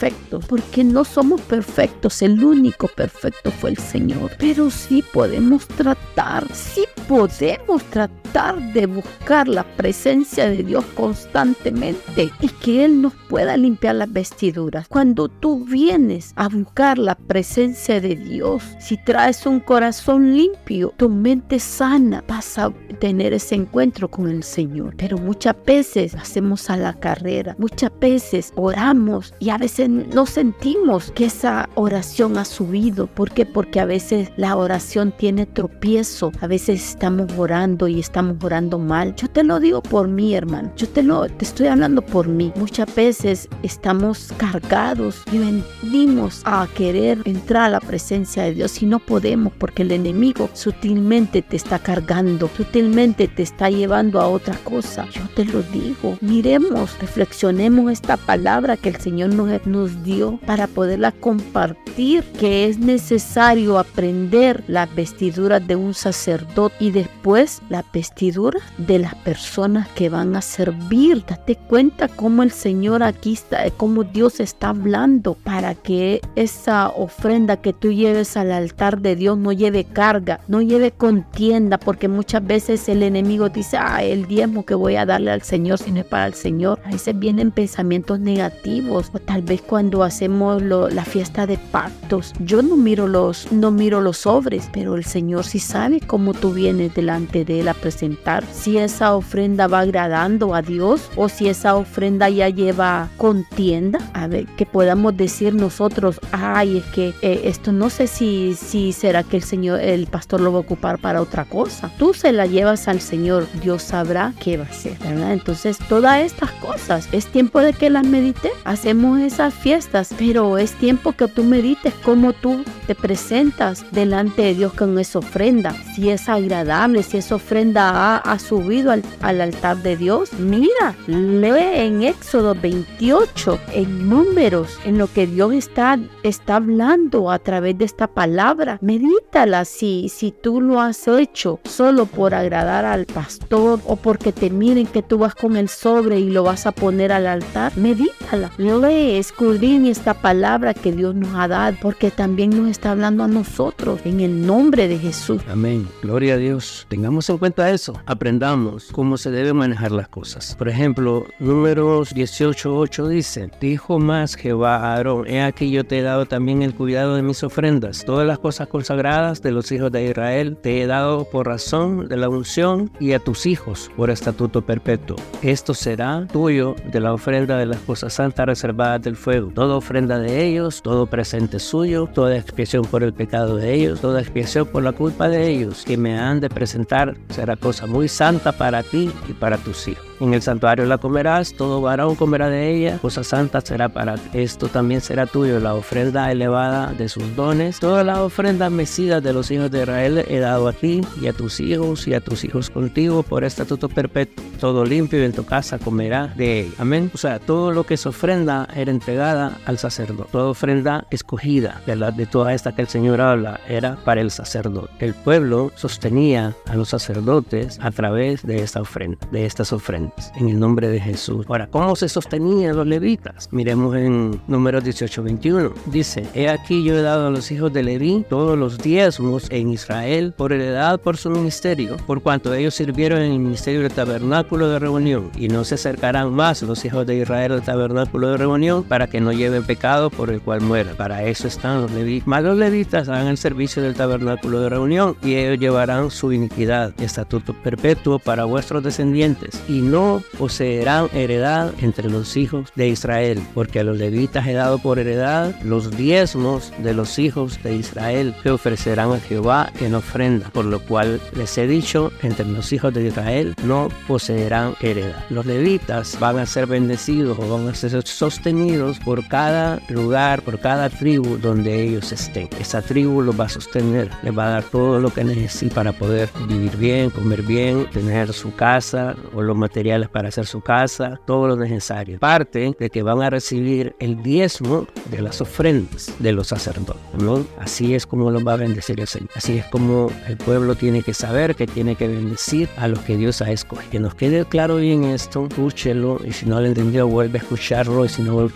porque 0.48 0.84
no 0.84 1.04
somos 1.04 1.42
perfectos. 1.42 2.22
El 2.22 2.44
único 2.44 2.88
perfecto 2.88 3.52
fue 3.52 3.72
el 3.72 3.78
Señor. 3.78 4.32
Pero 4.38 4.70
sí 4.70 5.04
podemos 5.14 5.68
tratar, 5.68 6.46
sí 6.54 6.86
podemos 7.08 7.84
tratar 7.86 8.74
de 8.74 8.88
buscar 8.88 9.48
la 9.48 9.64
presencia 9.64 10.50
de 10.50 10.64
Dios 10.64 10.84
constantemente 10.96 12.32
y 12.40 12.48
que 12.48 12.86
Él 12.86 13.02
nos 13.02 13.14
pueda 13.30 13.56
limpiar 13.58 13.96
las 13.96 14.12
vestiduras. 14.12 14.88
Cuando 14.88 15.30
tú 15.30 15.64
vienes 15.66 16.34
a 16.36 16.48
buscar 16.48 16.98
la 16.98 17.16
presencia 17.16 18.02
de 18.02 18.16
Dios, 18.16 18.64
si 18.80 18.98
traes 18.98 19.46
un 19.46 19.60
corazón 19.60 20.36
limpio, 20.36 20.94
tu 20.98 21.10
mente 21.10 21.60
sana, 21.60 22.24
vas 22.28 22.58
a 22.58 22.72
tener 23.00 23.34
ese 23.34 23.56
encuentro 23.56 24.10
con 24.10 24.30
el 24.30 24.44
Señor. 24.44 24.96
Pero 24.98 25.18
muchas 25.18 25.56
veces 25.66 26.16
hacemos 26.16 26.70
a 26.70 26.78
la 26.78 26.94
carrera, 26.94 27.56
muchas 27.60 27.92
veces 28.00 28.52
oramos 28.56 29.34
y 29.40 29.50
a 29.50 29.58
veces 29.58 29.83
no 29.88 30.26
sentimos 30.26 31.12
que 31.12 31.26
esa 31.26 31.70
oración 31.76 32.38
ha 32.38 32.46
subido. 32.46 33.08
¿Por 33.08 33.32
qué? 33.32 33.46
Porque 33.46 33.80
a 33.80 33.86
veces 33.86 34.32
la 34.38 34.56
oración 34.56 35.14
tiene 35.18 35.46
tropiezo, 35.46 36.32
a 36.42 36.48
veces 36.48 36.90
estamos 36.90 37.32
orando 37.38 37.88
y 37.88 38.00
estamos 38.00 38.44
orando 38.44 38.80
mal. 38.80 39.16
Yo 39.16 39.30
te 39.30 39.44
lo 39.44 39.60
digo 39.60 39.82
por 39.82 40.08
mí, 40.08 40.36
hermano. 40.36 40.72
Yo 40.76 40.88
te 40.90 41.04
lo 41.04 41.28
te 41.28 41.46
estoy 41.46 41.68
hablando 41.68 42.02
por 42.02 42.28
mí. 42.28 42.52
Muchas 42.56 42.94
veces 42.96 43.50
estamos 43.62 44.34
cargados 44.38 45.24
y 45.32 45.40
venimos 45.40 46.42
a 46.46 46.68
querer 46.76 47.20
entrar 47.26 47.66
a 47.66 47.70
la 47.70 47.80
presencia 47.80 48.44
de 48.44 48.54
Dios 48.54 48.82
y 48.82 48.86
no 48.86 49.00
podemos 49.00 49.54
porque 49.58 49.84
el 49.84 49.92
enemigo 49.92 50.50
sutilmente 50.54 51.42
te 51.42 51.56
está 51.56 51.80
cargando, 51.80 52.50
sutilmente 52.56 53.28
te 53.28 53.44
está 53.44 53.70
llevando 53.70 54.20
a 54.22 54.28
otra 54.28 54.56
cosa. 54.64 55.08
Yo 55.12 55.22
te 55.36 55.46
lo 55.46 55.62
digo. 55.64 56.18
Miremos, 56.22 56.98
reflexionemos 57.00 57.92
esta 57.92 58.18
palabra 58.18 58.78
que 58.78 58.90
el 58.90 58.98
Señor 58.98 59.34
nos, 59.34 59.50
nos 59.74 60.04
dio 60.04 60.40
para 60.46 60.68
poderla 60.68 61.12
compartir, 61.12 62.24
que 62.40 62.68
es 62.68 62.78
necesario 62.78 63.80
aprender 63.80 64.64
las 64.68 64.94
vestiduras 64.96 65.66
de 65.68 65.76
un 65.76 65.94
sacerdote 65.94 66.76
y 66.80 66.92
después 66.92 67.62
la 67.70 67.84
vestidura 67.92 68.60
de 68.78 69.00
las 69.00 69.16
personas 69.16 69.88
que 69.90 70.10
van 70.10 70.36
a 70.36 70.42
servir. 70.42 71.26
Date 71.26 71.56
cuenta 71.56 72.08
cómo 72.08 72.44
el 72.44 72.52
Señor 72.52 73.02
aquí 73.02 73.34
está, 73.34 73.70
cómo 73.72 74.04
Dios 74.04 74.40
está 74.40 74.70
hablando 74.70 75.34
para 75.34 75.74
que 75.74 76.22
esa 76.36 76.90
ofrenda 76.90 77.58
que 77.58 77.74
tú 77.74 77.92
lleves 77.92 78.38
al 78.38 78.52
altar 78.52 79.02
de 79.02 79.16
Dios 79.16 79.38
no 79.38 79.52
lleve 79.52 79.84
carga, 79.84 80.40
no 80.48 80.62
lleve 80.62 80.92
contienda, 80.92 81.80
porque 81.80 82.08
muchas 82.08 82.46
veces 82.46 82.88
el 82.90 83.02
enemigo 83.02 83.50
dice, 83.50 83.78
ah, 83.78 84.04
el 84.04 84.28
diezmo 84.28 84.66
que 84.66 84.76
voy 84.76 84.96
a 84.96 85.06
darle 85.06 85.32
al 85.32 85.42
Señor 85.42 85.80
si 85.80 85.92
no 85.92 86.02
es 86.02 86.06
para 86.06 86.28
el 86.28 86.36
Señor. 86.36 86.80
A 86.86 86.92
veces 86.92 87.18
vienen 87.18 87.52
pensamientos 87.52 88.20
negativos, 88.20 89.10
o 89.14 89.20
tal 89.20 89.42
vez 89.42 89.62
cuando 89.68 90.04
hacemos 90.04 90.62
la 90.62 91.06
fiesta 91.06 91.48
de 91.48 91.58
pactos, 91.58 92.34
yo 92.40 92.62
no 92.62 92.76
miro 92.76 93.08
los, 93.08 93.52
no 93.52 93.72
miro 93.72 94.02
los 94.02 94.18
sobres, 94.18 94.70
pero 94.72 94.96
el 94.96 95.06
Señor 95.06 95.46
sí 95.46 95.60
sabe 95.60 96.00
cómo 96.00 96.34
tú 96.34 96.54
vienes 96.54 96.94
delante 96.94 97.46
de 97.46 97.62
Él 97.62 97.68
a 97.68 97.74
presentar, 97.74 98.46
si 98.52 98.78
esa 98.78 99.16
ofrenda 99.16 99.68
va 99.68 99.80
agradando 99.80 100.56
a 100.56 100.62
Dios 100.62 101.10
o 101.16 101.30
si 101.30 101.48
esa 101.48 101.76
ofrenda 101.76 102.30
ya 102.30 102.50
lleva 102.50 103.10
contienda, 103.18 104.00
a 104.14 104.28
ver, 104.28 104.46
que 104.58 104.66
podamos 104.66 105.16
decir 105.18 105.54
nosotros, 105.54 106.20
ay, 106.32 106.78
es 106.78 106.86
que 106.86 107.14
eh, 107.22 107.42
esto 107.46 107.72
no 107.72 107.90
sé 107.90 108.08
si, 108.08 108.56
si 108.56 108.94
será 108.94 109.24
que 109.24 109.38
el 109.38 109.44
Señor, 109.44 109.80
el 109.80 110.08
pastor 110.08 110.42
lo 110.42 110.52
va 110.52 110.58
a 110.60 110.62
ocupar 110.62 111.00
para 111.00 111.22
otra 111.22 111.46
cosa. 111.46 111.92
Tú 111.98 112.14
se 112.14 112.32
la 112.32 112.46
llevas 112.46 112.88
al 112.88 113.02
Señor, 113.02 113.48
Dios 113.62 113.84
sabrá 113.84 114.34
qué 114.40 114.58
va 114.58 114.66
a 114.66 114.68
hacer, 114.68 114.98
¿verdad? 115.00 115.34
Entonces, 115.34 115.78
todas 115.90 116.22
estas 116.22 116.52
cosas, 116.54 117.08
es 117.12 117.28
tiempo 117.28 117.60
de 117.60 117.74
que 117.74 117.90
las 117.90 118.06
medite, 118.06 118.52
hacemos 118.66 119.20
esas 119.20 119.53
fiestas, 119.54 120.14
pero 120.18 120.58
es 120.58 120.72
tiempo 120.74 121.14
que 121.14 121.28
tú 121.28 121.44
medites 121.44 121.94
cómo 122.04 122.34
tú 122.34 122.64
te 122.88 122.96
presentas 122.96 123.86
delante 123.92 124.42
de 124.42 124.56
Dios 124.56 124.74
con 124.74 125.00
esa 125.00 125.20
ofrenda, 125.20 125.74
si 125.96 126.10
es 126.10 126.28
agradable, 126.30 127.04
si 127.04 127.18
esa 127.18 127.36
ofrenda 127.36 128.18
ha, 128.18 128.40
subido 128.40 128.92
al, 128.92 129.04
al, 129.22 129.42
altar 129.42 129.78
de 129.78 129.96
Dios. 129.96 130.34
Mira, 130.34 130.96
lee 131.08 131.86
en 131.86 132.04
Éxodo 132.04 132.56
28, 132.56 133.60
en 133.74 134.10
números, 134.10 134.78
en 134.86 134.98
lo 134.98 135.08
que 135.08 135.28
Dios 135.28 135.54
está, 135.54 136.00
está 136.24 136.58
hablando 136.58 137.32
a 137.32 137.40
través 137.40 137.78
de 137.78 137.86
esta 137.86 138.08
palabra. 138.08 138.78
Medítala 138.82 139.66
si, 139.66 140.10
si 140.10 140.32
tú 140.32 140.62
lo 140.62 140.82
has 140.82 141.08
hecho 141.08 141.60
solo 141.64 142.06
por 142.06 142.34
agradar 142.34 142.86
al 142.86 143.06
pastor 143.06 143.80
o 143.86 143.96
porque 143.96 144.32
te 144.32 144.50
miren 144.50 144.88
que 144.88 145.02
tú 145.02 145.18
vas 145.18 145.36
con 145.36 145.58
el 145.58 145.70
sobre 145.70 146.20
y 146.20 146.30
lo 146.30 146.44
vas 146.44 146.66
a 146.66 146.72
poner 146.72 147.12
al 147.12 147.28
altar. 147.28 147.76
Medítala, 147.78 148.52
lee, 148.58 149.18
escudriña 149.34 149.90
esta 149.90 150.14
palabra 150.14 150.76
que 150.76 150.92
Dios 150.92 151.16
nos 151.16 151.34
ha 151.34 151.48
dado 151.48 151.76
porque 151.82 152.12
también 152.12 152.52
nos 152.52 152.70
está 152.70 152.92
hablando 152.92 153.24
a 153.24 153.28
nosotros 153.28 154.00
en 154.06 154.20
el 154.20 154.46
nombre 154.46 154.88
de 154.88 155.00
Jesús. 155.00 155.42
Amén. 155.50 155.88
Gloria 156.04 156.36
a 156.36 156.38
Dios. 156.38 156.86
Tengamos 156.88 157.28
en 157.32 157.40
cuenta 157.40 157.72
eso. 157.72 158.00
Aprendamos 158.06 158.90
cómo 158.92 159.18
se 159.18 159.32
deben 159.32 159.56
manejar 159.56 159.92
las 159.92 160.08
cosas. 160.08 160.56
Por 160.56 160.70
ejemplo, 160.70 161.26
números 161.40 162.14
18.8 162.14 163.08
dice, 163.08 163.50
dijo 163.60 163.98
más 163.98 164.36
Jehová 164.36 164.76
a 164.76 164.94
Aarón, 164.94 165.26
he 165.28 165.42
aquí 165.42 165.72
yo 165.72 165.84
te 165.84 165.98
he 165.98 166.02
dado 166.04 166.28
también 166.28 166.62
el 166.62 166.76
cuidado 166.76 167.16
de 167.16 167.24
mis 167.24 167.44
ofrendas. 167.44 168.06
Todas 168.06 168.28
las 168.28 168.38
cosas 168.38 168.68
consagradas 168.68 169.42
de 169.42 169.52
los 169.52 169.72
hijos 169.72 169.92
de 169.92 170.06
Israel 170.06 170.58
te 170.62 170.80
he 170.80 170.86
dado 170.86 171.24
por 171.26 171.48
razón 171.48 172.08
de 172.08 172.18
la 172.18 172.30
unción 172.30 172.92
y 173.00 173.14
a 173.14 173.20
tus 173.20 173.48
hijos 173.48 173.90
por 173.98 174.12
estatuto 174.12 174.62
perpetuo. 174.62 175.18
Esto 175.42 175.74
será 175.74 176.28
tuyo 176.32 176.76
de 176.92 177.00
la 177.00 177.14
ofrenda 177.14 177.58
de 177.58 177.66
las 177.66 177.80
cosas 177.80 178.14
santas 178.14 178.46
reservadas 178.46 179.02
del 179.02 179.16
fuego. 179.24 179.52
Toda 179.56 179.76
ofrenda 179.76 180.20
de 180.20 180.46
ellos, 180.46 180.82
todo 180.82 181.08
presente 181.08 181.60
suyo, 181.60 182.08
toda 182.14 182.38
expiación 182.38 182.84
por 182.84 183.04
el 183.04 183.14
pecado 183.14 183.56
de 183.56 183.74
ellos, 183.74 184.02
toda 184.02 184.22
expiación 184.22 184.68
por 184.68 184.84
la 184.84 184.92
culpa 184.92 185.30
de 185.30 185.48
ellos 185.50 185.86
que 185.86 185.98
me 185.98 186.20
han 186.20 186.42
de 186.42 186.50
presentar 186.50 187.16
será 187.30 187.56
cosa 187.56 187.88
muy 187.88 188.10
santa 188.10 188.52
para 188.52 188.84
ti 188.84 189.12
y 189.30 189.34
para 189.34 189.58
tus 189.58 189.88
hijos. 189.88 190.13
En 190.24 190.34
el 190.34 190.42
santuario 190.42 190.86
la 190.86 191.00
comerás, 191.00 191.54
todo 191.54 191.82
varón 191.82 192.16
comerá 192.16 192.48
de 192.48 192.74
ella, 192.74 192.98
cosa 193.00 193.26
santa 193.26 193.60
será 193.60 193.90
para 193.90 194.16
ti. 194.16 194.30
Esto 194.32 194.70
también 194.70 195.02
será 195.02 195.26
tuyo, 195.26 195.60
la 195.60 195.76
ofrenda 195.76 196.32
elevada 196.32 196.94
de 196.94 197.10
sus 197.10 197.36
dones. 197.36 197.78
Todas 197.78 198.06
las 198.06 198.20
ofrendas 198.20 198.72
mecidas 198.72 199.22
de 199.22 199.34
los 199.34 199.52
hijos 199.52 199.70
de 199.70 199.82
Israel 199.82 200.24
he 200.30 200.40
dado 200.40 200.70
a 200.70 200.72
ti 200.72 201.02
y 201.22 201.28
a 201.28 201.34
tus 201.34 201.60
hijos 201.60 202.08
y 202.08 202.14
a 202.14 202.22
tus 202.22 202.46
hijos 202.46 202.70
contigo 202.70 203.24
por 203.24 203.44
estatuto 203.44 203.90
perpetuo. 203.90 204.46
Todo 204.62 204.86
limpio 204.86 205.22
y 205.22 205.26
en 205.26 205.34
tu 205.34 205.44
casa 205.44 205.78
comerá 205.78 206.28
de 206.28 206.62
ella. 206.62 206.72
Amén. 206.78 207.12
O 207.14 207.18
sea, 207.18 207.40
todo 207.40 207.74
lo 207.74 207.86
que 207.86 207.96
es 207.96 208.06
ofrenda 208.06 208.70
era 208.74 208.92
entregada 208.92 209.58
al 209.66 209.78
sacerdote. 209.78 210.30
Toda 210.32 210.46
ofrenda 210.46 211.06
escogida 211.12 211.82
de, 211.86 211.98
la, 211.98 212.12
de 212.12 212.28
toda 212.28 212.54
esta 212.54 212.74
que 212.74 212.84
el 212.84 212.88
Señor 212.88 213.20
habla 213.20 213.60
era 213.68 213.98
para 214.06 214.22
el 214.22 214.32
sacerdote. 214.32 214.90
El 215.00 215.16
pueblo 215.16 215.74
sostenía 215.76 216.56
a 216.68 216.78
los 216.78 216.88
sacerdotes 216.88 217.78
a 217.82 217.92
través 217.92 218.44
de 218.44 218.64
esta 218.64 218.80
ofrenda, 218.80 219.18
de 219.32 219.46
estas 219.46 219.74
ofrendas, 219.74 220.13
en 220.36 220.50
el 220.50 220.60
nombre 220.60 220.88
de 220.88 221.00
Jesús. 221.00 221.46
Ahora, 221.48 221.68
¿cómo 221.68 221.96
se 221.96 222.10
sostenían 222.10 222.76
los 222.76 222.88
levitas? 222.88 223.50
Miremos 223.52 223.96
en 223.96 224.42
números 224.48 224.84
18-21. 224.84 225.74
Dice, 225.88 226.26
he 226.34 226.50
aquí 226.50 226.84
yo 226.84 226.98
he 226.98 227.02
dado 227.02 227.28
a 227.28 227.30
los 227.30 227.52
hijos 227.52 227.72
de 227.74 227.84
Leví 227.84 228.26
todos 228.30 228.58
los 228.58 228.78
diezmos 228.78 229.48
en 229.50 229.70
Israel 229.70 230.34
por 230.36 230.54
heredad 230.54 231.00
por 231.00 231.18
su 231.18 231.30
ministerio, 231.30 231.98
por 232.08 232.22
cuanto 232.22 232.54
ellos 232.54 232.76
sirvieron 232.76 233.22
en 233.22 233.34
el 233.34 233.40
ministerio 233.40 233.82
del 233.82 233.92
tabernáculo 233.92 234.70
de 234.70 234.80
reunión, 234.80 235.32
y 235.38 235.48
no 235.48 235.64
se 235.64 235.76
acercarán 235.76 236.34
más 236.34 236.62
los 236.64 236.84
hijos 236.86 237.06
de 237.06 237.18
Israel 237.18 237.54
al 237.54 237.64
tabernáculo 237.64 238.30
de 238.30 238.38
reunión 238.38 238.84
para 238.84 239.08
que 239.08 239.22
no 239.22 239.32
lleven 239.32 239.64
pecado 239.64 240.10
por 240.10 240.30
el 240.30 240.42
cual 240.42 240.62
mueran. 240.62 240.96
Para 240.96 241.24
eso 241.24 241.48
están 241.48 241.82
los 241.82 241.92
levitas. 241.92 242.28
Más 242.28 242.44
los 242.44 242.58
levitas 242.58 243.10
hagan 243.10 243.28
el 243.28 243.38
servicio 243.38 243.82
del 243.82 243.96
tabernáculo 243.96 244.60
de 244.60 244.70
reunión 244.70 245.16
y 245.24 245.36
ellos 245.36 245.60
llevarán 245.60 246.12
su 246.12 246.32
iniquidad, 246.32 246.94
estatuto 247.02 247.54
perpetuo 247.54 248.20
para 248.20 248.46
vuestros 248.46 248.84
descendientes, 248.84 249.62
y 249.68 249.82
no 249.82 249.93
poseerán 250.38 251.10
heredad 251.14 251.72
entre 251.82 252.10
los 252.10 252.36
hijos 252.36 252.70
de 252.76 252.88
Israel, 252.88 253.42
porque 253.54 253.80
a 253.80 253.84
los 253.84 253.98
levitas 253.98 254.48
he 254.48 254.54
dado 254.54 254.80
por 254.80 254.98
heredad 254.98 255.54
los 255.64 255.96
diezmos 255.96 256.72
de 256.80 256.94
los 256.94 257.20
hijos 257.20 257.62
de 257.64 257.76
Israel 257.76 258.36
que 258.42 258.50
ofrecerán 258.50 259.12
a 259.12 259.20
Jehová 259.20 259.72
en 259.80 259.94
ofrenda, 259.96 260.50
por 260.50 260.66
lo 260.66 260.80
cual 260.80 261.22
les 261.36 261.58
he 261.58 261.68
dicho, 261.68 262.12
entre 262.22 262.46
los 262.46 262.74
hijos 262.74 262.94
de 262.94 263.08
Israel 263.08 263.54
no 263.64 263.90
poseerán 264.08 264.74
heredad. 264.82 265.24
Los 265.30 265.46
levitas 265.46 266.20
van 266.20 266.40
a 266.40 266.46
ser 266.46 266.66
bendecidos 266.66 267.38
o 267.40 267.48
van 267.48 267.68
a 267.68 267.76
ser 267.76 268.06
sostenidos 268.06 269.00
por 269.00 269.28
cada 269.28 269.80
lugar, 269.90 270.42
por 270.42 270.60
cada 270.60 270.90
tribu 270.90 271.38
donde 271.38 271.84
ellos 271.84 272.12
estén. 272.12 272.50
Esa 272.60 272.82
tribu 272.82 273.22
los 273.22 273.40
va 273.40 273.46
a 273.46 273.50
sostener, 273.50 274.10
les 274.24 274.36
va 274.36 274.48
a 274.48 274.52
dar 274.52 274.64
todo 274.64 275.00
lo 275.00 275.12
que 275.12 275.24
necesita 275.24 275.76
para 275.76 275.92
poder 275.92 276.30
vivir 276.48 276.78
bien, 276.78 277.10
comer 277.10 277.42
bien, 277.44 277.90
tener 277.92 278.34
su 278.34 278.54
casa 278.56 279.16
o 279.34 279.42
los 279.42 279.56
materiales 279.84 280.08
para 280.08 280.30
hacer 280.30 280.46
su 280.46 280.62
casa, 280.62 281.20
todo 281.26 281.46
lo 281.46 281.58
necesario. 281.58 282.18
Parte 282.18 282.74
de 282.80 282.90
que 282.90 283.04
van 283.04 283.22
a 283.22 283.30
recibir 283.30 283.94
el 284.00 284.24
diezmo 284.24 284.88
de 285.12 285.22
las 285.22 285.42
ofrendas 285.42 286.14
de 286.20 286.32
los 286.32 286.48
sacerdotes. 286.48 287.02
¿no? 287.20 287.46
Así 287.60 287.94
es 287.94 288.06
como 288.06 288.32
los 288.32 288.48
va 288.48 288.54
a 288.54 288.56
bendecir 288.56 289.02
el 289.02 289.08
Señor. 289.08 289.30
Así 289.36 289.58
es 289.58 289.66
como 289.66 290.10
el 290.28 290.38
pueblo 290.38 290.76
tiene 290.76 291.02
que 291.02 291.14
saber 291.14 291.56
que 291.56 291.68
tiene 291.68 291.96
que 291.96 292.08
bendecir 292.08 292.70
a 292.78 292.88
los 292.88 293.00
que 293.00 293.18
Dios 293.18 293.42
ha 293.42 293.52
escogido. 293.52 293.92
Que 293.92 294.00
nos 294.00 294.16
quede 294.16 294.46
claro 294.46 294.78
bien 294.78 295.04
esto, 295.04 295.48
escúchelo 295.50 296.22
y 296.26 296.32
si 296.32 296.46
no 296.46 296.62
lo 296.62 296.68
entendió 296.68 297.06
vuelve 297.06 297.40
a 297.40 297.42
escucharlo 297.42 298.06
y 298.06 298.10
si 298.10 298.22
no 298.22 298.44
lo 298.44 298.52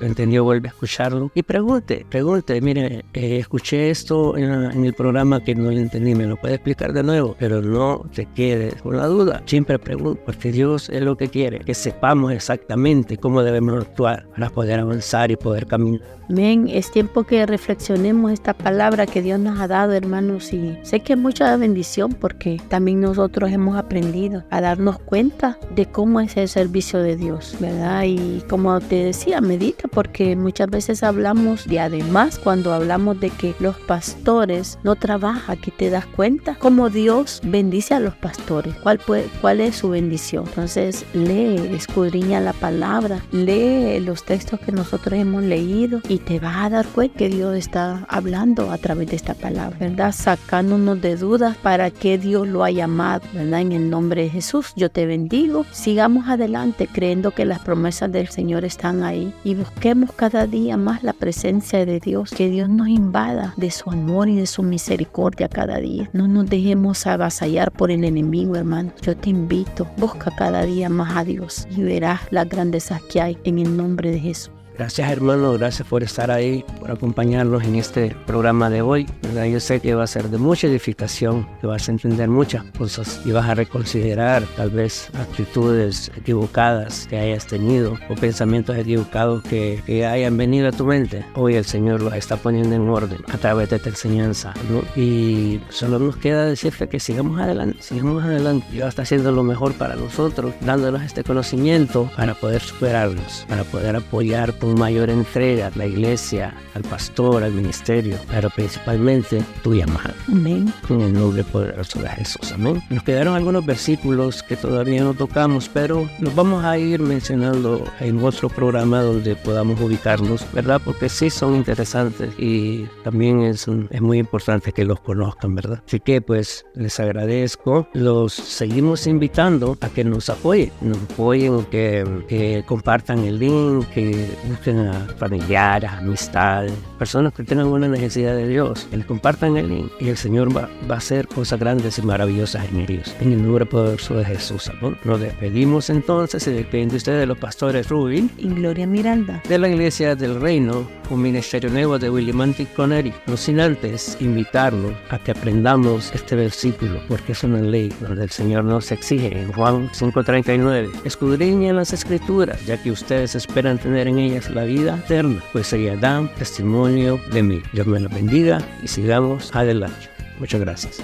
entendió 0.00 0.42
vuelve 0.42 0.68
a 0.68 0.72
escucharlo 0.72 1.30
y 1.36 1.42
pregunte, 1.44 2.04
pregunte, 2.10 2.60
mire, 2.60 3.04
eh, 3.14 3.38
escuché 3.38 3.90
esto 3.90 4.36
en, 4.36 4.50
en, 4.50 4.84
el 4.84 4.94
programa 4.94 5.44
que 5.44 5.54
no 5.54 5.70
lo 5.70 5.78
entendí, 5.78 6.16
me 6.16 6.26
lo 6.26 6.36
puede 6.36 6.54
explicar 6.54 6.92
de 6.92 7.04
nuevo, 7.04 7.36
pero 7.38 7.62
no 7.62 8.04
te 8.12 8.26
quedes 8.34 8.82
con 8.82 8.96
la 8.96 9.06
duda, 9.06 9.42
siempre 9.46 9.78
pregunte, 9.78 10.22
porque 10.24 10.47
Dios 10.52 10.88
es 10.88 11.02
lo 11.02 11.16
que 11.16 11.28
quiere, 11.28 11.60
que 11.60 11.74
sepamos 11.74 12.32
exactamente 12.32 13.16
cómo 13.16 13.42
debemos 13.42 13.82
actuar 13.82 14.26
para 14.30 14.50
poder 14.50 14.80
avanzar 14.80 15.30
y 15.30 15.36
poder 15.36 15.66
caminar. 15.66 16.17
Amén, 16.30 16.68
es 16.70 16.90
tiempo 16.90 17.24
que 17.24 17.46
reflexionemos 17.46 18.32
esta 18.32 18.52
palabra 18.52 19.06
que 19.06 19.22
Dios 19.22 19.40
nos 19.40 19.58
ha 19.60 19.66
dado, 19.66 19.94
hermanos, 19.94 20.52
y 20.52 20.76
sé 20.82 21.00
que 21.00 21.14
es 21.14 21.18
mucha 21.18 21.56
bendición 21.56 22.12
porque 22.12 22.60
también 22.68 23.00
nosotros 23.00 23.50
hemos 23.50 23.78
aprendido 23.78 24.44
a 24.50 24.60
darnos 24.60 24.98
cuenta 24.98 25.58
de 25.74 25.86
cómo 25.86 26.20
es 26.20 26.36
el 26.36 26.48
servicio 26.48 26.98
de 26.98 27.16
Dios, 27.16 27.56
¿verdad? 27.60 28.02
Y 28.04 28.42
como 28.46 28.78
te 28.78 29.04
decía, 29.04 29.40
medita 29.40 29.88
porque 29.88 30.36
muchas 30.36 30.68
veces 30.68 31.02
hablamos 31.02 31.66
de 31.66 31.80
además 31.80 32.38
cuando 32.38 32.74
hablamos 32.74 33.18
de 33.20 33.30
que 33.30 33.54
los 33.58 33.78
pastores 33.78 34.78
no 34.82 34.96
trabajan, 34.96 35.58
que 35.58 35.70
te 35.70 35.88
das 35.88 36.04
cuenta 36.04 36.56
cómo 36.58 36.90
Dios 36.90 37.40
bendice 37.42 37.94
a 37.94 38.00
los 38.00 38.14
pastores, 38.14 38.74
cuál, 38.82 39.00
cuál 39.40 39.62
es 39.62 39.76
su 39.76 39.88
bendición. 39.88 40.44
Entonces 40.46 41.06
lee, 41.14 41.56
escudriña 41.74 42.38
la 42.40 42.52
palabra, 42.52 43.22
lee 43.32 43.98
los 44.00 44.24
textos 44.24 44.60
que 44.60 44.72
nosotros 44.72 45.18
hemos 45.18 45.42
leído 45.42 46.02
y 46.06 46.17
te 46.18 46.40
vas 46.40 46.56
a 46.56 46.70
dar 46.70 46.86
cuenta 46.86 47.18
que 47.18 47.28
Dios 47.28 47.56
está 47.56 48.06
hablando 48.08 48.70
a 48.70 48.78
través 48.78 49.08
de 49.08 49.16
esta 49.16 49.34
palabra, 49.34 49.76
¿verdad? 49.78 50.12
Sacándonos 50.12 51.00
de 51.00 51.16
dudas 51.16 51.56
para 51.56 51.90
que 51.90 52.18
Dios 52.18 52.46
lo 52.46 52.64
ha 52.64 52.70
llamado, 52.70 53.22
¿verdad? 53.32 53.60
En 53.60 53.72
el 53.72 53.90
nombre 53.90 54.22
de 54.22 54.30
Jesús, 54.30 54.72
yo 54.76 54.90
te 54.90 55.06
bendigo. 55.06 55.64
Sigamos 55.72 56.28
adelante 56.28 56.88
creyendo 56.92 57.30
que 57.30 57.44
las 57.44 57.60
promesas 57.60 58.12
del 58.12 58.28
Señor 58.28 58.64
están 58.64 59.02
ahí 59.02 59.32
y 59.44 59.54
busquemos 59.54 60.12
cada 60.12 60.46
día 60.46 60.76
más 60.76 61.02
la 61.02 61.12
presencia 61.12 61.84
de 61.84 62.00
Dios, 62.00 62.30
que 62.30 62.50
Dios 62.50 62.68
nos 62.68 62.88
invada 62.88 63.54
de 63.56 63.70
su 63.70 63.90
amor 63.90 64.28
y 64.28 64.36
de 64.36 64.46
su 64.46 64.62
misericordia 64.62 65.48
cada 65.48 65.78
día. 65.78 66.10
No 66.12 66.28
nos 66.28 66.46
dejemos 66.46 67.06
avasallar 67.06 67.72
por 67.72 67.90
el 67.90 68.04
enemigo, 68.04 68.56
hermano. 68.56 68.92
Yo 69.02 69.16
te 69.16 69.30
invito, 69.30 69.86
busca 69.96 70.30
cada 70.36 70.62
día 70.62 70.88
más 70.88 71.16
a 71.16 71.24
Dios 71.24 71.66
y 71.76 71.82
verás 71.82 72.20
las 72.30 72.48
grandezas 72.48 73.02
que 73.02 73.20
hay 73.20 73.38
en 73.44 73.58
el 73.58 73.76
nombre 73.76 74.10
de 74.10 74.20
Jesús. 74.20 74.57
Gracias 74.78 75.10
hermano, 75.10 75.54
gracias 75.54 75.88
por 75.88 76.04
estar 76.04 76.30
ahí, 76.30 76.64
por 76.78 76.92
acompañarnos 76.92 77.64
en 77.64 77.74
este 77.74 78.14
programa 78.28 78.70
de 78.70 78.80
hoy. 78.80 79.08
¿verdad? 79.22 79.46
Yo 79.46 79.58
sé 79.58 79.80
que 79.80 79.96
va 79.96 80.04
a 80.04 80.06
ser 80.06 80.30
de 80.30 80.38
mucha 80.38 80.68
edificación, 80.68 81.48
que 81.60 81.66
vas 81.66 81.88
a 81.88 81.92
entender 81.92 82.28
muchas 82.28 82.62
cosas 82.78 83.20
y 83.24 83.32
vas 83.32 83.48
a 83.48 83.56
reconsiderar 83.56 84.44
tal 84.56 84.70
vez 84.70 85.10
actitudes 85.14 86.12
equivocadas 86.16 87.08
que 87.10 87.18
hayas 87.18 87.48
tenido 87.48 87.98
o 88.08 88.14
pensamientos 88.14 88.76
equivocados 88.76 89.42
que, 89.42 89.82
que 89.84 90.06
hayan 90.06 90.36
venido 90.36 90.68
a 90.68 90.72
tu 90.72 90.86
mente. 90.86 91.24
Hoy 91.34 91.56
el 91.56 91.64
Señor 91.64 92.00
los 92.00 92.14
está 92.14 92.36
poniendo 92.36 92.76
en 92.76 92.88
orden 92.88 93.18
a 93.32 93.36
través 93.36 93.70
de 93.70 93.76
esta 93.76 93.88
enseñanza. 93.88 94.54
¿no? 94.70 94.82
Y 94.94 95.60
solo 95.70 95.98
nos 95.98 96.18
queda 96.18 96.44
decirte 96.44 96.88
que 96.88 97.00
sigamos 97.00 97.40
adelante, 97.40 97.78
sigamos 97.82 98.22
adelante. 98.22 98.64
Dios 98.70 98.90
está 98.90 99.02
haciendo 99.02 99.32
lo 99.32 99.42
mejor 99.42 99.74
para 99.74 99.96
nosotros, 99.96 100.54
dándonos 100.60 101.02
este 101.02 101.24
conocimiento 101.24 102.08
para 102.16 102.34
poder 102.34 102.62
superarnos, 102.62 103.44
para 103.48 103.64
poder 103.64 103.96
apoyar 103.96 104.52
con 104.68 104.78
mayor 104.78 105.08
entrega 105.08 105.68
a 105.68 105.78
la 105.78 105.86
iglesia, 105.86 106.54
al 106.74 106.82
pastor, 106.82 107.42
al 107.42 107.52
ministerio, 107.52 108.18
pero 108.30 108.50
principalmente 108.50 109.42
tu 109.62 109.74
llamada. 109.74 110.14
Amén. 110.28 110.72
En 110.90 111.00
el 111.00 111.12
nombre 111.14 111.42
poderoso 111.44 112.02
de 112.02 112.08
Jesús. 112.10 112.52
Amén. 112.52 112.82
Nos 112.90 113.02
quedaron 113.02 113.34
algunos 113.34 113.64
versículos 113.64 114.42
que 114.42 114.56
todavía 114.56 115.02
no 115.02 115.14
tocamos, 115.14 115.70
pero 115.72 116.08
los 116.20 116.34
vamos 116.34 116.64
a 116.64 116.76
ir 116.76 117.00
mencionando 117.00 117.82
en 118.00 118.22
otro 118.22 118.50
programa 118.50 119.00
donde 119.00 119.36
podamos 119.36 119.80
ubicarlos, 119.80 120.44
¿verdad? 120.52 120.82
Porque 120.84 121.08
sí 121.08 121.30
son 121.30 121.54
interesantes 121.54 122.30
y 122.38 122.84
también 123.04 123.40
es, 123.40 123.66
es 123.90 124.00
muy 124.02 124.18
importante 124.18 124.72
que 124.72 124.84
los 124.84 125.00
conozcan, 125.00 125.54
¿verdad? 125.54 125.82
Así 125.86 125.98
que 126.00 126.20
pues 126.20 126.66
les 126.74 127.00
agradezco. 127.00 127.88
Los 127.94 128.34
seguimos 128.34 129.06
invitando 129.06 129.78
a 129.80 129.88
que 129.88 130.04
nos 130.04 130.28
apoyen, 130.28 130.72
nos 130.82 130.98
apoyen, 130.98 131.64
que, 131.66 132.24
que 132.28 132.64
compartan 132.66 133.20
el 133.20 133.38
link, 133.38 133.88
que 133.88 134.28
busquen 134.58 134.88
a 134.88 135.06
familiares, 135.16 135.90
amistades, 135.90 136.72
personas 136.98 137.32
que 137.32 137.44
tengan 137.44 137.66
una 137.66 137.86
necesidad 137.88 138.34
de 138.34 138.48
Dios, 138.48 138.86
que 138.90 138.96
les 138.96 139.06
compartan 139.06 139.56
el 139.56 139.68
link 139.68 139.92
y 140.00 140.08
el 140.08 140.16
Señor 140.16 140.54
va, 140.54 140.68
va 140.90 140.96
a 140.96 140.98
hacer 140.98 141.28
cosas 141.28 141.60
grandes 141.60 141.98
y 141.98 142.02
maravillosas 142.02 142.68
en 142.68 142.80
ellos. 142.80 143.14
En 143.20 143.32
el 143.32 143.42
nombre 143.42 143.66
poderoso 143.66 144.14
de 144.14 144.24
Jesús, 144.24 144.68
amor. 144.68 144.96
Nos 145.04 145.20
despedimos 145.20 145.90
entonces 145.90 146.46
y 146.48 146.52
despiden 146.52 146.88
de 146.88 146.96
ustedes 146.96 147.20
de 147.20 147.26
los 147.26 147.38
pastores 147.38 147.88
Rubin 147.88 148.30
Y 148.36 148.48
Gloria 148.48 148.86
Miranda. 148.86 149.42
de 149.48 149.58
la 149.58 149.68
Iglesia 149.68 150.16
del 150.16 150.40
Reino, 150.40 150.88
un 151.10 151.22
ministerio 151.22 151.70
nuevo 151.70 151.98
de 151.98 152.10
Willimantic 152.10 152.74
Connery. 152.74 153.12
No 153.26 153.36
sin 153.36 153.60
antes 153.60 154.16
invitarlos 154.20 154.92
a 155.10 155.18
que 155.18 155.30
aprendamos 155.30 156.12
este 156.14 156.34
versículo, 156.34 157.00
porque 157.08 157.32
es 157.32 157.44
una 157.44 157.60
ley 157.60 157.92
donde 158.00 158.24
el 158.24 158.30
Señor 158.30 158.64
nos 158.64 158.90
exige 158.90 159.40
en 159.40 159.52
Juan 159.52 159.88
5:39. 159.92 160.90
Escudriñen 161.04 161.76
las 161.76 161.92
escrituras, 161.92 162.64
ya 162.66 162.82
que 162.82 162.90
ustedes 162.90 163.34
esperan 163.34 163.78
tener 163.78 164.08
en 164.08 164.18
ellas 164.18 164.37
la 164.50 164.64
vida 164.64 164.98
eterna, 165.04 165.42
pues 165.52 165.72
ellas 165.72 166.00
dan 166.00 166.32
testimonio 166.34 167.20
de 167.32 167.42
mí. 167.42 167.62
Dios 167.72 167.86
me 167.86 168.00
los 168.00 168.12
bendiga 168.12 168.60
y 168.82 168.88
sigamos 168.88 169.54
adelante. 169.54 170.08
Muchas 170.38 170.60
gracias. 170.60 171.02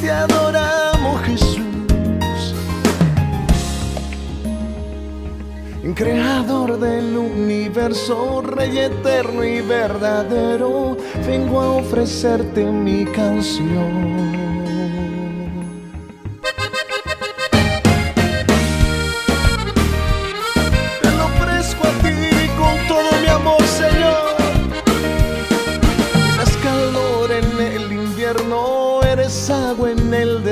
Te 0.00 0.10
adoramos 0.10 1.22
Jesús, 1.22 2.54
creador 5.94 6.80
del 6.80 7.16
universo, 7.16 8.42
rey 8.42 8.78
eterno 8.78 9.44
y 9.44 9.60
verdadero, 9.60 10.96
vengo 11.24 11.60
a 11.60 11.70
ofrecerte 11.74 12.64
mi 12.64 13.04
canción. 13.04 14.32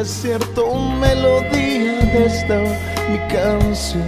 desierto 0.01 0.74
melodía 0.98 1.98
de 2.12 2.24
esta 2.24 2.59
mi 3.11 3.18
canción. 3.28 4.07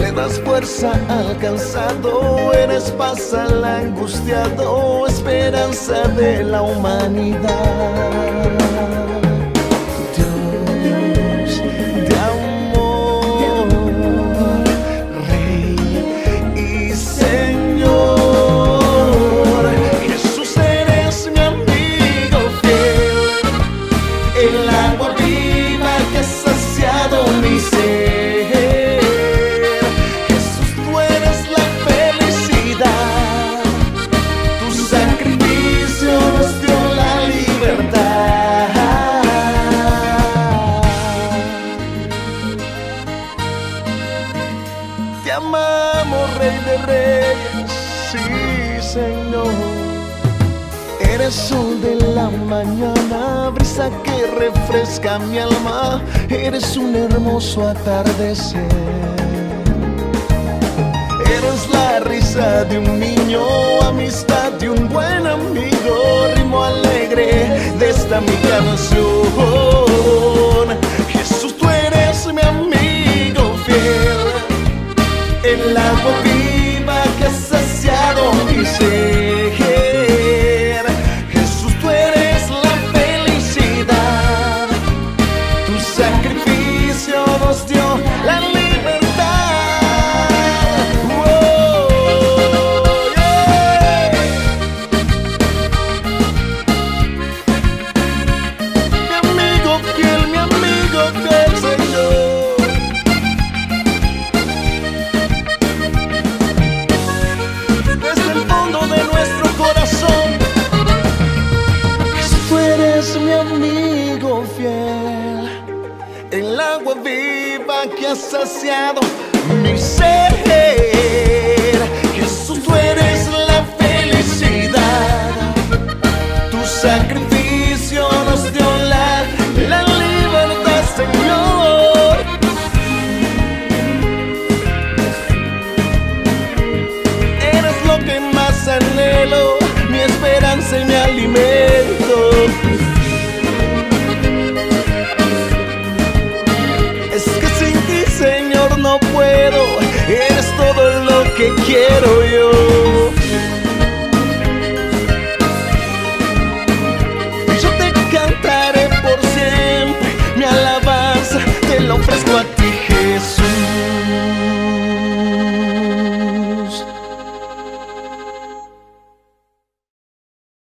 Le 0.00 0.12
das 0.12 0.38
fuerza 0.40 0.92
al 1.08 1.36
cansado, 1.38 2.52
eres 2.52 2.92
paz 2.92 3.34
al 3.34 3.64
angustiado, 3.64 5.08
esperanza 5.08 6.06
de 6.16 6.44
la 6.44 6.62
humanidad. 6.62 7.42